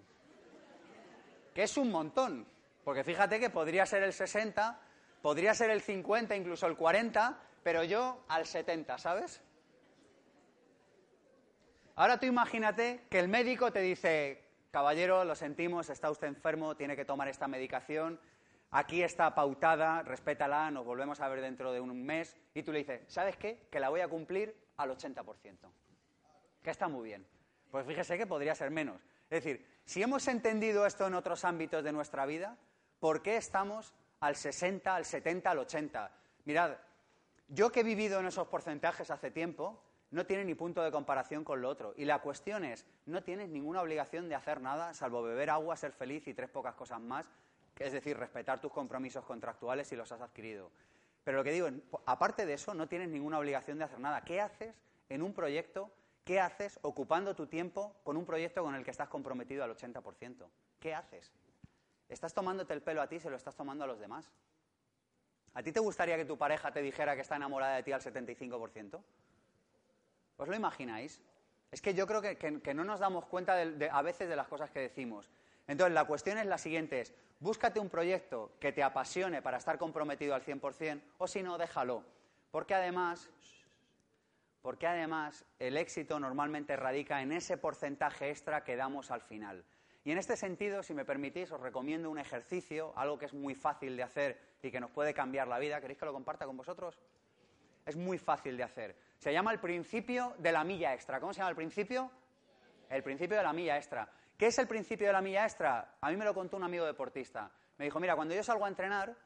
Que 1.55 1.63
es 1.63 1.77
un 1.79 1.91
montón, 1.91 2.47
porque 2.85 3.03
fíjate 3.03 3.41
que 3.41 3.49
podría 3.49 3.87
ser 3.87 4.03
el 4.03 4.13
60, 4.13 4.79
podría 5.23 5.55
ser 5.55 5.71
el 5.71 5.81
50, 5.81 6.37
incluso 6.37 6.67
el 6.67 6.77
40, 6.77 7.49
pero 7.63 7.85
yo 7.85 8.25
al 8.29 8.47
70, 8.47 8.99
¿sabes? 8.99 9.43
Ahora 11.95 12.19
tú 12.19 12.27
imagínate 12.27 13.07
que 13.11 13.19
el 13.19 13.29
médico 13.29 13.71
te 13.73 13.81
dice, 13.81 14.45
caballero, 14.71 15.25
lo 15.25 15.35
sentimos, 15.35 15.91
está 15.91 16.11
usted 16.11 16.29
enfermo, 16.29 16.77
tiene 16.77 16.97
que 16.97 17.05
tomar 17.05 17.29
esta 17.29 17.49
medicación, 17.49 18.19
aquí 18.71 19.03
está 19.03 19.35
pautada, 19.35 20.03
respétala, 20.03 20.71
nos 20.71 20.85
volvemos 20.87 21.21
a 21.21 21.29
ver 21.29 21.43
dentro 21.43 21.73
de 21.73 21.81
un 21.81 22.03
mes, 22.03 22.37
y 22.55 22.63
tú 22.63 22.73
le 22.73 22.79
dices, 22.79 23.03
¿sabes 23.09 23.37
qué? 23.37 23.69
Que 23.71 23.81
la 23.81 23.91
voy 23.91 24.01
a 24.01 24.09
cumplir 24.09 24.57
al 24.79 24.91
80%. 24.91 25.71
Que 26.63 26.71
está 26.71 26.89
muy 26.89 27.09
bien. 27.09 27.27
Pues 27.71 27.87
fíjese 27.87 28.17
que 28.17 28.27
podría 28.27 28.55
ser 28.55 28.71
menos. 28.71 29.01
Es 29.31 29.45
decir, 29.45 29.67
si 29.85 30.03
hemos 30.03 30.27
entendido 30.29 30.87
esto 30.87 31.07
en 31.07 31.15
otros 31.15 31.45
ámbitos 31.45 31.85
de 31.85 31.93
nuestra 31.93 32.25
vida, 32.25 32.57
¿por 33.01 33.23
qué 33.23 33.37
estamos 33.37 33.95
al 34.21 34.37
60, 34.37 34.95
al 34.95 35.05
70, 35.05 35.51
al 35.51 35.59
80? 35.59 36.13
Mirad, 36.45 36.77
yo 37.49 37.71
que 37.73 37.81
he 37.81 37.85
vivido 37.85 38.21
en 38.21 38.27
esos 38.27 38.49
porcentajes 38.49 39.11
hace 39.11 39.31
tiempo, 39.31 39.83
no 40.11 40.27
tiene 40.27 40.45
ni 40.45 40.55
punto 40.55 40.83
de 40.83 40.93
comparación 40.93 41.43
con 41.43 41.63
lo 41.63 41.69
otro. 41.69 41.95
Y 41.97 42.05
la 42.05 42.21
cuestión 42.21 42.65
es, 42.65 42.87
no 43.07 43.23
tienes 43.23 43.49
ninguna 43.49 43.81
obligación 43.81 44.29
de 44.29 44.35
hacer 44.35 44.61
nada, 44.61 44.95
salvo 44.95 45.23
beber 45.23 45.51
agua, 45.51 45.77
ser 45.77 45.93
feliz 45.93 46.29
y 46.29 46.35
tres 46.35 46.51
pocas 46.51 46.75
cosas 46.75 47.01
más, 47.01 47.31
es 47.79 47.93
decir, 47.93 48.17
respetar 48.17 48.61
tus 48.61 48.73
compromisos 48.73 49.25
contractuales 49.25 49.89
si 49.89 49.97
los 49.97 50.13
has 50.13 50.21
adquirido. 50.21 50.71
Pero 51.25 51.39
lo 51.39 51.45
que 51.45 51.53
digo, 51.53 51.69
aparte 52.07 52.47
de 52.47 52.55
eso, 52.55 52.75
no 52.75 52.89
tienes 52.89 53.09
ninguna 53.09 53.39
obligación 53.39 53.79
de 53.79 53.85
hacer 53.85 54.01
nada. 54.01 54.23
¿Qué 54.23 54.41
haces 54.41 54.75
en 55.09 55.23
un 55.23 55.33
proyecto? 55.33 55.91
¿Qué 56.25 56.41
haces 56.41 56.79
ocupando 56.83 57.35
tu 57.35 57.47
tiempo 57.47 57.97
con 58.05 58.17
un 58.17 58.25
proyecto 58.25 58.63
con 58.63 58.75
el 58.75 58.85
que 58.85 58.91
estás 58.91 59.09
comprometido 59.09 59.65
al 59.65 59.77
80%? 59.77 60.47
¿Qué 60.79 60.95
haces? 60.95 61.33
¿Estás 62.09 62.35
tomándote 62.35 62.75
el 62.75 62.83
pelo 62.83 63.03
a 63.03 63.09
ti 63.09 63.17
y 63.17 63.21
se 63.21 63.31
lo 63.31 63.37
estás 63.37 63.57
tomando 63.57 63.85
a 63.85 63.87
los 63.87 63.99
demás? 63.99 64.31
¿A 65.55 65.63
ti 65.63 65.73
te 65.73 65.81
gustaría 65.81 66.17
que 66.17 66.25
tu 66.25 66.39
pareja 66.39 66.73
te 66.73 66.81
dijera 66.81 67.15
que 67.15 67.23
está 67.23 67.37
enamorada 67.37 67.77
de 67.77 67.83
ti 67.83 67.93
al 67.93 68.01
75%? 68.01 69.03
¿Os 70.39 70.49
lo 70.49 70.57
imagináis? 70.57 71.21
Es 71.71 71.81
que 71.81 71.95
yo 71.95 72.07
creo 72.07 72.21
que, 72.23 72.75
no 72.75 72.85
nos 72.85 73.01
damos 73.01 73.27
cuenta 73.27 73.57
a 73.61 74.03
veces 74.03 74.29
de 74.29 74.37
las 74.37 74.49
cosas 74.49 74.71
que 74.71 74.81
decimos. 74.81 75.31
Entonces, 75.67 75.95
la 75.95 76.05
cuestión 76.05 76.39
es 76.39 76.47
la 76.47 76.59
siguiente, 76.59 77.01
es, 77.01 77.15
búscate 77.41 77.81
un 77.81 77.89
proyecto 77.89 78.53
que 78.61 78.73
te 78.73 78.83
apasione 78.83 79.41
para 79.43 79.59
estar 79.59 79.79
comprometido 79.79 80.35
al 80.35 80.43
100%, 80.43 81.01
o 81.19 81.27
si 81.27 81.43
no, 81.43 81.57
déjalo. 81.57 82.05
Porque 82.51 82.75
además, 82.75 83.31
porque 84.61 84.87
además 84.87 85.45
el 85.59 85.77
éxito 85.77 86.19
normalmente 86.21 86.77
radica 86.77 87.23
en 87.23 87.33
ese 87.33 87.57
porcentaje 87.57 88.31
extra 88.31 88.65
que 88.65 88.77
damos 88.77 89.11
al 89.11 89.23
final. 89.23 89.65
Y 90.05 90.11
en 90.11 90.19
este 90.19 90.37
sentido, 90.37 90.83
si 90.83 90.95
me 90.95 91.05
permitís, 91.05 91.53
os 91.53 91.61
recomiendo 91.61 92.11
un 92.11 92.19
ejercicio, 92.19 92.93
algo 92.97 93.19
que 93.19 93.27
es 93.27 93.35
muy 93.35 93.55
fácil 93.55 93.97
de 93.97 94.03
hacer 94.03 94.41
y 94.63 94.71
que 94.71 94.81
nos 94.81 94.91
puede 94.91 95.15
cambiar 95.15 95.47
la 95.47 95.59
vida. 95.59 95.81
¿Queréis 95.81 95.99
que 95.99 96.05
lo 96.05 96.13
comparta 96.13 96.45
con 96.45 96.57
vosotros? 96.57 96.99
Es 97.87 97.97
muy 97.97 98.19
fácil 98.19 98.57
de 98.57 98.65
hacer. 98.65 98.97
Se 99.19 99.33
llama 99.33 99.53
el 99.53 99.61
principio 99.61 100.35
de 100.39 100.51
la 100.51 100.65
milla 100.65 100.93
extra. 100.93 101.21
¿Cómo 101.21 101.33
se 101.33 101.39
llama 101.39 101.51
el 101.51 101.57
principio? 101.57 102.11
El 102.89 103.03
principio 103.03 103.37
de 103.37 103.43
la 103.45 103.53
milla 103.53 103.77
extra. 103.77 104.09
¿Qué 104.37 104.49
es 104.49 104.59
el 104.59 104.67
principio 104.67 105.07
de 105.07 105.13
la 105.13 105.23
milla 105.23 105.45
extra? 105.45 105.97
A 106.01 106.11
mí 106.11 106.17
me 106.17 106.25
lo 106.25 106.35
contó 106.35 106.57
un 106.57 106.65
amigo 106.65 106.85
deportista. 106.85 107.51
Me 107.79 107.85
dijo, 107.85 108.01
mira, 108.01 108.17
cuando 108.17 108.35
yo 108.35 108.43
salgo 108.43 108.65
a 108.65 108.69
entrenar, 108.69 109.17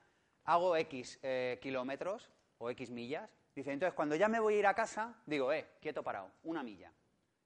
hago 0.44 0.76
X 0.76 1.18
eh, 1.22 1.58
kilómetros 1.62 2.30
o 2.58 2.70
X 2.70 2.90
millas. 2.90 3.34
Dice, 3.54 3.72
entonces 3.72 3.94
cuando 3.94 4.14
ya 4.14 4.28
me 4.28 4.40
voy 4.40 4.56
a 4.56 4.58
ir 4.58 4.66
a 4.66 4.74
casa, 4.74 5.14
digo, 5.24 5.52
eh, 5.52 5.66
quieto 5.80 6.02
parado, 6.02 6.30
una 6.44 6.62
milla. 6.62 6.92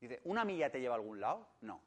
Dice, 0.00 0.20
¿una 0.24 0.44
milla 0.44 0.70
te 0.70 0.80
lleva 0.80 0.94
a 0.94 0.98
algún 0.98 1.20
lado? 1.20 1.46
No. 1.60 1.80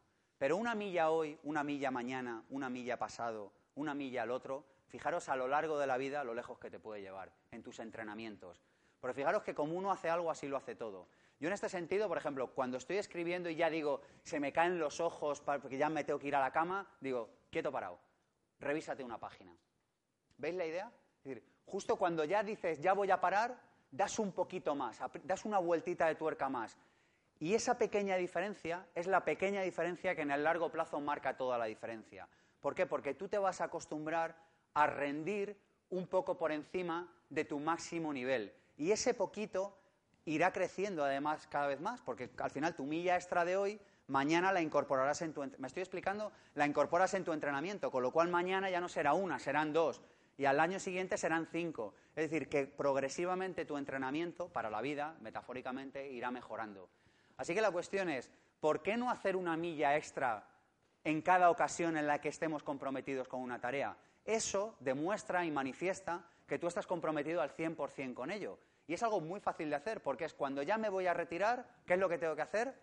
Pero 0.43 0.58
una 0.58 0.75
milla 0.75 1.10
hoy, 1.10 1.39
una 1.43 1.63
milla 1.63 1.89
mañana, 1.89 2.43
una 2.49 2.69
milla 2.69 2.99
pasado, 2.99 3.53
una 3.75 3.93
milla 3.93 4.23
al 4.23 4.32
otro, 4.32 4.65
fijaros 4.89 5.29
a 5.29 5.38
lo 5.38 5.47
largo 5.47 5.79
de 5.79 5.88
la 5.88 5.95
vida 5.95 6.21
lo 6.25 6.34
lejos 6.34 6.60
que 6.60 6.69
te 6.69 6.82
puede 6.82 7.01
llevar 7.01 7.32
en 7.51 7.63
tus 7.63 7.79
entrenamientos. 7.79 8.62
Pero 8.99 9.13
fijaros 9.13 9.43
que 9.43 9.56
como 9.56 9.77
uno 9.77 9.89
hace 9.89 10.10
algo, 10.10 10.29
así 10.29 10.49
lo 10.49 10.58
hace 10.58 10.75
todo. 10.75 11.08
Yo 11.39 11.47
en 11.47 11.53
este 11.53 11.69
sentido, 11.69 12.10
por 12.10 12.17
ejemplo, 12.17 12.47
cuando 12.47 12.75
estoy 12.75 12.97
escribiendo 12.97 13.49
y 13.49 13.56
ya 13.56 13.69
digo, 13.69 14.01
se 14.23 14.41
me 14.41 14.51
caen 14.51 14.79
los 14.79 14.99
ojos 14.99 15.39
porque 15.39 15.77
ya 15.77 15.88
me 15.88 16.03
tengo 16.03 16.19
que 16.19 16.27
ir 16.27 16.36
a 16.36 16.41
la 16.41 16.51
cama, 16.51 16.91
digo, 16.99 17.29
quieto 17.49 17.71
parado, 17.71 17.97
revísate 18.60 19.01
una 19.01 19.17
página. 19.17 19.56
¿Veis 20.39 20.56
la 20.56 20.65
idea? 20.65 20.91
Es 21.19 21.23
decir, 21.23 21.43
justo 21.65 21.95
cuando 21.95 22.25
ya 22.25 22.43
dices, 22.43 22.82
ya 22.82 22.91
voy 22.91 23.12
a 23.12 23.21
parar, 23.21 23.58
das 23.89 24.19
un 24.19 24.34
poquito 24.34 24.75
más, 24.75 24.99
das 25.23 25.45
una 25.45 25.60
vueltita 25.60 26.06
de 26.08 26.15
tuerca 26.15 26.49
más. 26.49 26.77
Y 27.43 27.56
esa 27.56 27.77
pequeña 27.77 28.15
diferencia 28.15 28.88
es 28.95 29.06
la 29.06 29.25
pequeña 29.25 29.63
diferencia 29.63 30.15
que 30.15 30.21
en 30.21 30.32
el 30.32 30.45
largo 30.45 30.71
plazo 30.71 31.01
marca 31.01 31.36
toda 31.36 31.58
la 31.58 31.65
diferencia. 31.65 32.25
¿Por 32.62 32.73
qué? 32.73 32.86
Porque 32.86 33.15
tú 33.15 33.27
te 33.27 33.38
vas 33.38 33.60
a 33.60 33.65
acostumbrar 33.65 34.38
a 34.73 34.88
rendir 34.88 35.58
un 35.89 36.08
poco 36.08 36.38
por 36.38 36.53
encima 36.53 37.13
de 37.29 37.43
tu 37.43 37.60
máximo 37.60 38.13
nivel. 38.13 38.53
Y 38.77 38.91
ese 38.91 39.13
poquito 39.13 39.77
irá 40.23 40.53
creciendo 40.53 41.03
además 41.03 41.45
cada 41.47 41.67
vez 41.67 41.82
más, 41.82 41.99
porque 41.99 42.29
al 42.38 42.49
final 42.49 42.75
tu 42.75 42.86
milla 42.86 43.15
extra 43.15 43.43
de 43.43 43.58
hoy, 43.58 43.82
mañana 44.08 44.53
la 44.53 44.62
incorporarás 44.62 45.21
en 45.21 45.34
tu... 45.34 45.41
¿Me 45.58 45.67
estoy 45.67 45.82
explicando? 45.82 46.32
La 46.56 46.65
incorporas 46.65 47.13
en 47.13 47.25
tu 47.25 47.34
entrenamiento, 47.34 47.91
con 47.91 48.03
lo 48.03 48.12
cual 48.13 48.29
mañana 48.29 48.69
ya 48.69 48.79
no 48.79 48.88
será 48.88 49.15
una, 49.15 49.38
serán 49.38 49.73
dos. 49.73 50.01
Y 50.38 50.45
al 50.45 50.62
año 50.62 50.79
siguiente 50.79 51.17
serán 51.17 51.45
cinco. 51.51 51.93
Es 52.15 52.32
decir, 52.32 52.47
que 52.47 52.67
progresivamente 52.67 53.65
tu 53.65 53.75
entrenamiento 53.75 54.47
para 54.47 54.69
la 54.69 54.82
vida, 54.82 55.17
metafóricamente, 55.19 56.10
irá 56.10 56.32
mejorando. 56.32 56.88
Así 57.38 57.54
que 57.54 57.62
la 57.62 57.72
cuestión 57.72 58.10
es, 58.10 58.32
¿por 58.60 58.82
qué 58.82 58.98
no 58.98 59.10
hacer 59.10 59.36
una 59.36 59.58
milla 59.58 59.96
extra 59.96 60.48
en 61.04 61.22
cada 61.22 61.50
ocasión 61.50 61.98
en 61.98 62.08
la 62.08 62.19
que 62.19 62.30
estemos 62.30 62.63
comprometidos 62.63 63.28
con 63.28 63.41
una 63.41 63.60
tarea? 63.60 63.98
Eso 64.26 64.76
demuestra 64.80 65.46
y 65.46 65.52
manifiesta 65.52 66.26
que 66.48 66.60
tú 66.60 66.67
estás 66.67 66.88
comprometido 66.88 67.41
al 67.41 67.56
100% 67.56 68.13
con 68.13 68.32
ello. 68.32 68.60
Y 68.88 68.93
es 68.93 69.04
algo 69.04 69.22
muy 69.22 69.39
fácil 69.39 69.69
de 69.69 69.76
hacer, 69.76 70.02
porque 70.02 70.26
es 70.26 70.34
cuando 70.34 70.62
ya 70.62 70.78
me 70.78 70.89
voy 70.89 71.08
a 71.08 71.13
retirar, 71.13 71.65
¿qué 71.86 71.93
es 71.93 72.00
lo 72.00 72.10
que 72.10 72.17
tengo 72.17 72.36
que 72.36 72.41
hacer? 72.41 72.80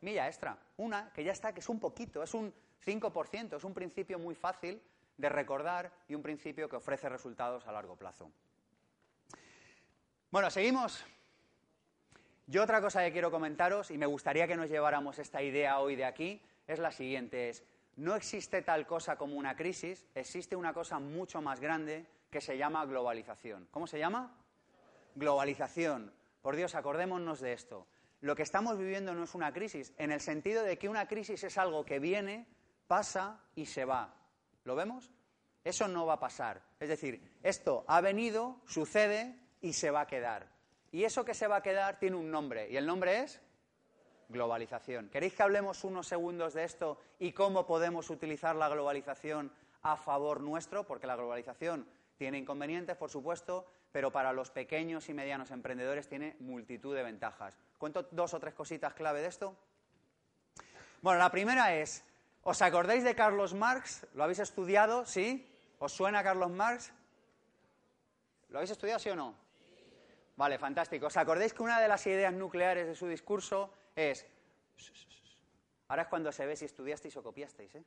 Milla 0.00 0.26
extra. 0.26 0.58
Una 0.76 1.12
que 1.12 1.24
ya 1.24 1.32
está, 1.32 1.52
que 1.52 1.60
es 1.60 1.68
un 1.68 1.80
poquito, 1.80 2.22
es 2.22 2.34
un 2.34 2.52
5%, 2.84 3.56
es 3.56 3.64
un 3.64 3.74
principio 3.74 4.18
muy 4.18 4.34
fácil 4.34 4.82
de 5.16 5.28
recordar 5.28 5.92
y 6.08 6.14
un 6.14 6.22
principio 6.22 6.68
que 6.68 6.76
ofrece 6.76 7.08
resultados 7.08 7.66
a 7.66 7.72
largo 7.72 7.96
plazo. 7.96 8.30
Bueno, 10.30 10.50
seguimos. 10.50 11.04
Yo 12.46 12.62
otra 12.62 12.80
cosa 12.80 13.02
que 13.02 13.12
quiero 13.12 13.30
comentaros, 13.30 13.90
y 13.90 13.98
me 13.98 14.06
gustaría 14.06 14.46
que 14.46 14.56
nos 14.56 14.68
lleváramos 14.68 15.18
esta 15.18 15.42
idea 15.42 15.78
hoy 15.78 15.96
de 15.96 16.04
aquí, 16.04 16.42
es 16.66 16.78
la 16.78 16.90
siguiente, 16.90 17.50
es, 17.50 17.64
no 17.96 18.14
existe 18.16 18.62
tal 18.62 18.86
cosa 18.86 19.16
como 19.16 19.36
una 19.36 19.54
crisis, 19.54 20.06
existe 20.14 20.56
una 20.56 20.72
cosa 20.72 20.98
mucho 20.98 21.40
más 21.40 21.60
grande 21.60 22.06
que 22.30 22.40
se 22.40 22.56
llama 22.56 22.84
globalización. 22.86 23.68
¿Cómo 23.70 23.86
se 23.86 23.98
llama? 23.98 24.36
Globalización. 25.14 26.12
Por 26.40 26.56
Dios, 26.56 26.74
acordémonos 26.74 27.40
de 27.40 27.52
esto. 27.52 27.86
Lo 28.20 28.34
que 28.34 28.42
estamos 28.42 28.78
viviendo 28.78 29.14
no 29.14 29.24
es 29.24 29.34
una 29.34 29.52
crisis, 29.52 29.92
en 29.98 30.10
el 30.10 30.20
sentido 30.20 30.62
de 30.62 30.78
que 30.78 30.88
una 30.88 31.06
crisis 31.06 31.44
es 31.44 31.58
algo 31.58 31.84
que 31.84 31.98
viene, 31.98 32.46
pasa 32.86 33.40
y 33.54 33.66
se 33.66 33.84
va. 33.84 34.14
¿Lo 34.64 34.74
vemos? 34.74 35.10
Eso 35.64 35.86
no 35.86 36.06
va 36.06 36.14
a 36.14 36.20
pasar. 36.20 36.62
Es 36.80 36.88
decir, 36.88 37.38
esto 37.42 37.84
ha 37.86 38.00
venido, 38.00 38.60
sucede 38.66 39.38
y 39.60 39.74
se 39.74 39.90
va 39.90 40.02
a 40.02 40.06
quedar. 40.06 40.48
Y 40.92 41.04
eso 41.04 41.24
que 41.24 41.34
se 41.34 41.46
va 41.46 41.56
a 41.56 41.62
quedar 41.62 41.98
tiene 41.98 42.16
un 42.16 42.30
nombre, 42.30 42.70
y 42.70 42.76
el 42.76 42.86
nombre 42.86 43.20
es 43.20 43.40
globalización. 44.28 45.08
¿Queréis 45.08 45.34
que 45.34 45.42
hablemos 45.42 45.84
unos 45.84 46.06
segundos 46.06 46.54
de 46.54 46.64
esto 46.64 46.98
y 47.18 47.32
cómo 47.32 47.66
podemos 47.66 48.10
utilizar 48.10 48.54
la 48.56 48.68
globalización 48.68 49.52
a 49.82 49.96
favor 49.96 50.40
nuestro? 50.40 50.84
Porque 50.84 51.06
la 51.06 51.16
globalización 51.16 51.86
tiene 52.16 52.38
inconvenientes, 52.38 52.96
por 52.96 53.10
supuesto, 53.10 53.66
pero 53.90 54.10
para 54.10 54.32
los 54.32 54.50
pequeños 54.50 55.08
y 55.08 55.14
medianos 55.14 55.50
emprendedores 55.50 56.08
tiene 56.08 56.36
multitud 56.40 56.94
de 56.94 57.02
ventajas. 57.02 57.58
¿Cuento 57.78 58.08
dos 58.10 58.34
o 58.34 58.40
tres 58.40 58.54
cositas 58.54 58.94
clave 58.94 59.20
de 59.20 59.28
esto? 59.28 59.56
Bueno, 61.00 61.18
la 61.18 61.30
primera 61.30 61.74
es, 61.74 62.04
¿os 62.42 62.62
acordáis 62.62 63.02
de 63.02 63.14
Carlos 63.14 63.54
Marx? 63.54 64.06
¿Lo 64.14 64.24
habéis 64.24 64.38
estudiado? 64.38 65.04
¿Sí? 65.04 65.48
¿Os 65.78 65.92
suena 65.92 66.22
Carlos 66.22 66.50
Marx? 66.50 66.92
¿Lo 68.50 68.58
habéis 68.58 68.70
estudiado, 68.70 68.98
sí 68.98 69.10
o 69.10 69.16
no? 69.16 69.34
Vale, 70.42 70.58
fantástico. 70.58 71.06
¿Os 71.06 71.16
acordáis 71.16 71.54
que 71.54 71.62
una 71.62 71.78
de 71.78 71.86
las 71.86 72.04
ideas 72.04 72.34
nucleares 72.34 72.88
de 72.88 72.96
su 72.96 73.06
discurso 73.06 73.72
es... 73.94 74.26
Ahora 75.86 76.02
es 76.02 76.08
cuando 76.08 76.32
se 76.32 76.44
ve 76.44 76.56
si 76.56 76.64
estudiasteis 76.64 77.16
o 77.16 77.22
copiasteis, 77.22 77.72
¿eh? 77.76 77.84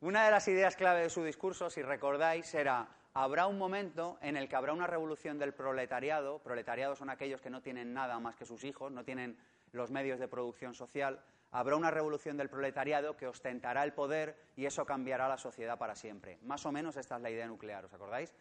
Una 0.00 0.24
de 0.24 0.30
las 0.30 0.48
ideas 0.48 0.76
clave 0.76 1.02
de 1.02 1.10
su 1.10 1.22
discurso, 1.22 1.68
si 1.68 1.82
recordáis, 1.82 2.54
era 2.54 2.88
habrá 3.12 3.46
un 3.46 3.58
momento 3.58 4.16
en 4.22 4.38
el 4.38 4.48
que 4.48 4.56
habrá 4.56 4.72
una 4.72 4.86
revolución 4.86 5.38
del 5.38 5.52
proletariado. 5.52 6.38
Proletariado 6.38 6.96
son 6.96 7.10
aquellos 7.10 7.42
que 7.42 7.50
no 7.50 7.60
tienen 7.60 7.92
nada 7.92 8.18
más 8.18 8.34
que 8.34 8.46
sus 8.46 8.64
hijos, 8.64 8.90
no 8.90 9.04
tienen 9.04 9.36
los 9.72 9.90
medios 9.90 10.18
de 10.18 10.26
producción 10.26 10.72
social. 10.72 11.22
Habrá 11.50 11.76
una 11.76 11.90
revolución 11.90 12.38
del 12.38 12.48
proletariado 12.48 13.14
que 13.14 13.26
ostentará 13.26 13.84
el 13.84 13.92
poder 13.92 14.38
y 14.56 14.64
eso 14.64 14.86
cambiará 14.86 15.28
la 15.28 15.36
sociedad 15.36 15.76
para 15.76 15.94
siempre. 15.94 16.38
Más 16.44 16.64
o 16.64 16.72
menos 16.72 16.96
esta 16.96 17.16
es 17.16 17.20
la 17.20 17.28
idea 17.28 17.46
nuclear, 17.46 17.84
¿os 17.84 17.92
acordáis? 17.92 18.32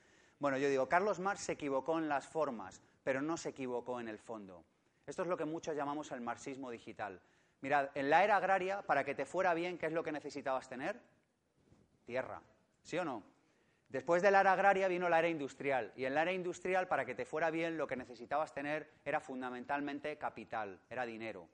Bueno, 0.43 0.57
yo 0.57 0.67
digo, 0.67 0.89
Carlos 0.89 1.21
Marx 1.21 1.43
se 1.43 1.53
equivocó 1.53 1.97
en 1.97 2.09
las 2.09 2.27
formas, 2.27 2.81
pero 3.01 3.21
no 3.21 3.37
se 3.37 3.47
equivocó 3.47 4.01
en 4.01 4.09
el 4.09 4.17
fondo. 4.17 4.65
Esto 5.07 5.21
es 5.21 5.29
lo 5.29 5.37
que 5.37 5.45
muchos 5.45 5.73
llamamos 5.73 6.11
el 6.11 6.19
marxismo 6.19 6.69
digital. 6.69 7.21
Mirad, 7.61 7.91
en 7.95 8.09
la 8.09 8.25
era 8.25 8.35
agraria, 8.35 8.81
para 8.81 9.05
que 9.05 9.15
te 9.15 9.23
fuera 9.25 9.53
bien, 9.53 9.77
¿qué 9.77 9.85
es 9.85 9.93
lo 9.93 10.03
que 10.03 10.11
necesitabas 10.11 10.67
tener? 10.67 10.99
Tierra. 12.05 12.41
¿Sí 12.81 12.97
o 12.97 13.05
no? 13.05 13.23
Después 13.87 14.21
de 14.21 14.31
la 14.31 14.41
era 14.41 14.51
agraria 14.51 14.89
vino 14.89 15.07
la 15.07 15.19
era 15.19 15.29
industrial. 15.29 15.93
Y 15.95 16.03
en 16.03 16.13
la 16.13 16.23
era 16.23 16.33
industrial, 16.33 16.89
para 16.89 17.05
que 17.05 17.15
te 17.15 17.23
fuera 17.23 17.49
bien, 17.49 17.77
lo 17.77 17.87
que 17.87 17.95
necesitabas 17.95 18.53
tener 18.53 18.91
era 19.05 19.21
fundamentalmente 19.21 20.17
capital, 20.17 20.77
era 20.89 21.05
dinero. 21.05 21.47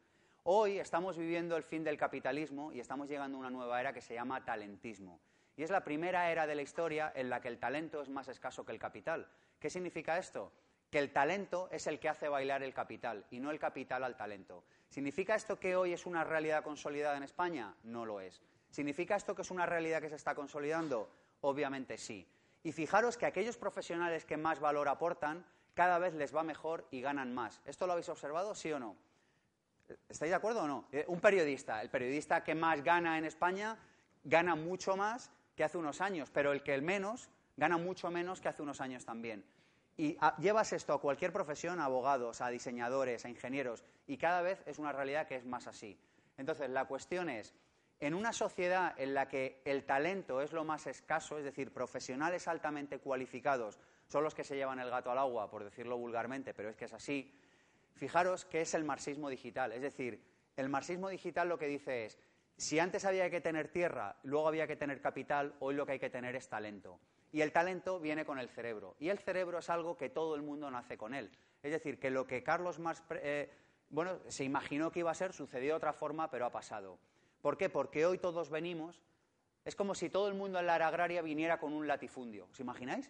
Hoy 0.45 0.79
estamos 0.79 1.15
viviendo 1.15 1.55
el 1.55 1.61
fin 1.61 1.83
del 1.83 1.95
capitalismo 1.95 2.71
y 2.71 2.79
estamos 2.79 3.07
llegando 3.07 3.37
a 3.37 3.41
una 3.41 3.51
nueva 3.51 3.79
era 3.79 3.93
que 3.93 4.01
se 4.01 4.15
llama 4.15 4.43
talentismo. 4.43 5.19
Y 5.59 5.63
es 5.63 5.71
la 5.71 5.83
primera 5.83 6.31
era 6.31 6.47
de 6.47 6.55
la 6.55 6.61
historia 6.61 7.11
en 7.13 7.29
la 7.29 7.41
que 7.41 7.49
el 7.49 7.59
talento 7.59 8.01
es 8.01 8.07
más 8.07 8.29
escaso 8.29 8.65
que 8.65 8.71
el 8.71 8.79
capital. 8.79 9.27
¿Qué 9.59 9.69
significa 9.69 10.17
esto? 10.17 10.53
Que 10.89 10.99
el 10.99 11.11
talento 11.11 11.67
es 11.69 11.85
el 11.87 11.99
que 11.99 12.07
hace 12.07 12.29
bailar 12.29 12.63
el 12.63 12.73
capital 12.73 13.25
y 13.29 13.41
no 13.41 13.51
el 13.51 13.59
capital 13.59 14.05
al 14.05 14.15
talento. 14.15 14.63
¿Significa 14.87 15.35
esto 15.35 15.59
que 15.59 15.75
hoy 15.75 15.91
es 15.91 16.05
una 16.05 16.23
realidad 16.23 16.63
consolidada 16.63 17.17
en 17.17 17.23
España? 17.23 17.75
No 17.83 18.05
lo 18.05 18.21
es. 18.21 18.41
¿Significa 18.69 19.17
esto 19.17 19.35
que 19.35 19.41
es 19.41 19.51
una 19.51 19.65
realidad 19.65 19.99
que 19.99 20.07
se 20.07 20.15
está 20.15 20.33
consolidando? 20.33 21.11
Obviamente 21.41 21.97
sí. 21.97 22.25
Y 22.63 22.71
fijaros 22.71 23.17
que 23.17 23.25
aquellos 23.25 23.57
profesionales 23.57 24.23
que 24.23 24.37
más 24.37 24.61
valor 24.61 24.87
aportan, 24.87 25.45
cada 25.73 25.99
vez 25.99 26.13
les 26.13 26.33
va 26.33 26.41
mejor 26.41 26.87
y 26.89 27.01
ganan 27.01 27.33
más. 27.33 27.59
¿Esto 27.65 27.85
lo 27.85 27.91
habéis 27.91 28.07
observado, 28.07 28.55
sí 28.55 28.71
o 28.71 28.79
no? 28.79 28.95
¿Estáis 30.07 30.31
de 30.31 30.35
acuerdo 30.35 30.63
o 30.63 30.67
no? 30.67 30.85
Eh, 30.93 31.03
un 31.09 31.19
periodista, 31.19 31.81
el 31.81 31.89
periodista 31.89 32.45
que 32.45 32.55
más 32.55 32.81
gana 32.81 33.17
en 33.17 33.25
España, 33.25 33.77
gana 34.23 34.55
mucho 34.55 34.95
más 34.95 35.29
que 35.59 35.65
hace 35.65 35.77
unos 35.77 35.99
años, 35.99 36.29
pero 36.33 36.53
el 36.53 36.63
que 36.63 36.73
el 36.73 36.81
menos 36.81 37.29
gana 37.57 37.75
mucho 37.75 38.09
menos 38.09 38.39
que 38.39 38.47
hace 38.47 38.61
unos 38.61 38.79
años 38.79 39.03
también. 39.03 39.43
Y 39.97 40.17
llevas 40.37 40.71
esto 40.71 40.93
a 40.93 41.01
cualquier 41.01 41.33
profesión, 41.33 41.81
a 41.81 41.83
abogados, 41.83 42.39
a 42.39 42.47
diseñadores, 42.47 43.25
a 43.25 43.29
ingenieros, 43.29 43.83
y 44.07 44.15
cada 44.15 44.41
vez 44.41 44.63
es 44.65 44.79
una 44.79 44.93
realidad 44.93 45.27
que 45.27 45.35
es 45.35 45.45
más 45.45 45.67
así. 45.67 45.99
Entonces, 46.37 46.69
la 46.69 46.85
cuestión 46.85 47.29
es, 47.29 47.53
en 47.99 48.13
una 48.13 48.31
sociedad 48.31 48.93
en 48.97 49.13
la 49.13 49.27
que 49.27 49.61
el 49.65 49.83
talento 49.83 50.39
es 50.39 50.53
lo 50.53 50.63
más 50.63 50.87
escaso, 50.87 51.37
es 51.37 51.43
decir, 51.43 51.73
profesionales 51.73 52.47
altamente 52.47 52.99
cualificados 52.99 53.79
son 54.07 54.23
los 54.23 54.33
que 54.33 54.45
se 54.45 54.55
llevan 54.55 54.79
el 54.79 54.89
gato 54.89 55.11
al 55.11 55.17
agua, 55.17 55.51
por 55.51 55.65
decirlo 55.65 55.97
vulgarmente, 55.97 56.53
pero 56.53 56.69
es 56.69 56.77
que 56.77 56.85
es 56.85 56.93
así, 56.93 57.37
fijaros 57.95 58.45
que 58.45 58.61
es 58.61 58.73
el 58.75 58.85
marxismo 58.85 59.29
digital. 59.29 59.73
Es 59.73 59.81
decir, 59.81 60.23
el 60.55 60.69
marxismo 60.69 61.09
digital 61.09 61.49
lo 61.49 61.59
que 61.59 61.67
dice 61.67 62.05
es, 62.05 62.17
si 62.59 62.77
antes 62.77 63.05
había 63.05 63.29
que 63.29 63.39
tener 63.39 63.69
tierra, 63.69 64.17
luego 64.23 64.47
había 64.47 64.67
que 64.67 64.75
tener 64.75 64.99
capital, 64.99 65.55
hoy 65.59 65.75
lo 65.75 65.85
que 65.85 65.93
hay 65.93 65.99
que 65.99 66.09
tener 66.09 66.35
es 66.35 66.49
talento. 66.49 66.99
Y 67.31 67.41
el 67.41 67.53
talento 67.53 67.99
viene 67.99 68.25
con 68.25 68.37
el 68.37 68.49
cerebro. 68.49 68.95
Y 68.99 69.09
el 69.09 69.19
cerebro 69.19 69.59
es 69.59 69.69
algo 69.69 69.97
que 69.97 70.09
todo 70.09 70.35
el 70.35 70.41
mundo 70.41 70.69
nace 70.69 70.97
con 70.97 71.13
él. 71.13 71.31
Es 71.63 71.71
decir, 71.71 71.99
que 71.99 72.09
lo 72.09 72.27
que 72.27 72.43
Carlos 72.43 72.77
Marx 72.77 73.01
eh, 73.11 73.49
bueno, 73.89 74.19
se 74.27 74.43
imaginó 74.43 74.91
que 74.91 74.99
iba 74.99 75.11
a 75.11 75.15
ser 75.15 75.31
sucedió 75.31 75.69
de 75.69 75.77
otra 75.77 75.93
forma, 75.93 76.29
pero 76.29 76.45
ha 76.45 76.51
pasado. 76.51 76.99
¿Por 77.41 77.57
qué? 77.57 77.69
Porque 77.69 78.05
hoy 78.05 78.17
todos 78.17 78.49
venimos, 78.49 79.01
es 79.63 79.75
como 79.75 79.95
si 79.95 80.09
todo 80.09 80.27
el 80.27 80.33
mundo 80.33 80.59
en 80.59 80.67
la 80.67 80.75
era 80.75 80.87
agraria 80.87 81.21
viniera 81.21 81.59
con 81.59 81.73
un 81.73 81.87
latifundio, 81.87 82.47
¿os 82.51 82.59
imagináis? 82.59 83.09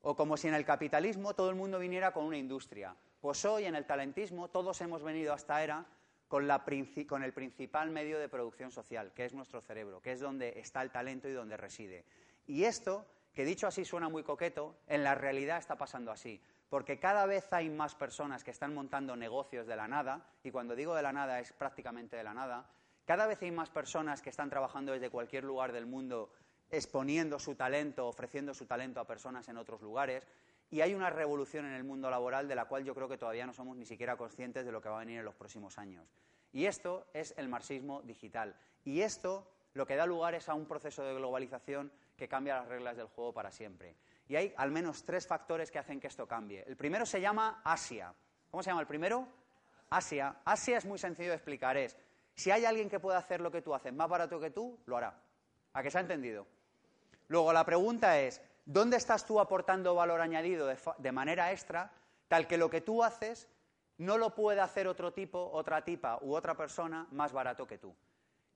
O 0.00 0.16
como 0.16 0.36
si 0.36 0.48
en 0.48 0.54
el 0.54 0.64
capitalismo 0.64 1.34
todo 1.34 1.50
el 1.50 1.56
mundo 1.56 1.78
viniera 1.78 2.12
con 2.12 2.24
una 2.24 2.38
industria. 2.38 2.96
Pues 3.20 3.44
hoy 3.44 3.66
en 3.66 3.74
el 3.74 3.84
talentismo 3.84 4.48
todos 4.48 4.80
hemos 4.80 5.02
venido 5.02 5.34
a 5.34 5.36
esta 5.36 5.62
era 5.62 5.84
con, 6.30 7.24
el 7.24 7.32
principal 7.32 7.90
medio 7.90 8.20
de 8.20 8.28
producción 8.28 8.70
social, 8.70 9.12
que 9.12 9.24
es 9.24 9.34
nuestro 9.34 9.60
cerebro, 9.60 10.00
que 10.00 10.12
es 10.12 10.20
donde 10.20 10.60
está 10.60 10.80
el 10.80 10.92
talento 10.92 11.28
y 11.28 11.32
donde 11.32 11.56
reside. 11.56 12.04
Y 12.46 12.64
esto, 12.64 13.04
que 13.34 13.44
dicho 13.44 13.66
así 13.66 13.84
suena 13.84 14.08
muy 14.08 14.22
coqueto, 14.22 14.76
en 14.86 15.02
la 15.02 15.16
realidad 15.16 15.58
está 15.58 15.76
pasando 15.76 16.12
así. 16.12 16.40
Porque 16.68 17.00
cada 17.00 17.26
vez 17.26 17.52
hay 17.52 17.68
más 17.68 17.96
personas 17.96 18.44
que 18.44 18.52
están 18.52 18.72
montando 18.72 19.16
negocios 19.16 19.66
de 19.66 19.74
la 19.74 19.88
nada, 19.88 20.24
y 20.44 20.52
cuando 20.52 20.76
digo 20.76 20.94
de 20.94 21.02
la 21.02 21.12
nada 21.12 21.40
es 21.40 21.52
prácticamente 21.52 22.16
de 22.16 22.22
la 22.22 22.32
nada, 22.32 22.70
cada 23.06 23.26
vez 23.26 23.42
hay 23.42 23.50
más 23.50 23.70
personas 23.70 24.22
que 24.22 24.30
están 24.30 24.50
trabajando 24.50 24.92
desde 24.92 25.10
cualquier 25.10 25.42
lugar 25.42 25.72
del 25.72 25.86
mundo 25.86 26.30
exponiendo 26.70 27.40
su 27.40 27.56
talento, 27.56 28.06
ofreciendo 28.06 28.54
su 28.54 28.66
talento 28.66 29.00
a 29.00 29.04
personas 29.04 29.48
en 29.48 29.56
otros 29.56 29.82
lugares. 29.82 30.28
Y 30.70 30.80
hay 30.80 30.94
una 30.94 31.10
revolución 31.10 31.66
en 31.66 31.72
el 31.72 31.84
mundo 31.84 32.10
laboral 32.10 32.46
de 32.46 32.54
la 32.54 32.66
cual 32.66 32.84
yo 32.84 32.94
creo 32.94 33.08
que 33.08 33.18
todavía 33.18 33.46
no 33.46 33.52
somos 33.52 33.76
ni 33.76 33.84
siquiera 33.84 34.16
conscientes 34.16 34.64
de 34.64 34.72
lo 34.72 34.80
que 34.80 34.88
va 34.88 34.96
a 34.96 35.00
venir 35.00 35.18
en 35.18 35.24
los 35.24 35.34
próximos 35.34 35.78
años. 35.78 36.06
Y 36.52 36.66
esto 36.66 37.06
es 37.12 37.34
el 37.36 37.48
marxismo 37.48 38.02
digital. 38.02 38.54
Y 38.84 39.00
esto 39.00 39.50
lo 39.74 39.86
que 39.86 39.96
da 39.96 40.06
lugar 40.06 40.34
es 40.34 40.48
a 40.48 40.54
un 40.54 40.66
proceso 40.66 41.02
de 41.02 41.14
globalización 41.14 41.92
que 42.16 42.28
cambia 42.28 42.56
las 42.56 42.68
reglas 42.68 42.96
del 42.96 43.06
juego 43.06 43.32
para 43.32 43.50
siempre. 43.50 43.96
Y 44.28 44.36
hay 44.36 44.54
al 44.56 44.70
menos 44.70 45.02
tres 45.04 45.26
factores 45.26 45.70
que 45.70 45.78
hacen 45.78 46.00
que 46.00 46.06
esto 46.06 46.26
cambie. 46.26 46.64
El 46.66 46.76
primero 46.76 47.04
se 47.04 47.20
llama 47.20 47.62
Asia. 47.64 48.14
¿Cómo 48.50 48.62
se 48.62 48.70
llama 48.70 48.82
el 48.82 48.86
primero? 48.86 49.26
Asia. 49.90 50.36
Asia 50.44 50.78
es 50.78 50.84
muy 50.84 50.98
sencillo 50.98 51.30
de 51.30 51.36
explicar. 51.36 51.76
Es 51.76 51.96
si 52.34 52.50
hay 52.50 52.64
alguien 52.64 52.88
que 52.88 53.00
pueda 53.00 53.18
hacer 53.18 53.40
lo 53.40 53.50
que 53.50 53.62
tú 53.62 53.74
haces 53.74 53.92
más 53.92 54.08
barato 54.08 54.40
que 54.40 54.50
tú, 54.50 54.78
lo 54.86 54.96
hará. 54.96 55.20
¿A 55.72 55.82
qué 55.82 55.90
se 55.90 55.98
ha 55.98 56.00
entendido? 56.00 56.46
Luego, 57.28 57.52
la 57.52 57.64
pregunta 57.64 58.18
es, 58.18 58.40
¿dónde 58.64 58.96
estás 58.96 59.26
tú 59.26 59.40
aportando 59.40 59.94
valor 59.94 60.20
añadido 60.20 60.66
de, 60.66 61.12
manera 61.12 61.52
extra, 61.52 61.92
tal 62.28 62.46
que 62.46 62.58
lo 62.58 62.70
que 62.70 62.80
tú 62.80 63.02
haces 63.02 63.48
no 63.98 64.18
lo 64.18 64.34
puede 64.34 64.60
hacer 64.60 64.88
otro 64.88 65.12
tipo, 65.12 65.50
otra 65.52 65.84
tipa 65.84 66.18
u 66.22 66.34
otra 66.34 66.56
persona 66.56 67.06
más 67.10 67.32
barato 67.32 67.66
que 67.66 67.78
tú? 67.78 67.94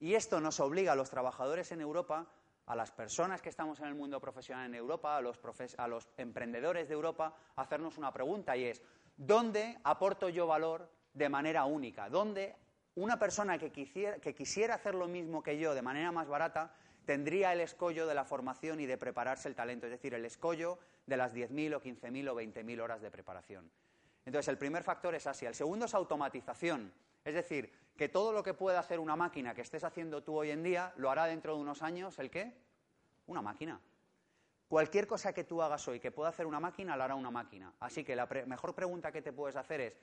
Y 0.01 0.15
esto 0.15 0.41
nos 0.41 0.61
obliga 0.61 0.93
a 0.93 0.97
los 0.97 1.11
trabajadores 1.11 1.73
en 1.73 1.81
Europa, 1.81 2.27
a 2.67 2.77
las 2.77 2.91
personas 2.91 3.43
que 3.43 3.49
estamos 3.49 3.81
en 3.81 3.87
el 3.87 3.95
mundo 3.95 4.21
profesional 4.21 4.67
en 4.67 4.75
Europa, 4.75 5.17
a 5.17 5.21
los, 5.21 5.39
a 5.77 5.89
los 5.89 6.09
emprendedores 6.17 6.89
de 6.89 6.95
Europa, 6.95 7.35
a 7.57 7.63
hacernos 7.63 7.99
una 7.99 8.13
pregunta 8.13 8.57
y 8.57 8.65
es, 8.65 8.83
¿dónde 9.17 9.79
aporto 9.85 10.29
yo 10.29 10.47
valor 10.47 10.91
de 11.13 11.29
manera 11.29 11.65
única? 11.65 12.09
¿Dónde 12.09 12.57
una 12.97 13.19
persona 13.19 13.59
que 13.59 13.73
quisiera, 13.73 14.75
hacer 14.75 14.95
lo 14.95 15.09
mismo 15.09 15.43
que 15.43 15.59
yo 15.59 15.75
de 15.75 15.83
manera 15.83 16.13
más 16.13 16.29
barata 16.29 16.73
tendría 17.05 17.53
el 17.53 17.61
escollo 17.61 18.07
de 18.07 18.15
la 18.15 18.25
formación 18.25 18.81
y 18.81 18.87
de 18.87 18.99
prepararse 18.99 19.49
el 19.49 19.55
talento, 19.55 19.87
es 19.87 19.93
decir, 19.93 20.15
el 20.15 20.25
escollo 20.25 20.79
de 21.07 21.17
las 21.17 21.35
10.000 21.35 21.77
o 21.77 21.81
15.000 21.81 22.29
o 22.31 22.35
20.000 22.35 22.81
horas 22.81 23.01
de 23.01 23.11
preparación. 23.11 23.71
Entonces, 24.25 24.49
el 24.49 24.59
primer 24.59 24.83
factor 24.83 25.15
es 25.15 25.27
así. 25.27 25.47
El 25.47 25.55
segundo 25.55 25.85
es 25.85 25.95
automatización. 25.95 26.93
Es 27.25 27.35
decir, 27.35 27.71
que 27.97 28.09
todo 28.09 28.33
lo 28.33 28.43
que 28.43 28.55
pueda 28.55 28.79
hacer 28.79 28.99
una 28.99 29.17
máquina 29.17 29.55
que 29.55 29.63
estés 29.63 29.85
haciendo 29.85 30.23
tú 30.23 30.37
hoy 30.37 30.51
en 30.51 30.63
día, 30.63 30.93
lo 30.97 31.11
hará 31.11 31.27
dentro 31.27 31.55
de 31.55 31.61
unos 31.61 31.83
años 31.83 32.19
el 32.19 32.31
qué? 32.31 32.55
Una 33.27 33.43
máquina. 33.43 33.81
Cualquier 34.69 35.07
cosa 35.07 35.33
que 35.33 35.45
tú 35.45 35.63
hagas 35.63 35.87
hoy 35.89 36.01
que 36.01 36.11
pueda 36.11 36.31
hacer 36.31 36.47
una 36.47 36.59
máquina, 36.59 36.97
la 36.97 37.05
hará 37.05 37.15
una 37.15 37.31
máquina. 37.31 37.73
Así 37.81 38.03
que 38.03 38.17
la 38.17 38.27
mejor 38.47 38.75
pregunta 38.75 39.13
que 39.13 39.23
te 39.23 39.33
puedes 39.33 39.57
hacer 39.57 39.81
es, 39.81 39.95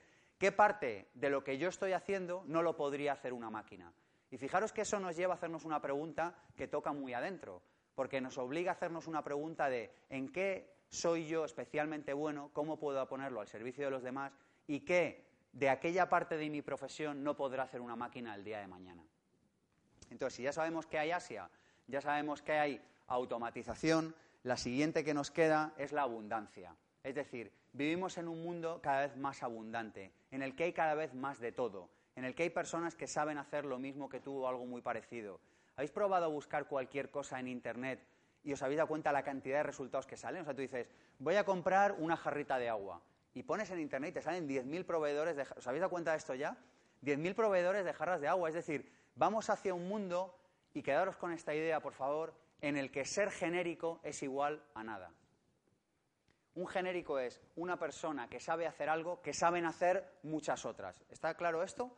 ¿Qué 0.42 0.50
parte 0.50 1.06
de 1.14 1.30
lo 1.30 1.44
que 1.44 1.56
yo 1.56 1.68
estoy 1.68 1.92
haciendo 1.92 2.42
no 2.48 2.62
lo 2.62 2.76
podría 2.76 3.12
hacer 3.12 3.32
una 3.32 3.48
máquina? 3.48 3.92
Y 4.32 4.38
fijaros 4.38 4.72
que 4.72 4.80
eso 4.80 4.98
nos 4.98 5.14
lleva 5.14 5.34
a 5.34 5.36
hacernos 5.36 5.66
una 5.66 5.82
pregunta 5.82 6.34
que 6.56 6.66
toca 6.66 6.94
muy 6.94 7.12
adentro, 7.12 7.60
porque 7.94 8.18
nos 8.22 8.38
obliga 8.38 8.72
a 8.72 8.74
hacernos 8.74 9.06
una 9.06 9.22
pregunta 9.22 9.68
de 9.68 9.94
¿en 10.08 10.32
qué 10.32 10.72
soy 10.88 11.26
yo 11.26 11.44
especialmente 11.44 12.14
bueno, 12.14 12.48
cómo 12.54 12.78
puedo 12.78 13.06
ponerlo 13.06 13.42
al 13.42 13.46
servicio 13.46 13.84
de 13.84 13.90
los 13.90 14.02
demás 14.02 14.32
y 14.66 14.80
qué 14.80 15.26
de 15.52 15.68
aquella 15.68 16.08
parte 16.08 16.38
de 16.38 16.48
mi 16.48 16.62
profesión 16.62 17.22
no 17.22 17.36
podrá 17.36 17.64
hacer 17.64 17.82
una 17.82 17.94
máquina 17.94 18.34
el 18.34 18.42
día 18.42 18.60
de 18.60 18.68
mañana. 18.68 19.04
Entonces, 20.08 20.38
si 20.38 20.42
ya 20.44 20.52
sabemos 20.54 20.86
que 20.86 20.98
hay 20.98 21.10
Asia, 21.10 21.50
ya 21.86 22.00
sabemos 22.00 22.40
que 22.40 22.52
hay 22.52 22.80
automatización, 23.08 24.14
la 24.44 24.56
siguiente 24.56 25.04
que 25.04 25.12
nos 25.12 25.30
queda 25.30 25.74
es 25.76 25.92
la 25.92 26.02
abundancia. 26.02 26.74
Es 27.04 27.14
decir, 27.14 27.52
vivimos 27.74 28.16
en 28.16 28.28
un 28.28 28.42
mundo 28.42 28.80
cada 28.82 29.02
vez 29.02 29.16
más 29.18 29.42
abundante, 29.42 30.10
en 30.30 30.40
el 30.40 30.56
que 30.56 30.64
hay 30.64 30.72
cada 30.72 30.94
vez 30.94 31.12
más 31.12 31.38
de 31.38 31.52
todo, 31.52 31.90
en 32.16 32.24
el 32.24 32.34
que 32.34 32.44
hay 32.44 32.50
personas 32.50 32.94
que 32.94 33.06
saben 33.06 33.38
hacer 33.38 33.64
lo 33.64 33.78
mismo 33.78 34.08
que 34.08 34.20
tú 34.20 34.42
o 34.42 34.48
algo 34.48 34.66
muy 34.66 34.82
parecido. 34.82 35.40
¿Habéis 35.76 35.90
probado 35.90 36.26
a 36.26 36.28
buscar 36.28 36.66
cualquier 36.66 37.10
cosa 37.10 37.40
en 37.40 37.48
Internet 37.48 38.04
y 38.44 38.52
os 38.52 38.62
habéis 38.62 38.78
dado 38.78 38.88
cuenta 38.88 39.12
la 39.12 39.22
cantidad 39.22 39.58
de 39.58 39.62
resultados 39.62 40.06
que 40.06 40.16
salen? 40.16 40.42
O 40.42 40.44
sea, 40.44 40.54
tú 40.54 40.60
dices, 40.60 40.88
voy 41.18 41.36
a 41.36 41.44
comprar 41.44 41.92
una 41.92 42.16
jarrita 42.16 42.58
de 42.58 42.68
agua 42.68 43.00
y 43.34 43.42
pones 43.42 43.70
en 43.70 43.80
Internet 43.80 44.10
y 44.10 44.14
te 44.14 44.22
salen 44.22 44.48
10.000 44.48 44.84
proveedores 44.84 45.36
de... 45.36 45.42
¿Os 45.42 45.66
habéis 45.66 45.80
dado 45.80 45.90
cuenta 45.90 46.12
de 46.12 46.18
esto 46.18 46.34
ya? 46.34 46.56
10.000 47.02 47.34
proveedores 47.34 47.84
de 47.84 47.92
jarras 47.92 48.20
de 48.20 48.28
agua. 48.28 48.48
Es 48.48 48.54
decir, 48.54 48.92
vamos 49.14 49.48
hacia 49.50 49.74
un 49.74 49.88
mundo, 49.88 50.38
y 50.74 50.82
quedaros 50.82 51.16
con 51.16 51.32
esta 51.32 51.54
idea, 51.54 51.80
por 51.80 51.94
favor, 51.94 52.34
en 52.60 52.76
el 52.76 52.90
que 52.90 53.04
ser 53.04 53.30
genérico 53.30 54.00
es 54.02 54.22
igual 54.22 54.62
a 54.74 54.84
nada. 54.84 55.12
Un 56.54 56.66
genérico 56.66 57.18
es 57.18 57.40
una 57.56 57.78
persona 57.78 58.28
que 58.28 58.40
sabe 58.40 58.66
hacer 58.66 58.88
algo 58.88 59.22
que 59.22 59.32
saben 59.32 59.64
hacer 59.64 60.18
muchas 60.22 60.64
otras. 60.66 61.02
¿Está 61.08 61.34
claro 61.34 61.62
esto? 61.62 61.90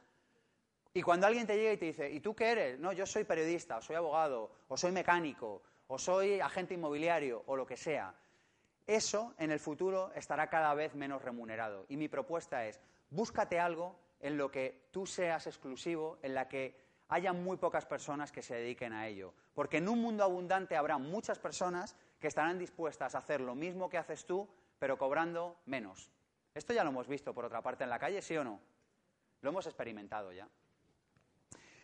Y 0.93 1.03
cuando 1.03 1.27
alguien 1.27 1.47
te 1.47 1.57
llega 1.57 1.73
y 1.73 1.77
te 1.77 1.87
dice, 1.87 2.11
¿y 2.11 2.21
tú 2.21 2.37
qué 2.37 2.53
eres? 2.53 2.79
No, 2.79 2.93
yo 2.93 3.05
soy 3.05 3.25
periodista, 3.25 3.83
soy 3.83 3.97
abogado, 3.97 4.53
o 4.69 4.77
soy 4.77 4.93
mecánico, 4.93 5.63
o 5.89 5.99
soy 5.99 6.39
agente 6.39 6.75
inmobiliario, 6.75 7.43
o 7.47 7.57
lo 7.57 7.67
que 7.67 7.77
sea. 7.77 8.15
Eso 8.87 9.35
en 9.39 9.51
el 9.51 9.59
futuro 9.59 10.13
estará 10.15 10.49
cada 10.49 10.73
vez 10.75 10.95
menos 10.95 11.23
remunerado. 11.23 11.85
Y 11.89 11.97
mi 11.97 12.09
propuesta 12.09 12.65
es, 12.67 12.81
búscate 13.11 13.59
algo 13.59 13.99
en 14.21 14.37
lo 14.37 14.53
que 14.53 14.87
tú 14.93 15.05
seas 15.05 15.49
exclusivo, 15.49 16.19
en 16.23 16.35
la 16.35 16.49
que 16.49 16.77
haya 17.09 17.33
muy 17.33 17.57
pocas 17.57 17.87
personas 17.87 18.31
que 18.31 18.43
se 18.43 18.55
dediquen 18.55 18.93
a 18.93 19.09
ello. 19.09 19.35
Porque 19.53 19.79
en 19.79 19.89
un 19.89 20.01
mundo 20.01 20.23
abundante 20.23 20.77
habrá 20.77 20.99
muchas 20.99 21.39
personas 21.39 21.97
que 22.25 22.29
estarán 22.29 22.59
dispuestas 22.59 23.15
a 23.15 23.19
hacer 23.19 23.43
lo 23.43 23.55
mismo 23.55 23.91
que 23.91 23.99
haces 23.99 24.25
tú, 24.25 24.49
pero 24.79 24.97
cobrando 24.97 25.61
menos. 25.67 26.11
Esto 26.55 26.73
ya 26.73 26.83
lo 26.83 26.89
hemos 26.89 27.07
visto, 27.07 27.35
por 27.35 27.45
otra 27.45 27.61
parte, 27.61 27.85
en 27.85 27.91
la 27.91 27.99
calle, 27.99 28.23
¿sí 28.23 28.35
o 28.35 28.43
no? 28.43 28.61
Lo 29.43 29.51
hemos 29.51 29.67
experimentado 29.67 30.33
ya. 30.33 30.49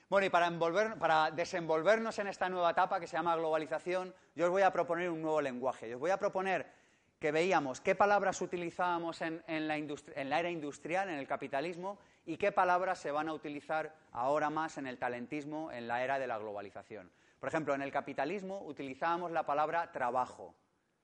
Bueno, 0.09 0.27
y 0.27 0.31
para, 0.31 1.31
desenvolvernos 1.31 2.19
en 2.21 2.29
esta 2.29 2.49
nueva 2.49 2.71
etapa 2.71 2.99
que 2.99 3.07
se 3.07 3.19
llama 3.19 3.37
globalización, 3.37 4.15
yo 4.35 4.47
os 4.47 4.51
voy 4.51 4.63
a 4.63 4.73
proponer 4.73 5.11
un 5.11 5.21
nuevo 5.21 5.43
lenguaje. 5.43 5.91
Yo 5.91 5.97
os 5.97 6.01
voy 6.01 6.11
a 6.11 6.17
proponer 6.17 6.73
que 7.19 7.33
veíamos 7.33 7.83
qué 7.83 7.95
palabras 7.95 8.41
utilizábamos 8.41 9.21
en, 9.21 9.43
la 9.69 10.41
era 10.41 10.51
industrial, 10.51 11.11
en 11.11 11.17
el 11.17 11.27
capitalismo, 11.27 11.99
y 12.25 12.39
qué 12.39 12.51
palabras 12.51 12.99
se 12.99 13.11
van 13.11 13.29
a 13.29 13.35
utilizar 13.35 13.95
ahora 14.13 14.49
más 14.49 14.79
en 14.79 14.87
el 14.87 14.97
talentismo, 14.97 15.71
en 15.71 15.87
la 15.87 16.03
era 16.03 16.19
de 16.19 16.27
la 16.27 16.39
globalización. 16.39 17.13
Por 17.41 17.49
ejemplo, 17.49 17.75
en 17.75 17.83
el 17.83 17.91
capitalismo 17.91 18.63
utilizábamos 18.67 19.33
la 19.33 19.45
palabra 19.45 19.91
trabajo. 19.91 20.55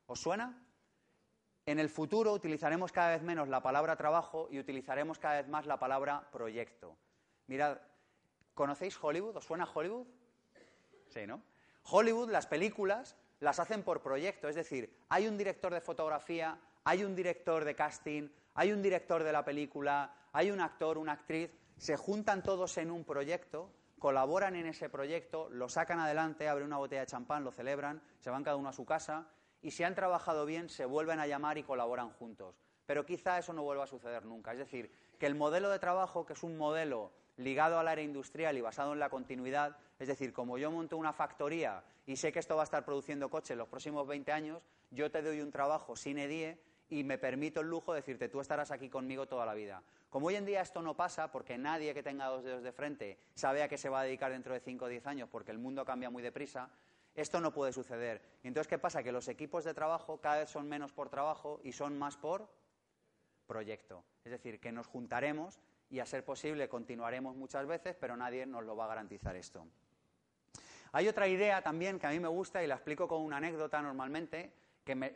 ¿Os 0.06 0.20
suena? 0.20 0.62
En 1.64 1.80
el 1.80 1.88
futuro 1.88 2.32
utilizaremos 2.32 2.92
cada 2.92 3.10
vez 3.10 3.22
menos 3.22 3.48
la 3.48 3.60
palabra 3.60 3.96
trabajo 3.96 4.46
y 4.52 4.60
utilizaremos 4.60 5.18
cada 5.18 5.42
vez 5.42 5.48
más 5.48 5.66
la 5.66 5.80
palabra 5.80 6.30
proyecto. 6.30 6.96
Mirad, 7.48 7.78
¿Conocéis 8.56 8.96
Hollywood? 9.02 9.36
¿Os 9.36 9.44
suena 9.44 9.68
Hollywood? 9.72 10.06
Sí, 11.08 11.26
¿no? 11.26 11.42
Hollywood, 11.82 12.30
las 12.30 12.46
películas, 12.46 13.14
las 13.38 13.60
hacen 13.60 13.82
por 13.82 14.00
proyecto, 14.00 14.48
es 14.48 14.56
decir, 14.56 14.96
hay 15.10 15.28
un 15.28 15.36
director 15.36 15.74
de 15.74 15.82
fotografía, 15.82 16.58
hay 16.82 17.04
un 17.04 17.14
director 17.14 17.66
de 17.66 17.76
casting, 17.76 18.30
hay 18.54 18.72
un 18.72 18.80
director 18.80 19.22
de 19.22 19.30
la 19.30 19.44
película, 19.44 20.10
hay 20.32 20.50
un 20.50 20.62
actor, 20.62 20.96
una 20.96 21.12
actriz, 21.12 21.50
se 21.76 21.98
juntan 21.98 22.42
todos 22.42 22.78
en 22.78 22.90
un 22.90 23.04
proyecto, 23.04 23.70
colaboran 24.06 24.54
en 24.54 24.66
ese 24.66 24.88
proyecto, 24.88 25.48
lo 25.50 25.68
sacan 25.68 25.98
adelante, 25.98 26.48
abren 26.48 26.68
una 26.68 26.76
botella 26.76 27.00
de 27.00 27.08
champán, 27.08 27.42
lo 27.42 27.50
celebran, 27.50 28.00
se 28.20 28.30
van 28.30 28.44
cada 28.44 28.54
uno 28.54 28.68
a 28.68 28.72
su 28.72 28.84
casa 28.84 29.26
y 29.62 29.72
si 29.72 29.82
han 29.82 29.96
trabajado 29.96 30.46
bien 30.46 30.68
se 30.68 30.84
vuelven 30.84 31.18
a 31.18 31.26
llamar 31.26 31.58
y 31.58 31.64
colaboran 31.64 32.10
juntos. 32.10 32.54
Pero 32.86 33.04
quizá 33.04 33.36
eso 33.36 33.52
no 33.52 33.64
vuelva 33.64 33.82
a 33.82 33.88
suceder 33.88 34.24
nunca. 34.24 34.52
Es 34.52 34.58
decir, 34.58 34.92
que 35.18 35.26
el 35.26 35.34
modelo 35.34 35.70
de 35.70 35.80
trabajo, 35.80 36.24
que 36.24 36.34
es 36.34 36.44
un 36.44 36.56
modelo 36.56 37.10
ligado 37.36 37.80
al 37.80 37.88
área 37.88 38.04
industrial 38.04 38.56
y 38.56 38.60
basado 38.60 38.92
en 38.92 39.00
la 39.00 39.10
continuidad, 39.10 39.76
es 39.98 40.06
decir, 40.06 40.32
como 40.32 40.56
yo 40.56 40.70
monto 40.70 40.96
una 40.96 41.12
factoría 41.12 41.82
y 42.06 42.14
sé 42.14 42.30
que 42.30 42.38
esto 42.38 42.54
va 42.54 42.62
a 42.62 42.70
estar 42.70 42.84
produciendo 42.84 43.28
coches 43.28 43.56
los 43.56 43.66
próximos 43.66 44.06
20 44.06 44.30
años, 44.30 44.62
yo 44.92 45.10
te 45.10 45.20
doy 45.20 45.40
un 45.40 45.50
trabajo 45.50 45.96
sin 45.96 46.18
edie 46.18 46.60
y 46.88 47.02
me 47.02 47.18
permito 47.18 47.60
el 47.60 47.66
lujo 47.66 47.92
de 47.92 48.02
decirte, 48.02 48.28
tú 48.28 48.40
estarás 48.40 48.70
aquí 48.70 48.88
conmigo 48.88 49.26
toda 49.26 49.44
la 49.44 49.54
vida. 49.54 49.82
Como 50.16 50.28
hoy 50.28 50.36
en 50.36 50.46
día 50.46 50.62
esto 50.62 50.80
no 50.80 50.94
pasa, 50.94 51.30
porque 51.30 51.58
nadie 51.58 51.92
que 51.92 52.02
tenga 52.02 52.28
dos 52.28 52.42
dedos 52.42 52.62
de 52.62 52.72
frente 52.72 53.18
sabe 53.34 53.62
a 53.62 53.68
qué 53.68 53.76
se 53.76 53.90
va 53.90 54.00
a 54.00 54.04
dedicar 54.04 54.32
dentro 54.32 54.54
de 54.54 54.60
5 54.60 54.86
o 54.86 54.88
10 54.88 55.06
años, 55.08 55.28
porque 55.30 55.50
el 55.50 55.58
mundo 55.58 55.84
cambia 55.84 56.08
muy 56.08 56.22
deprisa, 56.22 56.70
esto 57.14 57.38
no 57.38 57.52
puede 57.52 57.70
suceder. 57.70 58.22
entonces, 58.42 58.66
¿qué 58.66 58.78
pasa? 58.78 59.02
Que 59.02 59.12
los 59.12 59.28
equipos 59.28 59.62
de 59.64 59.74
trabajo 59.74 60.18
cada 60.22 60.38
vez 60.38 60.48
son 60.48 60.70
menos 60.70 60.90
por 60.90 61.10
trabajo 61.10 61.60
y 61.64 61.72
son 61.72 61.98
más 61.98 62.16
por 62.16 62.48
proyecto. 63.46 64.04
Es 64.24 64.32
decir, 64.32 64.58
que 64.58 64.72
nos 64.72 64.86
juntaremos 64.86 65.60
y 65.90 65.98
a 65.98 66.06
ser 66.06 66.24
posible 66.24 66.66
continuaremos 66.66 67.36
muchas 67.36 67.66
veces, 67.66 67.94
pero 68.00 68.16
nadie 68.16 68.46
nos 68.46 68.64
lo 68.64 68.74
va 68.74 68.86
a 68.86 68.88
garantizar 68.88 69.36
esto. 69.36 69.66
Hay 70.92 71.08
otra 71.08 71.28
idea 71.28 71.60
también 71.60 71.98
que 71.98 72.06
a 72.06 72.10
mí 72.10 72.20
me 72.20 72.28
gusta 72.28 72.64
y 72.64 72.66
la 72.66 72.76
explico 72.76 73.06
con 73.06 73.20
una 73.20 73.36
anécdota 73.36 73.82
normalmente, 73.82 74.50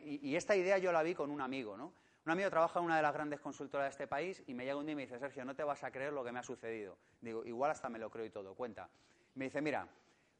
y, 0.03 0.35
esta 0.35 0.55
idea 0.55 0.77
yo 0.77 0.91
la 0.91 1.01
vi 1.01 1.15
con 1.15 1.31
un 1.31 1.41
amigo, 1.41 1.75
¿no? 1.75 1.91
Un 2.25 2.31
amigo 2.31 2.49
trabaja 2.51 2.79
en 2.79 2.85
una 2.85 2.97
de 2.97 3.01
las 3.01 3.13
grandes 3.13 3.39
consultoras 3.39 3.85
de 3.85 3.89
este 3.89 4.07
país 4.07 4.43
y 4.45 4.53
me 4.53 4.63
llega 4.63 4.77
un 4.77 4.85
día 4.85 4.93
y 4.93 4.95
me 4.95 5.01
dice, 5.03 5.17
Sergio, 5.17 5.43
no 5.43 5.55
te 5.55 5.63
vas 5.63 5.83
a 5.83 5.91
creer 5.91 6.13
lo 6.13 6.23
que 6.23 6.31
me 6.31 6.39
ha 6.39 6.43
sucedido. 6.43 6.97
Digo, 7.19 7.43
igual 7.45 7.71
hasta 7.71 7.89
me 7.89 7.97
lo 7.97 8.11
creo 8.11 8.25
y 8.25 8.29
todo, 8.29 8.53
cuenta. 8.53 8.89
Me 9.33 9.45
dice, 9.45 9.59
mira, 9.61 9.87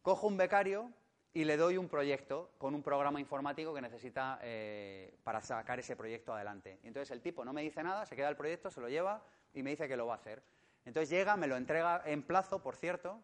cojo 0.03 0.27
un 0.27 0.37
becario 0.37 0.91
y 1.33 1.43
le 1.43 1.57
doy 1.57 1.77
un 1.77 1.89
proyecto 1.89 2.51
con 2.59 2.75
un 2.75 2.83
programa 2.83 3.19
informático 3.19 3.73
que 3.73 3.81
necesita 3.81 4.37
eh, 4.43 5.17
para 5.23 5.41
sacar 5.41 5.79
ese 5.79 5.95
proyecto 5.95 6.33
adelante. 6.33 6.79
Y 6.83 6.87
entonces 6.87 7.09
el 7.11 7.21
tipo 7.21 7.43
no 7.43 7.51
me 7.51 7.63
dice 7.63 7.81
nada, 7.81 8.05
se 8.05 8.15
queda 8.15 8.29
el 8.29 8.35
proyecto, 8.35 8.69
se 8.69 8.79
lo 8.79 8.87
lleva, 8.87 9.23
y 9.53 9.63
me 9.63 9.71
dice 9.71 9.87
que 9.87 9.97
lo 9.97 10.05
va 10.05 10.13
a 10.13 10.17
hacer. 10.17 10.43
Entonces 10.85 11.09
llega, 11.09 11.35
me 11.35 11.47
lo 11.47 11.55
entrega 11.55 12.03
en 12.05 12.21
plazo, 12.21 12.61
por 12.61 12.75
cierto, 12.75 13.19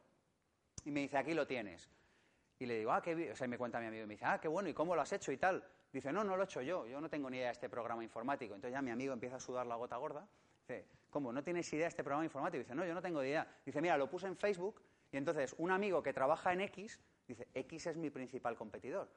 y 0.84 0.92
me 0.92 1.02
dice, 1.02 1.18
aquí 1.18 1.34
lo 1.34 1.46
tienes. 1.46 1.90
Y 2.60 2.66
le 2.66 2.80
digo, 2.80 2.92
ah, 2.92 3.02
qué 3.02 3.14
bien. 3.14 3.34
O 3.34 3.36
sea, 3.36 3.48
me 3.48 3.58
cuenta 3.58 3.80
mi 3.80 3.86
amigo 3.86 4.04
y 4.04 4.08
me 4.08 4.14
dice, 4.16 4.26
ah, 4.26 4.40
qué 4.40 4.48
bueno, 4.48 4.70
¿y 4.70 4.74
cómo 4.74 4.96
lo 4.96 5.02
has 5.02 5.12
hecho 5.12 5.32
y 5.32 5.38
tal? 5.38 5.64
Dice, 5.98 6.14
no, 6.14 6.24
no 6.24 6.36
lo 6.36 6.44
he 6.44 6.46
hecho 6.46 6.62
yo, 6.62 6.86
yo 6.86 7.02
no 7.02 7.10
tengo 7.10 7.28
ni 7.28 7.38
idea 7.38 7.48
de 7.48 7.54
este 7.54 7.70
programa 7.70 8.04
informático. 8.04 8.54
Entonces 8.54 8.72
ya 8.72 8.84
mi 8.84 8.92
amigo 8.92 9.14
empieza 9.14 9.38
a 9.38 9.40
sudar 9.40 9.66
la 9.66 9.74
gota 9.78 9.98
gorda. 9.98 10.28
Dice, 10.60 10.86
¿cómo? 11.10 11.34
¿No 11.34 11.44
tienes 11.44 11.74
idea 11.74 11.86
de 11.86 11.90
este 11.90 12.04
programa 12.04 12.24
informático? 12.24 12.60
Dice, 12.60 12.76
no, 12.76 12.86
yo 12.86 12.94
no 12.94 13.02
tengo 13.02 13.24
idea. 13.24 13.48
Dice, 13.66 13.82
mira, 13.82 13.98
lo 13.98 14.08
puse 14.08 14.28
en 14.28 14.38
Facebook 14.38 14.80
y 15.12 15.18
entonces 15.18 15.56
un 15.58 15.72
amigo 15.72 16.04
que 16.04 16.14
trabaja 16.14 16.54
en 16.54 16.62
X, 16.62 17.00
dice, 17.28 17.48
X 17.52 17.88
es 17.88 17.98
mi 17.98 18.12
principal 18.12 18.56
competidor. 18.56 19.10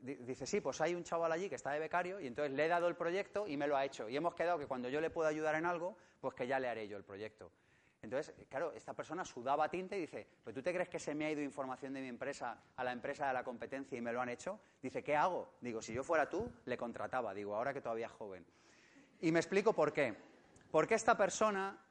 Dice, 0.00 0.44
sí, 0.44 0.60
pues 0.60 0.80
hay 0.80 0.96
un 0.96 1.04
chaval 1.04 1.30
allí 1.30 1.48
que 1.48 1.54
está 1.54 1.70
de 1.70 1.78
becario 1.78 2.18
y 2.18 2.26
entonces 2.26 2.52
le 2.52 2.64
he 2.64 2.68
dado 2.68 2.88
el 2.88 2.96
proyecto 2.96 3.46
y 3.46 3.56
me 3.56 3.68
lo 3.68 3.76
ha 3.76 3.84
hecho. 3.84 4.08
Y 4.08 4.16
hemos 4.16 4.34
quedado 4.34 4.58
que 4.58 4.66
cuando 4.66 4.88
yo 4.88 5.00
le 5.00 5.10
puedo 5.10 5.28
ayudar 5.28 5.54
en 5.54 5.66
algo, 5.66 5.96
pues 6.20 6.34
que 6.34 6.48
ya 6.48 6.58
le 6.58 6.66
haré 6.66 6.88
yo 6.88 6.96
el 6.96 7.04
proyecto. 7.04 7.52
Entonces, 8.04 8.34
claro, 8.50 8.70
esta 8.72 8.92
persona 8.92 9.24
sudaba 9.24 9.68
tinta 9.70 9.96
y 9.96 10.00
dice, 10.00 10.26
¿pero 10.44 10.54
tú 10.54 10.62
te 10.62 10.74
crees 10.74 10.90
que 10.90 10.98
se 10.98 11.14
me 11.14 11.24
ha 11.24 11.30
ido 11.30 11.40
información 11.40 11.94
de 11.94 12.02
mi 12.02 12.08
empresa 12.08 12.62
a 12.76 12.84
la 12.84 12.92
empresa 12.92 13.26
de 13.26 13.32
la 13.32 13.42
competencia 13.42 13.96
y 13.96 14.02
me 14.02 14.12
lo 14.12 14.20
han 14.20 14.28
hecho? 14.28 14.60
Dice, 14.82 15.02
¿qué 15.02 15.16
hago? 15.16 15.54
Digo, 15.62 15.80
si 15.80 15.94
yo 15.94 16.04
fuera 16.04 16.28
tú, 16.28 16.52
le 16.66 16.76
contrataba. 16.76 17.32
Digo, 17.32 17.56
ahora 17.56 17.72
que 17.72 17.80
todavía 17.80 18.06
es 18.06 18.12
joven. 18.12 18.44
Y 19.22 19.32
me 19.32 19.40
explico 19.40 19.72
por 19.72 19.94
qué. 19.94 20.14
Porque 20.70 20.94
esta 20.94 21.16
persona, 21.16 21.82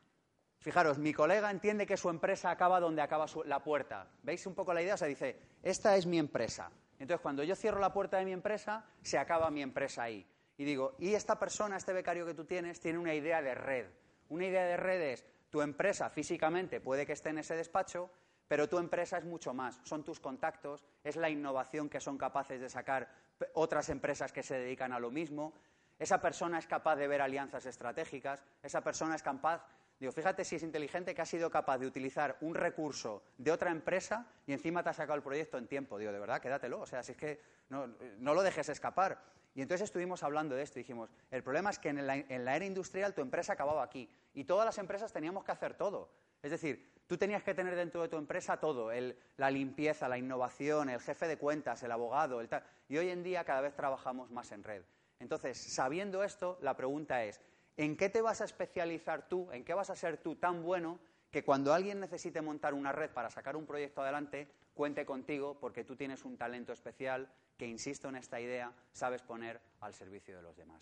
fijaros, 0.59 0.99
mi 0.99 1.13
colega 1.13 1.49
entiende 1.49 1.87
que 1.87 1.97
su 1.97 2.09
empresa 2.09 2.51
acaba 2.51 2.79
donde 2.79 3.01
acaba 3.01 3.25
la 3.45 3.63
puerta. 3.63 4.07
¿Veis 4.21 4.45
un 4.45 4.53
poco 4.53 4.71
la 4.71 4.83
idea? 4.83 4.93
O 4.93 4.97
sea, 4.97 5.07
dice, 5.07 5.39
esta 5.63 5.97
es 5.97 6.05
mi 6.05 6.19
empresa. 6.19 6.69
Entonces, 6.99 7.21
cuando 7.21 7.43
yo 7.43 7.55
cierro 7.55 7.79
la 7.79 7.91
puerta 7.91 8.17
de 8.17 8.25
mi 8.25 8.33
empresa, 8.33 8.85
se 9.01 9.17
acaba 9.17 9.49
mi 9.49 9.63
empresa 9.63 10.03
ahí. 10.03 10.27
Y 10.57 10.63
digo, 10.63 10.95
y 10.99 11.15
esta 11.15 11.39
persona, 11.39 11.75
este 11.75 11.91
becario 11.91 12.23
que 12.23 12.35
tú 12.35 12.45
tienes, 12.45 12.79
tiene 12.79 12.99
una 12.99 13.15
idea 13.15 13.41
de 13.41 13.55
red. 13.55 13.87
Una 14.29 14.45
idea 14.45 14.63
de 14.65 14.77
red 14.77 15.01
es, 15.01 15.25
tu 15.53 15.61
empresa 15.61 16.09
físicamente 16.09 16.81
puede 16.81 17.05
que 17.05 17.13
esté 17.13 17.29
en 17.29 17.37
ese 17.37 17.55
despacho, 17.55 18.09
pero 18.47 18.67
tu 18.67 18.79
empresa 18.79 19.19
es 19.19 19.23
mucho 19.23 19.53
más. 19.53 19.79
Son 19.83 20.03
tus 20.03 20.19
contactos, 20.19 20.83
es 21.03 21.15
la 21.15 21.29
innovación 21.29 21.89
que 21.89 21.99
son 21.99 22.17
capaces 22.17 22.59
de 22.59 22.69
sacar 22.69 23.07
otras 23.53 23.89
empresas 23.89 24.33
que 24.33 24.41
se 24.41 24.55
dedican 24.55 24.93
a 24.93 24.99
lo 24.99 25.11
mismo. 25.11 25.53
Esa 25.99 26.19
persona 26.19 26.57
es 26.57 26.65
capaz 26.65 26.95
de 26.95 27.07
ver 27.07 27.21
alianzas 27.21 27.67
estratégicas, 27.67 28.43
esa 28.63 28.81
persona 28.81 29.13
es 29.13 29.21
capaz 29.21 29.63
Digo, 29.99 30.11
fíjate 30.11 30.43
si 30.43 30.55
es 30.55 30.63
inteligente 30.63 31.13
que 31.13 31.21
ha 31.21 31.25
sido 31.25 31.51
capaz 31.51 31.77
de 31.77 31.85
utilizar 31.85 32.35
un 32.41 32.55
recurso 32.55 33.23
de 33.37 33.51
otra 33.51 33.69
empresa 33.71 34.25
y 34.45 34.51
encima 34.51 34.83
te 34.83 34.89
ha 34.89 34.93
sacado 34.93 35.15
el 35.15 35.23
proyecto 35.23 35.59
en 35.59 35.67
tiempo. 35.67 35.97
Digo, 35.97 36.11
de 36.11 36.19
verdad, 36.19 36.41
quédatelo. 36.41 36.81
O 36.81 36.85
sea, 36.85 37.03
si 37.03 37.13
es 37.13 37.17
que 37.17 37.41
no, 37.69 37.87
lo 38.33 38.41
dejes 38.41 38.67
escapar. 38.69 39.23
Y 39.55 39.61
entonces 39.61 39.85
estuvimos 39.85 40.23
hablando 40.23 40.55
de 40.55 40.63
esto 40.63 40.79
y 40.79 40.83
dijimos, 40.83 41.09
el 41.29 41.43
problema 41.43 41.69
es 41.69 41.79
que 41.79 41.89
en 41.89 42.07
la, 42.07 42.15
era 42.15 42.65
industrial 42.65 43.13
tu 43.13 43.21
empresa 43.21 43.53
acababa 43.53 43.83
aquí 43.83 44.09
y 44.33 44.45
todas 44.45 44.65
las 44.65 44.77
empresas 44.79 45.13
teníamos 45.13 45.43
que 45.43 45.51
hacer 45.51 45.75
todo. 45.75 46.09
Es 46.41 46.51
decir, 46.51 46.91
tú 47.07 47.17
tenías 47.17 47.43
que 47.43 47.53
tener 47.53 47.75
dentro 47.75 48.01
de 48.01 48.07
tu 48.07 48.17
empresa 48.17 48.59
todo, 48.59 48.89
la 49.37 49.51
limpieza, 49.51 50.07
la 50.07 50.17
innovación, 50.17 50.89
el 50.89 50.99
jefe 50.99 51.27
de 51.27 51.37
cuentas, 51.37 51.83
el 51.83 51.91
abogado, 51.91 52.41
el 52.41 52.49
tal. 52.49 52.63
Y 52.89 52.97
hoy 52.97 53.09
en 53.09 53.23
día 53.23 53.43
cada 53.43 53.61
vez 53.61 53.75
trabajamos 53.75 54.31
más 54.31 54.51
en 54.51 54.63
red. 54.63 54.83
Entonces, 55.19 55.57
sabiendo 55.57 56.23
esto, 56.23 56.57
la 56.61 56.75
pregunta 56.75 57.23
es, 57.23 57.39
¿en 57.77 57.95
qué 57.95 58.09
te 58.09 58.21
vas 58.21 58.41
a 58.41 58.45
especializar 58.45 59.29
tú? 59.29 59.49
¿En 59.51 59.63
qué 59.63 59.73
vas 59.73 59.89
a 59.89 59.95
ser 59.95 60.17
tú 60.17 60.35
tan 60.35 60.63
bueno 60.63 60.99
que 61.33 61.43
cuando 61.43 61.73
alguien 61.73 61.99
necesite 61.99 62.43
montar 62.43 62.75
una 62.75 62.91
red 62.91 63.09
para 63.09 63.31
sacar 63.31 63.55
un 63.55 63.65
proyecto 63.65 64.03
adelante, 64.03 64.47
cuente 64.75 65.03
contigo 65.03 65.57
porque 65.59 65.83
tú 65.83 65.95
tienes 65.95 66.25
un 66.25 66.37
talento 66.37 66.71
especial 66.71 67.27
que, 67.57 67.65
insisto 67.65 68.07
en 68.07 68.17
esta 68.17 68.39
idea, 68.39 68.71
sabes 68.91 69.23
poner 69.23 69.59
al 69.81 69.95
servicio 69.95 70.37
de 70.37 70.43
los 70.43 70.55
demás? 70.55 70.79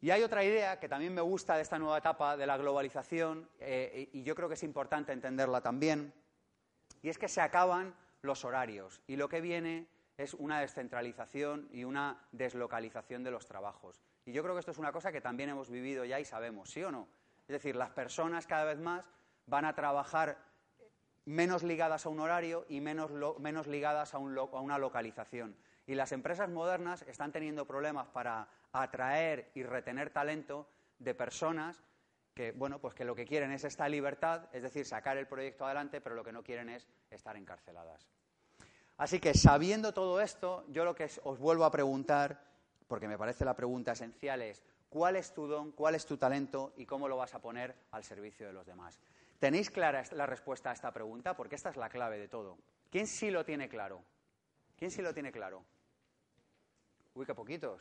Y 0.00 0.10
hay 0.10 0.22
otra 0.22 0.42
idea 0.42 0.80
que 0.80 0.88
también 0.88 1.12
me 1.12 1.20
gusta 1.20 1.56
de 1.56 1.62
esta 1.62 1.78
nueva 1.78 1.98
etapa 1.98 2.38
de 2.38 2.46
la 2.46 2.56
globalización, 2.56 3.50
eh, 3.58 4.08
y 4.14 4.22
yo 4.22 4.34
creo 4.34 4.48
que 4.48 4.54
es 4.54 4.62
importante 4.62 5.12
entenderla 5.12 5.60
también, 5.60 6.14
y 7.02 7.10
es 7.10 7.18
que 7.18 7.28
se 7.28 7.42
acaban 7.42 7.94
los 8.22 8.46
horarios 8.46 9.02
y 9.06 9.16
lo 9.16 9.28
que 9.28 9.42
viene 9.42 9.88
es 10.16 10.32
una 10.32 10.58
descentralización 10.58 11.68
y 11.70 11.84
una 11.84 12.26
deslocalización 12.32 13.24
de 13.24 13.30
los 13.30 13.44
trabajos. 13.44 14.00
Y 14.24 14.32
yo 14.32 14.42
creo 14.42 14.54
que 14.54 14.60
esto 14.60 14.72
es 14.72 14.78
una 14.78 14.92
cosa 14.92 15.12
que 15.12 15.20
también 15.20 15.50
hemos 15.50 15.68
vivido 15.68 16.06
ya 16.06 16.18
y 16.18 16.24
sabemos, 16.24 16.70
¿sí 16.70 16.82
o 16.82 16.90
no? 16.90 17.08
Es 17.50 17.54
decir, 17.54 17.74
las 17.74 17.90
personas 17.90 18.46
cada 18.46 18.62
vez 18.62 18.78
más 18.78 19.10
van 19.46 19.64
a 19.64 19.74
trabajar 19.74 20.38
menos 21.24 21.64
ligadas 21.64 22.06
a 22.06 22.08
un 22.08 22.20
horario 22.20 22.64
y 22.68 22.80
menos, 22.80 23.10
menos 23.40 23.66
ligadas 23.66 24.14
a, 24.14 24.18
a 24.18 24.20
una 24.20 24.78
localización. 24.78 25.56
Y 25.84 25.96
las 25.96 26.12
empresas 26.12 26.48
modernas 26.48 27.02
están 27.08 27.32
teniendo 27.32 27.66
problemas 27.66 28.06
para 28.06 28.46
atraer 28.70 29.50
y 29.56 29.64
retener 29.64 30.10
talento 30.10 30.68
de 31.00 31.12
personas 31.12 31.82
que, 32.34 32.52
bueno, 32.52 32.78
pues 32.78 32.94
que 32.94 33.04
lo 33.04 33.16
que 33.16 33.26
quieren 33.26 33.50
es 33.50 33.64
esta 33.64 33.88
libertad, 33.88 34.48
es 34.52 34.62
decir, 34.62 34.86
sacar 34.86 35.16
el 35.16 35.26
proyecto 35.26 35.64
adelante, 35.64 36.00
pero 36.00 36.14
lo 36.14 36.22
que 36.22 36.30
no 36.30 36.44
quieren 36.44 36.68
es 36.68 36.86
estar 37.10 37.36
encarceladas. 37.36 38.06
Así 38.96 39.18
que, 39.18 39.34
sabiendo 39.34 39.92
todo 39.92 40.20
esto, 40.20 40.66
yo 40.68 40.84
lo 40.84 40.94
que 40.94 41.10
os 41.24 41.40
vuelvo 41.40 41.64
a 41.64 41.72
preguntar, 41.72 42.44
porque 42.86 43.08
me 43.08 43.18
parece 43.18 43.44
la 43.44 43.56
pregunta 43.56 43.90
esencial, 43.90 44.40
es 44.42 44.62
cuál 44.90 45.16
es 45.16 45.32
tu 45.32 45.46
don, 45.46 45.72
cuál 45.72 45.94
es 45.94 46.04
tu 46.04 46.18
talento 46.18 46.74
y 46.76 46.84
cómo 46.84 47.08
lo 47.08 47.16
vas 47.16 47.34
a 47.34 47.40
poner 47.40 47.74
al 47.92 48.04
servicio 48.04 48.46
de 48.46 48.52
los 48.52 48.66
demás. 48.66 49.00
¿Tenéis 49.38 49.70
clara 49.70 50.02
la 50.12 50.26
respuesta 50.26 50.68
a 50.68 50.74
esta 50.74 50.92
pregunta? 50.92 51.34
Porque 51.34 51.54
esta 51.54 51.70
es 51.70 51.76
la 51.76 51.88
clave 51.88 52.18
de 52.18 52.28
todo. 52.28 52.58
¿Quién 52.90 53.06
sí 53.06 53.30
lo 53.30 53.44
tiene 53.44 53.70
claro? 53.70 54.04
¿Quién 54.76 54.90
sí 54.90 55.00
lo 55.00 55.14
tiene 55.14 55.32
claro? 55.32 55.64
Uy, 57.14 57.24
qué 57.24 57.34
poquitos. 57.34 57.80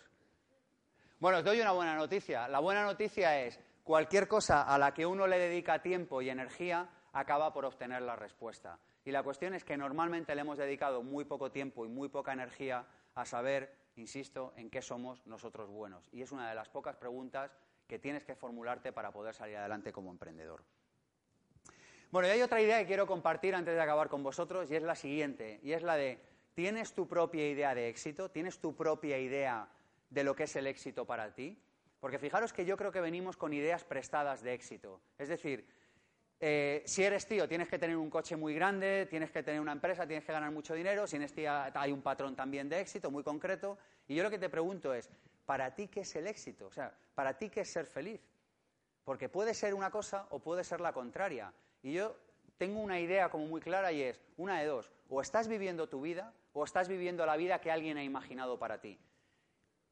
Bueno, 1.19 1.39
os 1.39 1.43
doy 1.43 1.59
una 1.59 1.73
buena 1.73 1.95
noticia. 1.95 2.47
La 2.47 2.59
buena 2.59 2.83
noticia 2.83 3.43
es, 3.43 3.59
cualquier 3.83 4.27
cosa 4.27 4.61
a 4.63 4.77
la 4.77 4.93
que 4.93 5.05
uno 5.05 5.27
le 5.27 5.37
dedica 5.37 5.81
tiempo 5.81 6.21
y 6.21 6.29
energía 6.29 6.87
acaba 7.11 7.51
por 7.51 7.65
obtener 7.65 8.03
la 8.03 8.15
respuesta. 8.15 8.79
Y 9.03 9.11
la 9.11 9.23
cuestión 9.23 9.53
es 9.53 9.63
que 9.63 9.75
normalmente 9.75 10.35
le 10.35 10.41
hemos 10.41 10.57
dedicado 10.57 11.01
muy 11.01 11.25
poco 11.25 11.51
tiempo 11.51 11.85
y 11.85 11.89
muy 11.89 12.07
poca 12.07 12.31
energía 12.31 12.85
a 13.15 13.25
saber, 13.25 13.75
insisto, 13.99 14.53
en 14.55 14.69
qué 14.69 14.81
somos 14.81 15.25
nosotros 15.27 15.69
buenos. 15.69 16.09
Y 16.11 16.21
es 16.21 16.31
una 16.31 16.49
de 16.49 16.55
las 16.55 16.69
pocas 16.69 16.95
preguntas 16.95 17.51
que 17.87 17.99
tienes 17.99 18.23
que 18.23 18.35
formularte 18.35 18.91
para 18.91 19.11
poder 19.11 19.33
salir 19.33 19.57
adelante 19.57 19.91
como 19.91 20.11
emprendedor. 20.11 20.63
Bueno, 22.11 22.27
y 22.27 22.31
hay 22.31 22.41
otra 22.41 22.61
idea 22.61 22.79
que 22.79 22.87
quiero 22.87 23.05
compartir 23.05 23.53
antes 23.53 23.75
de 23.75 23.81
acabar 23.81 24.09
con 24.09 24.23
vosotros 24.23 24.71
y 24.71 24.75
es 24.75 24.83
la 24.83 24.95
siguiente, 24.95 25.59
y 25.61 25.73
es 25.73 25.83
la 25.83 25.95
de, 25.95 26.19
¿tienes 26.55 26.93
tu 26.93 27.07
propia 27.07 27.47
idea 27.47 27.75
de 27.75 27.87
éxito? 27.89 28.31
¿Tienes 28.31 28.59
tu 28.59 28.75
propia 28.75 29.19
idea 29.19 29.69
de 30.09 30.23
lo 30.23 30.35
que 30.35 30.43
es 30.43 30.55
el 30.55 30.67
éxito 30.67 31.05
para 31.05 31.33
ti. 31.33 31.57
Porque 31.99 32.19
fijaros 32.19 32.53
que 32.53 32.65
yo 32.65 32.77
creo 32.77 32.91
que 32.91 33.01
venimos 33.01 33.37
con 33.37 33.53
ideas 33.53 33.83
prestadas 33.83 34.41
de 34.41 34.53
éxito. 34.53 35.01
Es 35.17 35.27
decir, 35.27 35.67
eh, 36.41 36.83
si 36.85 37.03
eres 37.03 37.27
tío, 37.27 37.49
tienes 37.49 37.67
que 37.67 37.77
tener 37.77 37.97
un 37.97 38.09
coche 38.09 38.37
muy 38.37 38.53
grande, 38.53 39.07
tienes 39.09 39.29
que 39.29 39.43
tener 39.43 39.59
una 39.59 39.73
empresa, 39.73 40.07
tienes 40.07 40.23
que 40.23 40.31
ganar 40.31 40.51
mucho 40.51 40.73
dinero. 40.73 41.05
Si 41.05 41.17
eres 41.17 41.33
tía, 41.33 41.71
hay 41.73 41.91
un 41.91 42.01
patrón 42.01 42.35
también 42.35 42.69
de 42.69 42.79
éxito 42.79 43.11
muy 43.11 43.23
concreto. 43.23 43.77
Y 44.07 44.15
yo 44.15 44.23
lo 44.23 44.29
que 44.29 44.39
te 44.39 44.49
pregunto 44.49 44.93
es, 44.93 45.09
¿para 45.45 45.75
ti 45.75 45.87
qué 45.87 46.01
es 46.01 46.15
el 46.15 46.27
éxito? 46.27 46.67
O 46.67 46.71
sea, 46.71 46.93
¿para 47.13 47.37
ti 47.37 47.49
qué 47.49 47.61
es 47.61 47.69
ser 47.69 47.85
feliz? 47.85 48.21
Porque 49.03 49.27
puede 49.27 49.53
ser 49.53 49.73
una 49.73 49.91
cosa 49.91 50.27
o 50.29 50.39
puede 50.39 50.63
ser 50.63 50.79
la 50.79 50.93
contraria. 50.93 51.51
Y 51.81 51.93
yo 51.93 52.15
tengo 52.57 52.79
una 52.79 52.99
idea 52.99 53.29
como 53.29 53.45
muy 53.45 53.59
clara 53.59 53.91
y 53.91 54.03
es 54.03 54.21
una 54.37 54.59
de 54.59 54.67
dos. 54.67 54.89
O 55.09 55.21
estás 55.21 55.47
viviendo 55.47 55.89
tu 55.89 56.01
vida 56.01 56.33
o 56.53 56.63
estás 56.63 56.87
viviendo 56.87 57.25
la 57.25 57.35
vida 57.35 57.59
que 57.59 57.71
alguien 57.71 57.97
ha 57.97 58.03
imaginado 58.03 58.57
para 58.57 58.79
ti. 58.79 58.97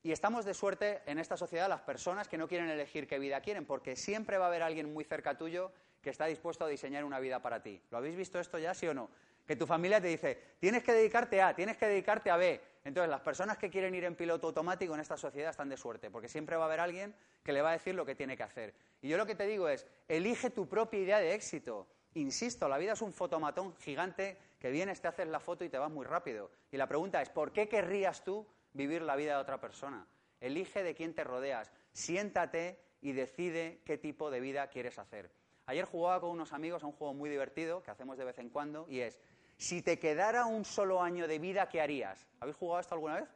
Y 0.04 0.12
estamos 0.14 0.46
de 0.46 0.54
suerte 0.54 1.02
en 1.06 1.20
esta 1.20 1.36
sociedad 1.36 1.68
las 1.68 1.82
personas 1.82 2.30
que 2.30 2.38
no 2.38 2.48
quieren 2.48 2.70
elegir 2.70 3.08
qué 3.08 3.20
vida 3.20 3.42
quieren, 3.42 3.66
porque 3.66 3.98
siempre 3.98 4.38
va 4.38 4.46
a 4.46 4.48
haber 4.48 4.64
alguien 4.64 4.94
muy 4.94 5.04
cerca 5.04 5.38
tuyo 5.38 5.74
que 6.08 6.12
está 6.12 6.28
dispuesto 6.28 6.64
a 6.64 6.70
diseñar 6.70 7.04
una 7.04 7.20
vida 7.20 7.42
para 7.42 7.62
ti. 7.62 7.82
¿Lo 7.92 7.98
habéis 7.98 8.16
visto 8.16 8.40
esto 8.40 8.58
ya, 8.58 8.74
sí 8.74 8.88
o 8.88 8.94
no? 8.94 9.10
Que 9.46 9.58
tu 9.58 9.68
familia 9.68 10.00
te 10.00 10.08
dice, 10.08 10.42
tienes 10.58 10.82
que 10.82 10.94
dedicarte 10.94 11.42
a, 11.42 11.54
tienes 11.54 11.76
que 11.76 11.86
dedicarte 11.86 12.32
a 12.32 12.38
B. 12.38 12.62
Entonces, 12.86 13.10
las 13.10 13.20
personas 13.20 13.58
que 13.58 13.70
quieren 13.70 13.94
ir 13.94 14.06
en 14.06 14.16
piloto 14.16 14.48
automático 14.48 14.94
en 14.94 15.02
esta 15.02 15.18
sociedad 15.18 15.50
están 15.50 15.68
de 15.68 15.76
suerte, 15.76 16.10
porque 16.10 16.30
siempre 16.30 16.56
va 16.56 16.64
a 16.64 16.68
haber 16.68 16.80
alguien 16.80 17.14
que 17.44 17.52
le 17.52 17.62
va 17.62 17.72
a 17.72 17.74
decir 17.74 17.94
lo 17.94 18.06
que 18.06 18.16
tiene 18.16 18.38
que 18.38 18.44
hacer. 18.44 18.74
Y 19.02 19.10
yo 19.10 19.18
lo 19.18 19.26
que 19.26 19.36
te 19.36 19.46
digo 19.48 19.68
es, 19.68 19.86
elige 20.08 20.50
tu 20.50 20.70
propia 20.70 21.02
idea 21.02 21.20
de 21.20 21.34
éxito. 21.34 21.90
Insisto, 22.14 22.70
la 22.70 22.78
vida 22.78 22.94
es 22.94 23.02
un 23.02 23.12
fotomatón 23.12 23.76
gigante 23.76 24.38
que 24.60 24.72
vienes, 24.72 25.02
te 25.02 25.10
haces 25.10 25.28
la 25.28 25.42
foto 25.42 25.66
y 25.66 25.70
te 25.70 25.78
vas 25.78 25.92
muy 25.92 26.06
rápido. 26.06 26.52
Y 26.72 26.78
la 26.78 26.88
pregunta 26.88 27.22
es, 27.22 27.28
¿por 27.28 27.52
qué 27.52 27.68
querrías 27.68 28.24
tú 28.24 28.48
vivir 28.78 29.02
la 29.02 29.18
vida 29.18 29.34
de 29.34 29.42
otra 29.42 29.60
persona. 29.60 30.08
Elige 30.40 30.84
de 30.84 30.96
quién 30.96 31.14
te 31.14 31.24
rodeas, 31.24 31.72
siéntate 31.92 32.80
y 33.02 33.12
decide 33.12 33.82
qué 33.86 33.98
tipo 33.98 34.32
de 34.32 34.40
vida 34.40 34.68
quieres 34.68 35.00
hacer. 35.00 35.32
Ayer 35.68 35.86
jugaba 35.86 36.22
con 36.22 36.32
unos 36.32 36.54
amigos 36.54 36.82
a 36.82 36.88
un 36.88 36.94
juego 36.94 37.14
muy 37.14 37.30
divertido 37.30 37.84
que 37.84 37.92
hacemos 37.92 38.18
de 38.18 38.24
vez 38.24 38.40
en 38.40 38.50
cuando 38.50 38.86
y 38.90 39.02
es, 39.02 39.20
si 39.58 39.82
te 39.82 40.00
quedara 40.00 40.46
un 40.46 40.64
solo 40.64 41.02
año 41.02 41.28
de 41.28 41.40
vida, 41.40 41.68
¿qué 41.68 41.82
harías? 41.82 42.26
¿Habéis 42.40 42.56
jugado 42.56 42.80
esto 42.80 42.96
alguna 42.96 43.16
vez? 43.16 43.30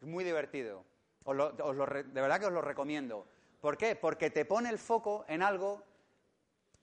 Es 0.00 0.08
muy 0.08 0.24
divertido. 0.24 0.84
de 1.24 2.20
verdad 2.20 2.40
que 2.40 2.46
os 2.46 2.52
lo 2.52 2.60
recomiendo. 2.60 3.26
¿Por 3.60 3.76
qué? 3.76 3.94
Porque 3.94 4.30
te 4.30 4.44
pone 4.44 4.68
el 4.68 4.78
foco 4.78 5.24
en 5.28 5.42
algo. 5.42 5.84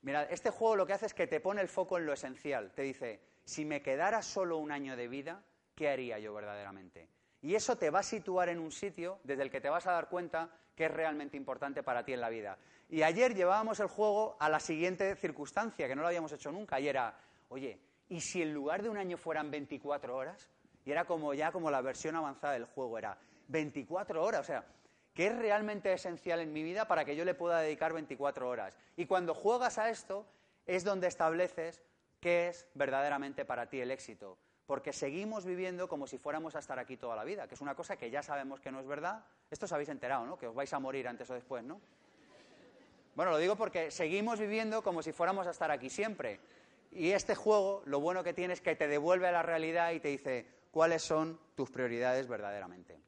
Mira, 0.03 0.23
este 0.23 0.51
juego 0.51 0.77
lo 0.77 0.85
que 0.85 0.93
hace 0.93 1.07
es 1.07 1.13
que 1.13 1.27
te 1.27 1.41
pone 1.41 1.59
el 1.59 1.67
foco 1.67 1.97
en 1.97 2.05
lo 2.05 2.13
esencial. 2.13 2.71
Te 2.71 2.83
dice, 2.83 3.19
si 3.43 3.65
me 3.65 3.81
quedara 3.81 4.21
solo 4.21 4.57
un 4.57 4.71
año 4.71 4.95
de 4.95 5.09
vida, 5.09 5.43
¿qué 5.75 5.89
haría 5.89 6.17
yo 6.19 6.33
verdaderamente? 6.33 7.09
Y 7.41 7.55
eso 7.55 7.77
te 7.77 7.89
va 7.89 7.99
a 7.99 8.03
situar 8.03 8.47
en 8.49 8.59
un 8.59 8.71
sitio 8.71 9.19
desde 9.23 9.43
el 9.43 9.51
que 9.51 9.59
te 9.59 9.69
vas 9.69 9.85
a 9.87 9.91
dar 9.91 10.07
cuenta 10.07 10.49
que 10.75 10.85
es 10.85 10.91
realmente 10.91 11.35
importante 11.35 11.81
para 11.83 12.05
ti 12.05 12.13
en 12.13 12.21
la 12.21 12.29
vida. 12.29 12.57
Y 12.89 13.03
ayer 13.03 13.35
llevábamos 13.35 13.79
el 13.79 13.87
juego 13.87 14.37
a 14.39 14.49
la 14.49 14.59
siguiente 14.59 15.15
circunstancia, 15.15 15.87
que 15.87 15.95
no 15.95 16.01
lo 16.01 16.07
habíamos 16.07 16.31
hecho 16.31 16.51
nunca, 16.51 16.79
y 16.79 16.87
era, 16.87 17.17
oye, 17.49 17.79
¿y 18.09 18.21
si 18.21 18.41
en 18.41 18.53
lugar 18.53 18.81
de 18.81 18.89
un 18.89 18.97
año 18.97 19.17
fueran 19.17 19.51
24 19.51 20.15
horas? 20.15 20.49
Y 20.85 20.91
era 20.91 21.05
como 21.05 21.33
ya 21.33 21.51
como 21.51 21.69
la 21.69 21.81
versión 21.81 22.15
avanzada 22.15 22.53
del 22.53 22.65
juego, 22.65 22.97
era 22.97 23.17
24 23.49 24.23
horas, 24.23 24.41
o 24.41 24.43
sea, 24.45 24.65
¿qué 25.13 25.27
es 25.27 25.37
realmente 25.37 25.91
esencial 25.91 26.39
en 26.39 26.53
mi 26.53 26.63
vida 26.63 26.87
para 26.87 27.03
que 27.03 27.15
yo 27.15 27.25
le 27.25 27.33
pueda 27.33 27.59
dedicar 27.59 27.91
24 27.91 28.47
horas? 28.47 28.77
Y 28.95 29.05
cuando 29.05 29.33
juegas 29.33 29.77
a 29.77 29.89
esto 29.89 30.25
es 30.65 30.85
donde 30.85 31.07
estableces 31.07 31.83
qué 32.21 32.47
es 32.47 32.67
verdaderamente 32.73 33.43
para 33.43 33.69
ti 33.69 33.81
el 33.81 33.91
éxito 33.91 34.37
porque 34.67 34.91
seguimos 34.91 35.45
viviendo 35.45 35.87
como 35.87 36.07
si 36.07 36.17
fuéramos 36.17 36.55
a 36.57 36.59
estar 36.59 36.77
aquí 36.77 36.97
toda 36.97 37.15
la 37.15 37.23
vida, 37.23 37.47
que 37.47 37.55
es 37.55 37.61
una 37.61 37.73
cosa 37.73 37.95
que 37.95 38.11
ya 38.11 38.21
sabemos 38.21 38.59
que 38.59 38.69
no 38.69 38.81
es 38.81 38.85
verdad. 38.85 39.23
Esto 39.49 39.65
os 39.65 39.71
habéis 39.71 39.87
enterado, 39.87 40.25
¿no? 40.25 40.37
Que 40.37 40.45
os 40.45 40.53
vais 40.53 40.71
a 40.73 40.79
morir 40.79 41.07
antes 41.07 41.29
o 41.29 41.33
después, 41.33 41.63
¿no? 41.63 41.79
Bueno, 43.17 43.31
lo 43.31 43.39
digo 43.39 43.55
porque 43.55 43.89
seguimos 43.89 44.39
viviendo 44.39 44.83
como 44.83 45.01
si 45.01 45.11
fuéramos 45.11 45.47
a 45.47 45.49
estar 45.49 45.71
aquí 45.71 45.89
siempre. 45.89 46.39
Y 46.91 47.13
este 47.13 47.33
juego, 47.33 47.81
lo 47.87 47.99
bueno 47.99 48.23
que 48.23 48.31
tiene 48.31 48.53
es 48.53 48.61
que 48.61 48.75
te 48.75 48.87
devuelve 48.87 49.27
a 49.27 49.31
la 49.31 49.41
realidad 49.41 49.89
y 49.89 49.99
te 49.99 50.09
dice 50.09 50.45
cuáles 50.69 51.01
son 51.01 51.39
tus 51.55 51.71
prioridades 51.71 52.27
verdaderamente. 52.27 53.01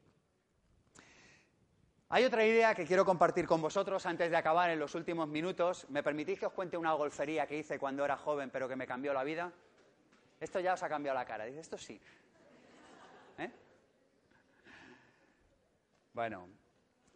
Hay 2.09 2.25
otra 2.25 2.43
idea 2.43 2.73
que 2.73 2.87
quiero 2.87 3.05
compartir 3.05 3.45
con 3.45 3.61
vosotros 3.61 4.03
antes 4.07 4.31
de 4.31 4.37
acabar 4.37 4.71
en 4.71 4.79
los 4.79 4.95
últimos 4.95 5.27
minutos. 5.27 5.85
¿Me 5.89 6.01
permitís 6.01 6.39
que 6.39 6.47
os 6.47 6.53
cuente 6.53 6.75
una 6.75 6.93
golfería 6.93 7.45
que 7.45 7.59
hice 7.59 7.77
cuando 7.77 8.03
era 8.03 8.17
joven 8.17 8.49
pero 8.49 8.67
que 8.67 8.75
me 8.75 8.87
cambió 8.87 9.13
la 9.13 9.23
vida? 9.23 9.53
Esto 10.39 10.59
ya 10.59 10.73
os 10.73 10.81
ha 10.81 10.89
cambiado 10.89 11.19
la 11.19 11.25
cara. 11.25 11.45
Dice, 11.45 11.59
esto 11.59 11.77
sí. 11.77 12.01
¿Eh? 13.37 13.51
Bueno, 16.13 16.49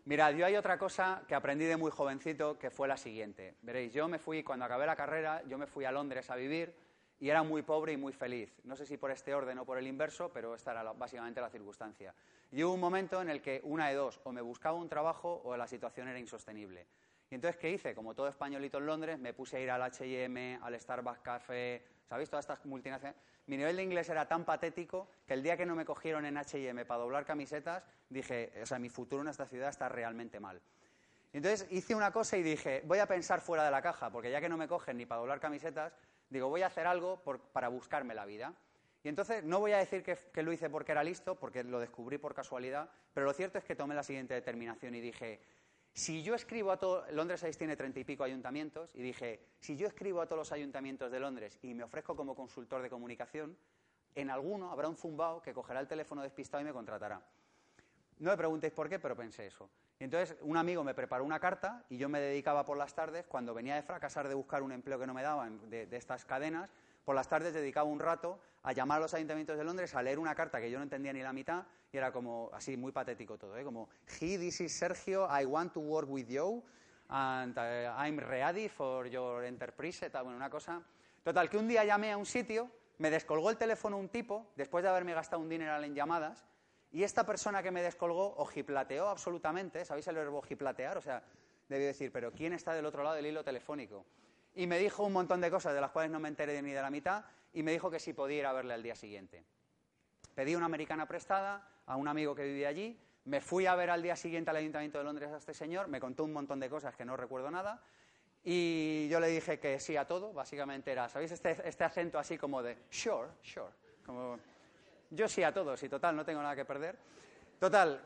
mirad, 0.06 0.34
yo 0.34 0.45
hay 0.45 0.56
otra 0.56 0.78
cosa 0.78 1.24
que 1.28 1.36
aprendí 1.36 1.66
de 1.66 1.78
muy 1.78 1.91
jovencito 1.91 2.58
que 2.58 2.70
fue 2.70 2.88
la 2.88 2.97
siguiente. 2.97 3.56
Veréis, 3.62 3.93
yo 3.93 4.08
me 4.08 4.20
fui, 4.20 4.43
cuando 4.43 4.66
acabé 4.66 4.86
la 4.86 4.95
carrera, 4.95 5.43
yo 5.47 5.58
me 5.58 5.68
fui 5.68 5.86
a 5.86 5.91
Londres 5.91 6.30
a 6.30 6.36
vivir 6.36 6.76
y 7.20 7.30
era 7.30 7.43
muy 7.43 7.62
pobre 7.62 7.93
y 7.93 7.97
muy 7.97 8.12
feliz. 8.12 8.54
No 8.64 8.76
sé 8.76 8.86
si 8.86 8.97
por 8.97 9.12
este 9.12 9.34
orden 9.34 9.58
o 9.60 9.66
por 9.66 9.78
el 9.78 9.88
inverso, 9.88 10.32
pero 10.34 10.56
esta 10.56 10.72
era 10.72 10.91
básicamente 10.91 11.39
la 11.39 11.49
circunstancia. 11.49 12.14
Y 12.51 12.64
hubo 12.64 12.74
un 12.74 12.80
momento 12.80 13.22
en 13.22 13.30
el 13.30 13.41
que 13.41 13.62
una 13.64 13.88
de 13.88 13.95
dos, 13.95 14.20
o 14.26 14.32
me 14.32 14.41
buscaba 14.41 14.78
un 14.78 14.89
trabajo 14.89 15.41
o 15.45 15.56
la 15.56 15.68
situación 15.68 16.08
era 16.08 16.20
insostenible. 16.20 16.86
Y 17.30 17.36
entonces, 17.36 17.60
¿qué 17.60 17.72
hice? 17.72 17.95
Como 17.95 18.14
todo 18.14 18.28
españolito 18.28 18.78
en 18.78 18.86
Londres, 18.86 19.18
me 19.18 19.34
puse 19.34 19.58
a 19.58 19.60
ir 19.60 19.72
al 19.72 19.82
H&M, 19.82 20.60
al 20.62 20.80
Starbucks 20.80 21.22
Café, 21.22 21.84
¿sabéis? 22.08 22.30
Todas 22.30 22.43
estas 22.43 22.66
multinacionales. 22.66 23.20
Mi 23.45 23.57
nivel 23.57 23.75
de 23.75 23.83
inglés 23.83 24.07
era 24.09 24.27
tan 24.27 24.45
patético 24.45 25.09
que 25.25 25.33
el 25.33 25.43
día 25.43 25.57
que 25.57 25.65
no 25.65 25.75
me 25.75 25.85
cogieron 25.85 26.25
en 26.25 26.37
H&M 26.37 26.85
para 26.85 27.01
doblar 27.01 27.25
camisetas, 27.25 27.83
dije, 28.09 28.53
o 28.61 28.65
sea, 28.65 28.79
mi 28.79 28.89
futuro 28.89 29.21
en 29.21 29.27
esta 29.27 29.45
ciudad 29.45 29.69
está 29.69 29.89
realmente 29.89 30.39
mal. 30.39 30.61
entonces 31.33 31.67
hice 31.71 31.95
una 31.95 32.11
cosa 32.11 32.37
y 32.37 32.43
dije, 32.43 32.83
voy 32.85 32.99
a 32.99 33.07
pensar 33.07 33.41
fuera 33.41 33.65
de 33.65 33.71
la 33.71 33.81
caja, 33.81 34.09
porque 34.11 34.31
ya 34.31 34.39
que 34.39 34.49
no 34.49 34.57
me 34.57 34.67
cogen 34.67 34.97
ni 34.97 35.05
para 35.05 35.19
doblar 35.19 35.39
camisetas, 35.39 35.93
digo, 36.29 36.47
voy 36.47 36.61
a 36.61 36.67
hacer 36.67 36.87
algo 36.87 37.21
para 37.51 37.67
buscarme 37.67 38.13
la 38.13 38.25
vida. 38.25 38.53
Y 39.03 39.09
entonces 39.09 39.43
no 39.43 39.59
voy 39.59 39.73
a 39.73 39.77
decir 39.77 40.01
que, 40.01 40.43
lo 40.43 40.53
hice 40.53 40.69
porque 40.69 40.93
era 40.93 41.03
listo, 41.03 41.35
porque 41.35 41.63
lo 41.63 41.79
descubrí 41.79 42.17
por 42.17 42.33
casualidad, 42.33 42.89
pero 43.13 43.25
lo 43.25 43.33
cierto 43.33 43.57
es 43.57 43.65
que 43.65 43.75
tomé 43.75 43.95
la 43.95 44.03
siguiente 44.03 44.33
determinación 44.33 44.95
y 44.95 45.01
dije, 45.01 45.41
si 45.93 46.23
yo 46.23 46.33
escribo 46.33 46.71
a 46.71 46.77
todos, 46.77 47.11
Londres 47.11 47.45
tiene 47.57 47.75
treinta 47.75 47.99
y 47.99 48.03
pico 48.03 48.23
ayuntamientos, 48.23 48.89
y 48.95 49.01
dije, 49.01 49.39
si 49.59 49.77
yo 49.77 49.87
escribo 49.87 50.21
a 50.21 50.25
todos 50.25 50.39
los 50.39 50.51
ayuntamientos 50.51 51.11
de 51.11 51.19
Londres 51.19 51.59
y 51.61 51.73
me 51.73 51.83
ofrezco 51.83 52.15
como 52.15 52.35
consultor 52.35 52.81
de 52.81 52.89
comunicación, 52.89 53.55
en 54.15 54.29
alguno 54.29 54.71
habrá 54.71 54.89
un 54.89 54.95
zumbao 54.95 55.41
que 55.41 55.53
cogerá 55.53 55.79
el 55.79 55.87
teléfono 55.87 56.21
despistado 56.21 56.61
y 56.61 56.65
me 56.65 56.73
contratará. 56.73 57.21
No 58.19 58.31
me 58.31 58.37
preguntéis 58.37 58.73
por 58.73 58.89
qué, 58.89 58.99
pero 58.99 59.15
pensé 59.15 59.47
eso. 59.47 59.69
Entonces 59.99 60.37
un 60.41 60.57
amigo 60.57 60.83
me 60.83 60.93
preparó 60.93 61.23
una 61.23 61.39
carta 61.39 61.85
y 61.89 61.97
yo 61.97 62.09
me 62.09 62.19
dedicaba 62.19 62.65
por 62.65 62.77
las 62.77 62.93
tardes, 62.93 63.25
cuando 63.25 63.53
venía 63.53 63.75
de 63.75 63.83
fracasar 63.83 64.27
de 64.27 64.33
buscar 64.33 64.63
un 64.63 64.71
empleo 64.71 64.99
que 64.99 65.07
no 65.07 65.13
me 65.13 65.23
daban 65.23 65.69
de 65.69 65.87
estas 65.91 66.25
cadenas, 66.25 66.69
por 67.05 67.15
las 67.15 67.27
tardes 67.27 67.53
dedicaba 67.53 67.89
un 67.89 67.99
rato 67.99 68.39
a 68.64 68.72
llamar 68.72 68.97
a 68.97 69.01
los 69.01 69.14
ayuntamientos 69.14 69.57
de 69.57 69.64
Londres 69.64 69.93
a 69.93 70.01
leer 70.01 70.20
una 70.20 70.34
carta 70.34 70.59
que 70.59 70.72
yo 70.72 70.78
no 70.78 70.84
entendía 70.84 71.11
ni 71.14 71.22
la 71.22 71.34
mitad 71.34 71.66
y 71.91 71.97
era 71.97 72.11
como 72.11 72.49
así 72.53 72.78
muy 72.78 72.91
patético 72.91 73.38
todo, 73.38 73.57
¿eh? 73.57 73.64
como 73.64 73.89
He, 74.20 74.38
this 74.38 74.61
is 74.61 74.72
Sergio, 74.72 75.28
I 75.30 75.45
want 75.45 75.74
to 75.74 75.82
work 75.82 76.09
with 76.09 76.28
you 76.28 76.64
and 77.09 77.57
uh, 77.57 77.93
I'm 77.97 78.18
ready 78.18 78.70
for 78.70 79.07
your 79.07 79.43
enterprise, 79.43 80.09
tal, 80.09 80.24
bueno, 80.24 80.38
una 80.38 80.49
cosa. 80.49 80.82
Total, 81.24 81.49
que 81.49 81.57
un 81.57 81.68
día 81.68 81.84
llamé 81.84 82.11
a 82.11 82.18
un 82.18 82.26
sitio, 82.26 82.70
me 82.97 83.09
descolgó 83.09 83.49
el 83.49 83.57
teléfono 83.57 83.97
un 83.97 84.09
tipo 84.09 84.51
después 84.55 84.84
de 84.84 84.89
haberme 84.89 85.14
gastado 85.14 85.41
un 85.41 85.49
dineral 85.49 85.84
en 85.84 85.93
llamadas 85.93 86.45
y 86.91 87.03
esta 87.03 87.26
persona 87.26 87.61
que 87.61 87.72
me 87.72 87.82
descolgó 87.82 88.36
ojiplateó 88.38 89.09
absolutamente, 89.09 89.84
¿sabéis 89.84 90.07
el 90.07 90.16
verbo 90.16 90.39
ojiplatear? 90.39 90.97
O 90.97 91.01
sea, 91.01 91.22
debió 91.68 91.88
decir, 91.88 92.11
pero 92.11 92.32
¿quién 92.32 92.53
está 92.53 92.74
del 92.74 92.86
otro 92.86 93.03
lado 93.03 93.16
del 93.16 93.26
hilo 93.26 93.43
telefónico? 93.43 94.05
y 94.55 94.68
me 94.68 94.78
dijo 94.78 95.03
un 95.03 95.14
montón 95.14 95.41
de 95.41 95.49
cosas 95.49 95.74
de 95.74 95.82
las 95.82 95.91
cuales 95.91 96.11
no 96.11 96.20
me 96.20 96.30
enteré 96.30 96.61
ni 96.61 96.72
de 96.72 96.82
la 96.82 96.89
mitad 96.89 97.24
y 97.54 97.64
me 97.64 97.72
dijo 97.72 97.89
que 97.89 97.99
si 97.99 98.14
podía 98.14 98.39
ir 98.39 98.45
a 98.45 98.54
verle 98.54 98.74
al 98.74 98.84
día 98.84 98.95
siguiente. 98.95 99.43
Pedí 100.36 100.56
una 100.56 100.66
americana 100.66 101.08
prestada 101.08 101.68
a 101.86 101.95
un 101.95 102.08
amigo 102.08 102.34
que 102.36 102.43
vivía 102.43 102.70
allí, 102.70 102.99
me 103.26 103.39
fui 103.39 103.66
a 103.66 103.76
ver 103.76 103.89
al 103.89 104.01
día 104.01 104.16
siguiente 104.16 104.49
al 104.49 104.58
Ayuntamiento 104.58 104.97
de 104.97 105.04
Londres 105.04 105.32
a 105.32 105.38
este 105.38 105.54
señor, 105.54 105.88
me 105.88 105.99
contó 105.99 106.24
un 106.24 106.34
montón 106.34 106.60
de 106.60 106.70
cosas 106.70 106.95
que 106.95 107.06
no 107.06 107.16
recuerdo 107.16 107.51
nada 107.51 107.82
y 108.43 109.08
yo 109.08 109.20
le 109.20 109.28
dije 109.28 109.60
que 109.60 109.80
sí 109.80 109.95
a 109.95 110.06
todo, 110.06 110.34
básicamente 110.34 110.91
era, 110.91 111.08
¿sabéis 111.08 111.32
este, 111.32 111.56
este 111.64 111.84
acento 111.84 112.20
así 112.20 112.38
como 112.38 112.62
de 112.62 112.78
sure, 112.89 113.30
sure? 113.41 113.72
Como 114.06 114.38
yo 115.12 115.30
sí 115.30 115.43
a 115.43 115.54
todo, 115.54 115.78
sí, 115.78 115.88
total, 115.88 116.16
no 116.16 116.26
tengo 116.26 116.41
nada 116.41 116.56
que 116.56 116.66
perder. 116.66 116.97
Total, 117.60 118.01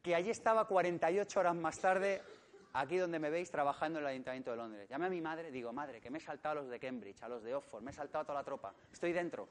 que 0.00 0.14
allí 0.14 0.30
estaba 0.30 0.68
48 0.68 1.40
horas 1.40 1.56
más 1.56 1.78
tarde 1.80 2.22
aquí 2.74 2.96
donde 2.96 3.18
me 3.18 3.30
veis 3.30 3.50
trabajando 3.50 3.98
en 3.98 4.04
el 4.04 4.10
Ayuntamiento 4.10 4.50
de 4.50 4.56
Londres. 4.56 4.88
Llamé 4.88 5.06
a 5.06 5.10
mi 5.10 5.20
madre, 5.20 5.50
digo, 5.50 5.72
madre, 5.72 6.00
que 6.00 6.10
me 6.10 6.18
he 6.18 6.20
saltado 6.20 6.58
a 6.58 6.62
los 6.62 6.70
de 6.70 6.78
Cambridge, 6.78 7.22
a 7.22 7.28
los 7.28 7.42
de 7.42 7.54
Oxford, 7.54 7.82
me 7.82 7.90
he 7.90 7.94
saltado 7.94 8.22
a 8.22 8.26
toda 8.26 8.38
la 8.38 8.44
tropa, 8.44 8.72
estoy 8.92 9.12
dentro. 9.12 9.48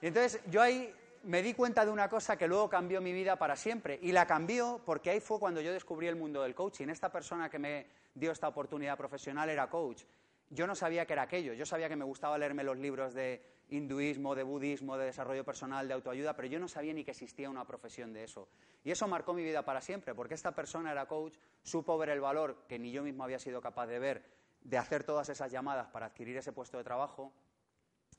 Y 0.00 0.08
entonces 0.08 0.40
yo 0.50 0.60
ahí 0.60 0.92
me 1.24 1.42
di 1.42 1.54
cuenta 1.54 1.84
de 1.84 1.90
una 1.90 2.08
cosa 2.08 2.36
que 2.36 2.46
luego 2.46 2.68
cambió 2.68 3.00
mi 3.00 3.12
vida 3.12 3.36
para 3.36 3.56
siempre. 3.56 3.98
Y 4.02 4.12
la 4.12 4.26
cambió 4.26 4.80
porque 4.84 5.10
ahí 5.10 5.20
fue 5.20 5.38
cuando 5.38 5.60
yo 5.60 5.72
descubrí 5.72 6.06
el 6.06 6.16
mundo 6.16 6.42
del 6.42 6.54
coaching. 6.54 6.88
Esta 6.88 7.10
persona 7.10 7.48
que 7.48 7.58
me 7.58 7.86
dio 8.14 8.30
esta 8.30 8.48
oportunidad 8.48 8.96
profesional 8.96 9.48
era 9.48 9.68
coach. 9.68 10.02
Yo 10.50 10.66
no 10.66 10.74
sabía 10.74 11.06
que 11.06 11.12
era 11.14 11.22
aquello. 11.22 11.52
Yo 11.54 11.66
sabía 11.66 11.88
que 11.88 11.96
me 11.96 12.04
gustaba 12.04 12.38
leerme 12.38 12.64
los 12.64 12.78
libros 12.78 13.14
de 13.14 13.42
hinduismo, 13.68 14.34
de 14.34 14.42
budismo, 14.42 14.96
de 14.96 15.06
desarrollo 15.06 15.44
personal, 15.44 15.88
de 15.88 15.94
autoayuda, 15.94 16.36
pero 16.36 16.48
yo 16.48 16.60
no 16.60 16.68
sabía 16.68 16.92
ni 16.92 17.04
que 17.04 17.12
existía 17.12 17.50
una 17.50 17.66
profesión 17.66 18.12
de 18.12 18.24
eso. 18.24 18.48
Y 18.84 18.90
eso 18.90 19.08
marcó 19.08 19.32
mi 19.32 19.42
vida 19.42 19.64
para 19.64 19.80
siempre, 19.80 20.14
porque 20.14 20.34
esta 20.34 20.54
persona 20.54 20.92
era 20.92 21.06
coach, 21.06 21.34
supo 21.62 21.96
ver 21.98 22.10
el 22.10 22.20
valor 22.20 22.64
que 22.68 22.78
ni 22.78 22.92
yo 22.92 23.02
mismo 23.02 23.24
había 23.24 23.38
sido 23.38 23.60
capaz 23.60 23.86
de 23.86 23.98
ver, 23.98 24.22
de 24.60 24.78
hacer 24.78 25.04
todas 25.04 25.28
esas 25.28 25.50
llamadas 25.50 25.88
para 25.88 26.06
adquirir 26.06 26.36
ese 26.36 26.52
puesto 26.52 26.78
de 26.78 26.84
trabajo. 26.84 27.32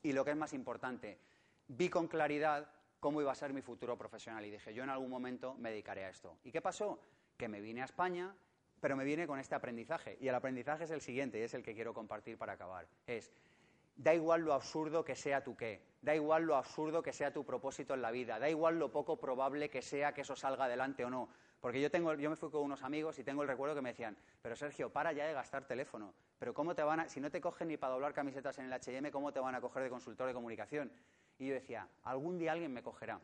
Y 0.02 0.12
lo 0.12 0.24
que 0.24 0.32
es 0.32 0.36
más 0.36 0.52
importante, 0.52 1.18
vi 1.68 1.88
con 1.88 2.08
claridad 2.08 2.68
cómo 3.00 3.20
iba 3.20 3.32
a 3.32 3.36
ser 3.36 3.52
mi 3.52 3.62
futuro 3.62 3.96
profesional 3.96 4.44
y 4.44 4.50
dije, 4.50 4.74
yo 4.74 4.82
en 4.82 4.90
algún 4.90 5.10
momento 5.10 5.54
me 5.54 5.70
dedicaré 5.70 6.04
a 6.04 6.10
esto. 6.10 6.38
¿Y 6.44 6.50
qué 6.50 6.60
pasó? 6.60 7.00
Que 7.36 7.48
me 7.48 7.60
vine 7.60 7.82
a 7.82 7.84
España, 7.84 8.34
pero 8.80 8.96
me 8.96 9.04
vine 9.04 9.26
con 9.26 9.38
este 9.38 9.54
aprendizaje. 9.54 10.16
Y 10.20 10.28
el 10.28 10.34
aprendizaje 10.34 10.84
es 10.84 10.90
el 10.90 11.00
siguiente, 11.00 11.38
y 11.38 11.42
es 11.42 11.54
el 11.54 11.62
que 11.62 11.74
quiero 11.74 11.94
compartir 11.94 12.36
para 12.38 12.54
acabar. 12.54 12.86
Es, 13.06 13.32
Da 13.96 14.12
igual 14.12 14.42
lo 14.42 14.52
absurdo 14.52 15.02
que 15.02 15.16
sea 15.16 15.42
tu 15.42 15.56
qué, 15.56 15.80
da 16.02 16.14
igual 16.14 16.42
lo 16.44 16.56
absurdo 16.56 17.02
que 17.02 17.14
sea 17.14 17.32
tu 17.32 17.46
propósito 17.46 17.94
en 17.94 18.02
la 18.02 18.10
vida, 18.10 18.38
da 18.38 18.50
igual 18.50 18.78
lo 18.78 18.92
poco 18.92 19.18
probable 19.18 19.70
que 19.70 19.80
sea 19.80 20.12
que 20.12 20.20
eso 20.20 20.36
salga 20.36 20.66
adelante 20.66 21.02
o 21.02 21.08
no. 21.08 21.30
Porque 21.60 21.80
yo, 21.80 21.90
tengo, 21.90 22.12
yo 22.12 22.28
me 22.28 22.36
fui 22.36 22.50
con 22.50 22.60
unos 22.62 22.82
amigos 22.82 23.18
y 23.18 23.24
tengo 23.24 23.40
el 23.40 23.48
recuerdo 23.48 23.74
que 23.74 23.80
me 23.80 23.88
decían, 23.88 24.14
pero 24.42 24.54
Sergio, 24.54 24.92
para 24.92 25.14
ya 25.14 25.26
de 25.26 25.32
gastar 25.32 25.64
teléfono, 25.64 26.12
pero 26.38 26.52
¿cómo 26.52 26.74
te 26.74 26.82
van 26.82 27.00
a, 27.00 27.08
si 27.08 27.20
no 27.20 27.30
te 27.30 27.40
cogen 27.40 27.68
ni 27.68 27.78
para 27.78 27.94
doblar 27.94 28.12
camisetas 28.12 28.58
en 28.58 28.66
el 28.66 28.72
H&M, 28.74 29.10
¿cómo 29.10 29.32
te 29.32 29.40
van 29.40 29.54
a 29.54 29.62
coger 29.62 29.82
de 29.82 29.88
consultor 29.88 30.26
de 30.26 30.34
comunicación? 30.34 30.92
Y 31.38 31.46
yo 31.48 31.54
decía, 31.54 31.88
algún 32.02 32.38
día 32.38 32.52
alguien 32.52 32.74
me 32.74 32.82
cogerá. 32.82 33.18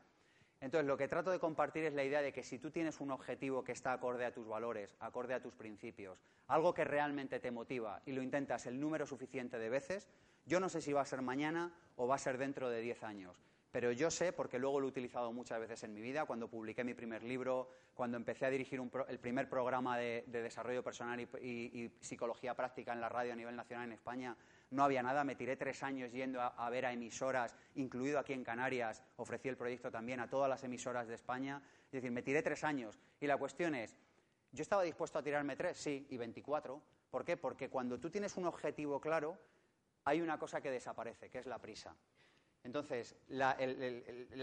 Entonces, 0.62 0.86
lo 0.86 0.96
que 0.96 1.08
trato 1.08 1.32
de 1.32 1.40
compartir 1.40 1.84
es 1.84 1.92
la 1.92 2.04
idea 2.04 2.22
de 2.22 2.32
que 2.32 2.44
si 2.44 2.56
tú 2.56 2.70
tienes 2.70 3.00
un 3.00 3.10
objetivo 3.10 3.64
que 3.64 3.72
está 3.72 3.92
acorde 3.92 4.24
a 4.24 4.32
tus 4.32 4.46
valores, 4.46 4.94
acorde 5.00 5.34
a 5.34 5.42
tus 5.42 5.56
principios, 5.56 6.22
algo 6.46 6.72
que 6.72 6.84
realmente 6.84 7.40
te 7.40 7.50
motiva 7.50 8.00
y 8.06 8.12
lo 8.12 8.22
intentas 8.22 8.66
el 8.66 8.78
número 8.78 9.04
suficiente 9.04 9.58
de 9.58 9.68
veces, 9.68 10.08
yo 10.46 10.60
no 10.60 10.68
sé 10.68 10.80
si 10.80 10.92
va 10.92 11.00
a 11.00 11.04
ser 11.04 11.20
mañana 11.20 11.74
o 11.96 12.06
va 12.06 12.14
a 12.14 12.18
ser 12.18 12.38
dentro 12.38 12.70
de 12.70 12.80
10 12.80 13.02
años, 13.02 13.42
pero 13.72 13.90
yo 13.90 14.08
sé, 14.12 14.32
porque 14.32 14.60
luego 14.60 14.78
lo 14.78 14.86
he 14.86 14.90
utilizado 14.90 15.32
muchas 15.32 15.58
veces 15.58 15.82
en 15.82 15.94
mi 15.94 16.00
vida, 16.00 16.26
cuando 16.26 16.46
publiqué 16.46 16.84
mi 16.84 16.94
primer 16.94 17.24
libro, 17.24 17.68
cuando 17.94 18.16
empecé 18.16 18.46
a 18.46 18.50
dirigir 18.50 18.80
el 19.08 19.18
primer 19.18 19.48
programa 19.48 19.98
de, 19.98 20.22
desarrollo 20.28 20.84
personal 20.84 21.18
y, 21.20 21.90
psicología 22.00 22.54
práctica 22.54 22.92
en 22.92 23.00
la 23.00 23.08
radio 23.08 23.32
a 23.32 23.36
nivel 23.36 23.56
nacional 23.56 23.86
en 23.86 23.94
España, 23.94 24.36
no 24.72 24.84
había 24.84 25.02
nada, 25.02 25.22
me 25.22 25.36
tiré 25.36 25.56
tres 25.56 25.82
años 25.82 26.10
yendo 26.12 26.40
a, 26.40 26.70
ver 26.70 26.86
a 26.86 26.92
emisoras, 26.92 27.54
incluido 27.74 28.18
aquí 28.18 28.32
en 28.32 28.42
Canarias, 28.42 29.02
ofrecí 29.16 29.48
el 29.48 29.56
proyecto 29.56 29.90
también 29.90 30.18
a 30.20 30.28
todas 30.28 30.48
las 30.48 30.64
emisoras 30.64 31.06
de 31.06 31.14
España, 31.14 31.62
es 31.86 31.92
decir, 31.92 32.10
me 32.10 32.22
tiré 32.22 32.42
tres 32.42 32.64
años. 32.64 32.98
Y 33.20 33.26
la 33.26 33.36
cuestión 33.36 33.74
es, 33.74 33.96
¿yo 34.50 34.62
estaba 34.62 34.82
dispuesto 34.82 35.18
a 35.18 35.22
tirarme 35.22 35.56
tres? 35.56 35.76
Sí, 35.78 36.06
y 36.10 36.16
24. 36.16 36.82
¿Por 37.10 37.24
qué? 37.24 37.36
Porque 37.36 37.68
cuando 37.68 38.00
tú 38.00 38.10
tienes 38.10 38.36
un 38.38 38.46
objetivo 38.46 38.98
claro, 38.98 39.38
hay 40.04 40.20
una 40.20 40.38
cosa 40.38 40.60
que 40.60 40.70
desaparece, 40.70 41.28
que 41.28 41.38
es 41.38 41.46
la 41.46 41.58
prisa. 41.58 41.94
Entonces, 42.64 43.16
la, 43.28 43.56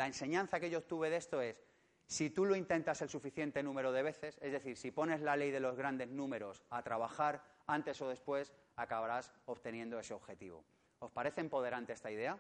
enseñanza 0.06 0.60
que 0.60 0.70
yo 0.70 0.80
obtuve 0.80 1.10
de 1.10 1.18
esto 1.18 1.42
es, 1.42 1.64
si 2.06 2.30
tú 2.30 2.46
lo 2.46 2.56
intentas 2.56 3.02
el 3.02 3.10
suficiente 3.10 3.64
número 3.64 3.92
de 3.92 4.04
veces, 4.04 4.38
es 4.42 4.52
decir, 4.52 4.78
si 4.78 4.92
pones 4.92 5.22
la 5.22 5.36
ley 5.36 5.52
de 5.52 5.60
los 5.60 5.76
grandes 5.76 6.10
números 6.10 6.64
a 6.70 6.82
trabajar, 6.84 7.44
antes 7.68 8.02
o 8.02 8.10
después 8.10 8.52
acabarás 8.80 9.32
obteniendo 9.46 10.00
ese 10.00 10.14
objetivo. 10.14 10.64
¿Os 11.00 11.12
parece 11.12 11.42
empoderante 11.42 11.94
esta 11.94 12.12
idea? 12.12 12.38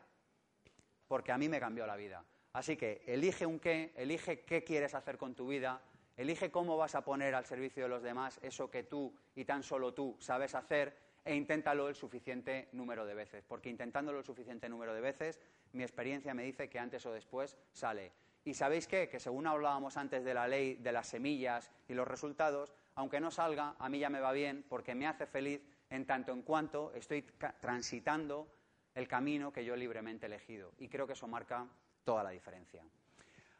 Porque 1.08 1.32
a 1.32 1.38
mí 1.38 1.50
me 1.50 1.60
cambió 1.60 1.86
la 1.86 1.96
vida. 1.96 2.24
Así 2.54 2.76
que 2.78 3.04
elige 3.06 3.46
un 3.46 3.60
qué, 3.60 3.94
elige 3.96 4.42
qué 4.42 4.64
quieres 4.64 4.96
hacer 4.96 5.18
con 5.18 5.36
tu 5.36 5.48
vida, 5.48 5.82
elige 6.18 6.52
cómo 6.52 6.78
vas 6.78 6.96
a 6.96 7.04
poner 7.04 7.36
al 7.36 7.46
servicio 7.46 7.84
de 7.84 7.90
los 7.90 8.04
demás 8.04 8.40
eso 8.42 8.72
que 8.72 8.84
tú 8.84 9.14
y 9.36 9.46
tan 9.46 9.64
solo 9.64 9.94
tú 9.94 10.18
sabes 10.20 10.56
hacer 10.56 10.98
e 11.24 11.36
inténtalo 11.36 11.90
el 11.90 11.96
suficiente 11.96 12.70
número 12.72 13.06
de 13.06 13.14
veces, 13.14 13.44
porque 13.46 13.70
intentándolo 13.70 14.20
el 14.20 14.26
suficiente 14.26 14.68
número 14.68 14.94
de 14.94 15.02
veces, 15.02 15.40
mi 15.74 15.84
experiencia 15.84 16.34
me 16.34 16.44
dice 16.44 16.70
que 16.70 16.80
antes 16.80 17.06
o 17.06 17.14
después 17.14 17.58
sale. 17.72 18.12
Y 18.46 18.54
sabéis 18.54 18.88
qué? 18.88 19.10
Que 19.10 19.20
según 19.20 19.46
hablábamos 19.46 19.98
antes 19.98 20.24
de 20.24 20.34
la 20.34 20.48
ley 20.48 20.76
de 20.76 20.92
las 20.92 21.08
semillas 21.08 21.72
y 21.88 21.94
los 21.94 22.08
resultados, 22.08 22.74
aunque 22.96 23.20
no 23.20 23.32
salga, 23.32 23.76
a 23.78 23.90
mí 23.90 24.00
ya 24.00 24.10
me 24.10 24.22
va 24.22 24.32
bien 24.32 24.66
porque 24.68 24.96
me 24.96 25.08
hace 25.08 25.26
feliz 25.28 25.62
en 25.90 26.06
tanto 26.06 26.32
en 26.32 26.42
cuanto 26.42 26.92
estoy 26.94 27.24
transitando 27.60 28.48
el 28.96 29.08
camino 29.08 29.52
que 29.52 29.66
yo 29.66 29.76
libremente 29.76 30.26
he 30.26 30.28
elegido. 30.28 30.72
Y 30.78 30.88
creo 30.88 31.08
que 31.08 31.14
eso 31.14 31.28
marca 31.28 31.68
toda 32.04 32.24
la 32.24 32.32
diferencia. 32.32 32.84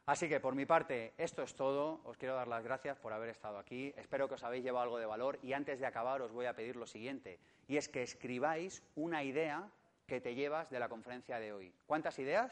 Así 0.06 0.28
que 0.28 0.40
por 0.40 0.56
mi 0.56 0.66
parte, 0.66 1.14
esto 1.18 1.44
es 1.44 1.56
todo. 1.56 2.02
Os 2.04 2.18
quiero 2.18 2.34
dar 2.34 2.48
las 2.48 2.64
gracias 2.64 2.98
por 2.98 3.14
haber 3.14 3.30
estado 3.30 3.60
aquí. 3.60 3.94
Espero 3.96 4.28
que 4.28 4.34
os 4.34 4.44
habéis 4.44 4.64
llevado 4.64 4.86
algo 4.86 4.98
de 4.98 5.06
valor 5.06 5.38
y 5.44 5.54
antes 5.54 5.80
de 5.80 5.86
acabar 5.86 6.22
os 6.24 6.32
voy 6.32 6.48
a 6.48 6.56
pedir 6.56 6.76
lo 6.76 6.88
siguiente, 6.88 7.40
y 7.68 7.78
es 7.78 7.88
que 7.90 8.02
escribáis 8.02 8.82
una 8.96 9.24
idea 9.24 9.70
que 10.08 10.20
te 10.20 10.34
llevas 10.34 10.72
de 10.72 10.80
la 10.80 10.90
conferencia 10.90 11.40
de 11.40 11.54
hoy. 11.54 11.72
¿Cuántas 11.86 12.18
ideas? 12.18 12.52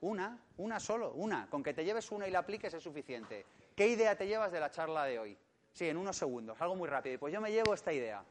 Una, 0.00 0.38
una 0.56 0.80
solo, 0.80 1.12
una. 1.12 1.50
Con 1.50 1.62
que 1.62 1.74
te 1.74 1.84
lleves 1.84 2.10
una 2.10 2.26
y 2.26 2.30
la 2.30 2.38
apliques 2.38 2.72
es 2.72 2.82
suficiente. 2.82 3.44
¿Qué 3.76 3.88
idea 3.88 4.16
te 4.16 4.26
llevas 4.26 4.50
de 4.50 4.60
la 4.60 4.70
charla 4.70 5.04
de 5.04 5.18
hoy? 5.18 5.36
Sí, 5.70 5.86
en 5.86 5.98
unos 5.98 6.16
segundos, 6.16 6.58
algo 6.62 6.76
muy 6.76 6.88
rápido. 6.88 7.18
Pues 7.18 7.34
yo 7.34 7.42
me 7.42 7.52
llevo 7.52 7.74
esta 7.74 7.92
idea. 7.92 8.24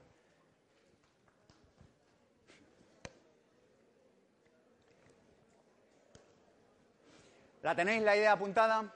¿La 7.63 7.73
tenéis 7.73 8.03
la 8.03 8.15
idea 8.15 8.33
apuntada? 8.33 8.93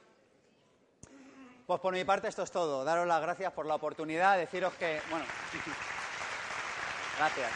Pues 1.66 1.80
por 1.80 1.94
mi 1.94 2.04
parte 2.04 2.28
esto 2.28 2.44
es 2.44 2.52
todo. 2.52 2.84
Daros 2.84 3.08
las 3.08 3.22
gracias 3.22 3.54
por 3.54 3.66
la 3.66 3.76
oportunidad, 3.76 4.38
deciros 4.38 4.74
que, 4.74 5.02
bueno, 5.10 5.26
gracias. 7.18 7.52